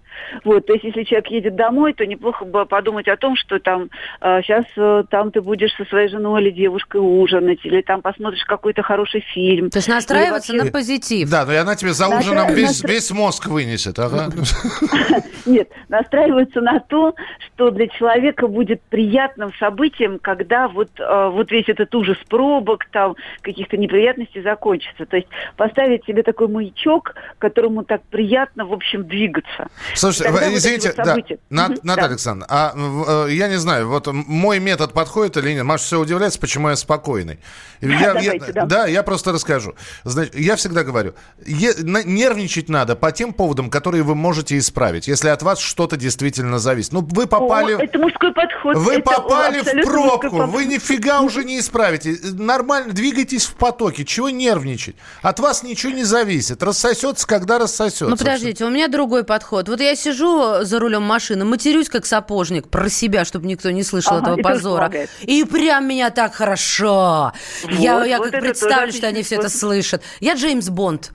вот, 0.44 0.66
то 0.66 0.72
есть, 0.72 0.84
если 0.84 1.04
человек 1.04 1.28
едет 1.28 1.56
домой, 1.56 1.94
то 1.94 2.06
неплохо 2.06 2.44
бы 2.44 2.66
подумать 2.66 3.08
о 3.08 3.16
том, 3.16 3.36
что 3.36 3.58
там 3.58 3.90
э, 4.20 4.40
сейчас 4.42 4.64
э, 4.76 5.04
там 5.10 5.30
ты 5.30 5.40
будешь 5.40 5.74
со 5.76 5.84
своей 5.84 6.08
женой 6.08 6.42
или 6.42 6.50
девушкой 6.50 6.98
ужинать, 6.98 7.64
или 7.64 7.82
там 7.82 8.02
посмотришь 8.02 8.44
какой-то 8.44 8.82
хороший 8.82 9.20
фильм. 9.20 9.70
То 9.70 9.78
есть 9.78 9.88
настраиваться 9.88 10.52
вообще... 10.52 10.66
на 10.66 10.72
позитив. 10.72 11.30
Да, 11.30 11.44
но 11.44 11.52
и 11.52 11.56
она 11.56 11.76
тебе 11.76 11.92
за 11.92 12.08
Настра... 12.08 12.32
ужином 12.32 12.54
весь, 12.54 12.68
настра... 12.68 12.88
весь 12.88 13.10
мозг 13.10 13.46
вынесет, 13.46 13.98
ага. 13.98 14.30
Нет, 15.46 15.68
настраиваться 15.88 16.60
на 16.60 16.80
то, 16.80 17.14
что 17.46 17.70
для 17.70 17.88
человека 17.88 18.46
будет 18.46 18.82
приятным 18.82 19.52
событием, 19.58 20.18
когда 20.18 20.68
вот, 20.68 20.88
э, 20.98 21.30
вот 21.32 21.50
весь 21.50 21.68
этот 21.68 21.94
ужас 21.94 22.16
пробок, 22.28 22.86
там, 22.90 23.16
каких-то 23.42 23.76
неприятностей 23.76 24.42
закончится. 24.42 25.06
То 25.06 25.16
есть 25.16 25.28
поставить 25.56 26.04
себе 26.04 26.22
такой 26.22 26.48
маячок, 26.48 27.14
которому 27.38 27.84
так 27.84 28.02
приятно, 28.10 28.64
в 28.64 28.72
общем, 28.72 29.06
двигаться. 29.06 29.68
Слушайте, 30.02 30.32
Тогда 30.32 30.52
извините, 30.52 30.94
вот 30.96 31.06
да, 31.06 31.16
Нат, 31.48 31.70
угу, 31.70 31.80
Наталья 31.84 32.08
да. 32.08 32.10
Александровна, 32.10 32.46
а 32.48 33.26
э, 33.28 33.32
я 33.34 33.48
не 33.48 33.56
знаю, 33.56 33.88
вот 33.88 34.08
мой 34.08 34.58
метод 34.58 34.92
подходит 34.92 35.36
или 35.36 35.52
нет? 35.52 35.62
Маша 35.62 35.84
все 35.84 36.00
удивляется, 36.00 36.40
почему 36.40 36.70
я 36.70 36.76
спокойный. 36.76 37.38
Я, 37.80 38.14
Давайте, 38.14 38.46
я, 38.46 38.52
да. 38.52 38.66
да, 38.66 38.86
я 38.86 39.04
просто 39.04 39.30
расскажу. 39.30 39.74
Значит, 40.02 40.36
я 40.36 40.56
всегда 40.56 40.82
говорю, 40.82 41.14
е, 41.46 41.72
на, 41.78 42.02
нервничать 42.02 42.68
надо 42.68 42.96
по 42.96 43.12
тем 43.12 43.32
поводам, 43.32 43.70
которые 43.70 44.02
вы 44.02 44.16
можете 44.16 44.58
исправить, 44.58 45.06
если 45.06 45.28
от 45.28 45.42
вас 45.42 45.60
что-то 45.60 45.96
действительно 45.96 46.58
зависит. 46.58 46.92
Ну, 46.92 47.06
вы 47.08 47.28
попали... 47.28 47.74
О, 47.74 47.78
это 47.82 47.98
мужской 47.98 48.32
подход. 48.32 48.76
Вы 48.76 48.94
это 48.94 49.02
попали 49.02 49.60
в 49.60 49.84
пробку, 49.84 50.46
вы 50.46 50.64
нифига 50.64 51.20
уже 51.20 51.44
не 51.44 51.60
исправите. 51.60 52.16
Нормально, 52.32 52.92
двигайтесь 52.92 53.46
в 53.46 53.54
потоке, 53.54 54.04
чего 54.04 54.30
нервничать? 54.30 54.96
От 55.22 55.38
вас 55.38 55.62
ничего 55.62 55.92
не 55.92 56.04
зависит. 56.04 56.60
Рассосется, 56.60 57.24
когда 57.24 57.58
рассосется. 57.58 58.08
Ну, 58.08 58.16
подождите, 58.16 58.64
у 58.64 58.70
меня 58.70 58.88
другой 58.88 59.22
подход. 59.22 59.68
Вот 59.68 59.80
я 59.80 59.91
сижу 59.94 60.62
за 60.62 60.78
рулем 60.78 61.02
машины, 61.02 61.44
матерюсь 61.44 61.88
как 61.88 62.06
сапожник 62.06 62.68
про 62.68 62.88
себя, 62.88 63.24
чтобы 63.24 63.46
никто 63.46 63.70
не 63.70 63.82
слышал 63.82 64.16
ага, 64.16 64.32
этого 64.32 64.42
позора. 64.42 64.92
И 65.22 65.44
прям 65.44 65.88
меня 65.88 66.10
так 66.10 66.34
хорошо. 66.34 67.32
Вот, 67.62 67.72
я 67.72 68.04
я 68.04 68.18
вот 68.18 68.30
как 68.30 68.40
представлю, 68.40 68.92
что 68.92 69.06
они 69.08 69.22
все 69.22 69.36
это 69.36 69.48
слышат. 69.48 70.02
Я 70.20 70.34
Джеймс 70.34 70.68
Бонд. 70.68 71.12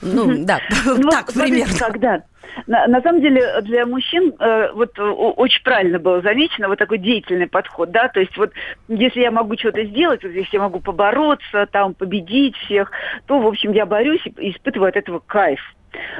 Ну, 0.00 0.44
да, 0.44 0.60
ну, 0.84 1.10
так 1.10 1.32
примерно. 1.32 1.74
Когда? 1.78 2.22
На, 2.66 2.86
на 2.86 3.00
самом 3.02 3.20
деле 3.20 3.60
для 3.62 3.86
мужчин 3.86 4.32
э, 4.38 4.72
вот 4.72 4.98
очень 4.98 5.62
правильно 5.62 5.98
было 5.98 6.20
замечено 6.22 6.68
вот 6.68 6.78
такой 6.78 6.98
деятельный 6.98 7.46
подход, 7.46 7.90
да, 7.90 8.08
то 8.08 8.20
есть 8.20 8.36
вот 8.36 8.52
если 8.88 9.20
я 9.20 9.30
могу 9.30 9.56
что-то 9.56 9.84
сделать, 9.84 10.22
вот 10.22 10.32
если 10.32 10.56
я 10.56 10.62
могу 10.62 10.80
побороться, 10.80 11.66
там 11.70 11.94
победить 11.94 12.56
всех, 12.56 12.90
то 13.26 13.38
в 13.38 13.46
общем 13.46 13.72
я 13.72 13.86
борюсь 13.86 14.22
и 14.38 14.50
испытываю 14.50 14.88
от 14.88 14.96
этого 14.96 15.20
кайф. 15.20 15.60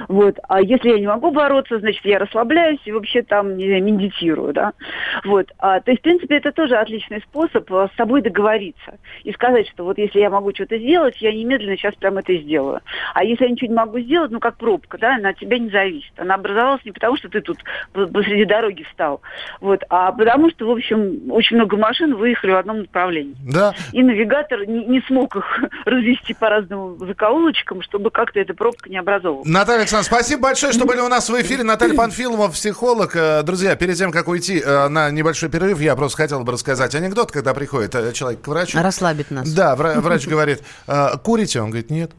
Вот. 0.08 0.38
А 0.48 0.60
если 0.60 0.90
я 0.90 0.98
не 0.98 1.06
могу 1.06 1.30
бороться, 1.30 1.78
значит, 1.78 2.04
я 2.04 2.18
расслабляюсь 2.18 2.80
и 2.84 2.92
вообще 2.92 3.22
там 3.22 3.56
не 3.56 3.66
знаю, 3.66 3.84
медитирую, 3.84 4.52
да. 4.52 4.72
Вот. 5.24 5.50
А, 5.58 5.80
то 5.80 5.90
есть, 5.90 6.00
в 6.00 6.04
принципе, 6.04 6.36
это 6.36 6.52
тоже 6.52 6.76
отличный 6.76 7.20
способ 7.20 7.70
э, 7.72 7.88
с 7.92 7.96
собой 7.96 8.22
договориться 8.22 8.98
и 9.24 9.32
сказать, 9.32 9.68
что 9.68 9.84
вот 9.84 9.98
если 9.98 10.20
я 10.20 10.30
могу 10.30 10.52
что-то 10.54 10.78
сделать, 10.78 11.20
я 11.20 11.32
немедленно 11.32 11.76
сейчас 11.76 11.94
прям 11.94 12.18
это 12.18 12.34
сделаю. 12.36 12.80
А 13.14 13.24
если 13.24 13.44
я 13.44 13.50
ничего 13.50 13.68
не 13.68 13.76
могу 13.76 13.98
сделать, 14.00 14.30
ну, 14.30 14.40
как 14.40 14.56
пробка, 14.56 14.98
да, 14.98 15.16
она 15.16 15.30
от 15.30 15.38
тебя 15.38 15.58
не 15.58 15.70
зависит. 15.70 16.12
Она 16.16 16.34
образовалась 16.34 16.84
не 16.84 16.92
потому, 16.92 17.16
что 17.16 17.28
ты 17.28 17.40
тут 17.40 17.58
посреди 17.92 18.44
дороги 18.44 18.84
встал, 18.84 19.20
вот, 19.60 19.82
а 19.88 20.12
потому 20.12 20.50
что, 20.50 20.66
в 20.66 20.70
общем, 20.70 21.30
очень 21.30 21.56
много 21.56 21.76
машин 21.76 22.14
выехали 22.14 22.52
в 22.52 22.56
одном 22.56 22.80
направлении. 22.80 23.36
Да. 23.52 23.74
И 23.92 24.02
навигатор 24.02 24.66
не, 24.66 24.84
не 24.84 25.00
смог 25.02 25.36
их 25.36 25.60
развести 25.84 26.34
по 26.34 26.48
разным 26.48 26.98
закоулочкам, 26.98 27.82
чтобы 27.82 28.10
как-то 28.10 28.40
эта 28.40 28.54
пробка 28.54 28.90
не 28.90 28.98
образовывалась. 28.98 29.48
Наталья 29.68 29.82
Александровна, 29.82 30.16
спасибо 30.16 30.42
большое, 30.44 30.72
что 30.72 30.86
были 30.86 31.00
у 31.00 31.08
нас 31.08 31.28
в 31.28 31.42
эфире. 31.42 31.62
Наталья 31.62 31.94
Панфилова, 31.94 32.48
психолог. 32.48 33.14
Э, 33.14 33.42
друзья, 33.42 33.76
перед 33.76 33.98
тем, 33.98 34.10
как 34.10 34.26
уйти 34.26 34.62
э, 34.64 34.88
на 34.88 35.10
небольшой 35.10 35.50
перерыв, 35.50 35.78
я 35.80 35.94
просто 35.94 36.16
хотел 36.16 36.42
бы 36.42 36.52
рассказать 36.52 36.94
анекдот, 36.94 37.30
когда 37.30 37.52
приходит 37.52 37.94
э, 37.94 38.14
человек 38.14 38.40
к 38.40 38.48
врачу. 38.48 38.78
Расслабит 38.80 39.30
нас. 39.30 39.46
Да, 39.52 39.76
врач 39.76 40.26
говорит, 40.26 40.62
курите? 41.22 41.60
Он 41.60 41.68
говорит, 41.68 41.90
нет. 41.90 42.12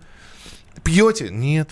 Пьете? 0.83 1.29
Нет. 1.31 1.69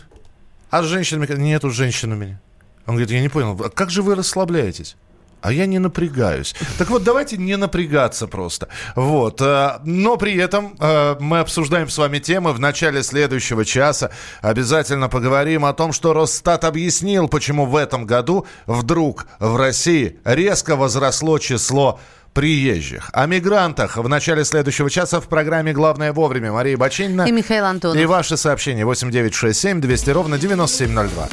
А 0.72 0.82
с 0.82 0.88
женщинами? 0.88 1.28
Нет, 1.38 1.64
у 1.64 1.70
женщин 1.70 2.12
у 2.12 2.16
меня. 2.16 2.42
Он 2.88 2.96
говорит, 2.96 3.12
я 3.12 3.22
не 3.22 3.30
понял, 3.30 3.56
а 3.64 3.70
как 3.70 3.92
же 3.92 4.02
вы 4.02 4.16
расслабляетесь? 4.16 4.96
А 5.42 5.52
я 5.52 5.66
не 5.66 5.80
напрягаюсь. 5.80 6.56
Так 6.78 6.90
вот, 6.90 7.04
давайте 7.04 7.38
не 7.38 7.56
напрягаться 7.58 8.28
просто. 8.28 8.68
Вот. 8.96 9.42
Э, 9.42 9.80
но 9.84 10.18
при 10.18 10.36
этом 10.36 10.76
э, 10.80 11.16
мы 11.20 11.40
обсуждаем 11.40 11.90
с 11.90 11.98
вами 11.98 12.20
темы. 12.20 12.54
В 12.54 12.60
начале 12.60 13.04
следующего 13.04 13.66
часа 13.66 14.12
обязательно 14.42 15.10
поговорим 15.10 15.66
о 15.66 15.74
том, 15.74 15.94
что 15.94 16.14
Росстат 16.14 16.64
объяснил, 16.64 17.28
почему 17.28 17.66
в 17.66 17.76
этом 17.76 18.06
году 18.06 18.46
вдруг 18.66 19.28
в 19.40 19.56
России 19.56 20.20
резко 20.24 20.76
возросло 20.76 21.40
число 21.40 22.00
приезжих. 22.34 23.10
О 23.14 23.26
мигрантах 23.26 23.98
в 23.98 24.08
начале 24.08 24.46
следующего 24.46 24.90
часа 24.90 25.20
в 25.20 25.28
программе 25.28 25.74
«Главное 25.74 26.14
вовремя» 26.14 26.52
Мария 26.52 26.78
Бачинина. 26.78 27.24
И 27.28 27.32
Михаил 27.32 27.66
Антонов. 27.66 27.98
И 27.98 28.06
ваши 28.06 28.38
сообщения 28.38 28.86
8967 28.86 29.82
200 29.82 30.10
ровно 30.12 30.38
9702. 30.38 31.30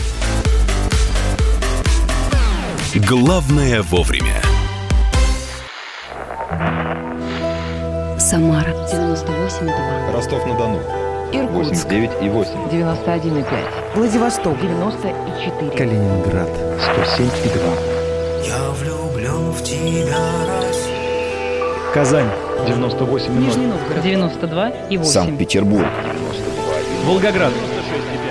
Главное 2.95 3.82
вовремя. 3.82 4.40
Самара 8.20 8.70
98,2. 8.70 10.12
Ростов-на-Дону. 10.12 10.78
Иркутск. 11.32 11.86
89 11.86 12.11
и 12.22 12.28
8. 12.28 12.53
91,5. 12.70 13.47
Владивосток. 13.97 14.61
94. 14.61 15.70
Калининград. 15.72 16.49
107 16.95 17.26
и 17.45 17.49
2. 17.49 17.62
Я 18.47 18.70
влюблен 18.70 19.51
в 19.51 19.64
тебя, 19.64 20.16
Россия. 20.62 21.92
Казань. 21.92 22.30
98 22.68 23.40
Нижний 23.40 23.66
Новгород. 23.66 24.05
92 24.05 24.68
и 24.90 24.99
8. 24.99 25.11
Санкт-Петербург. 25.11 25.88
Волгоград. 27.07 27.53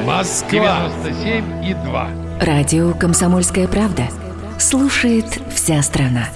96,5. 0.01 0.05
Москва. 0.05 0.89
97 1.03 1.66
и 1.66 1.74
2. 1.74 2.07
Радио 2.39 2.93
«Комсомольская 2.93 3.68
правда» 3.68 4.03
слушает 4.60 5.39
вся 5.54 5.82
страна. 5.82 6.30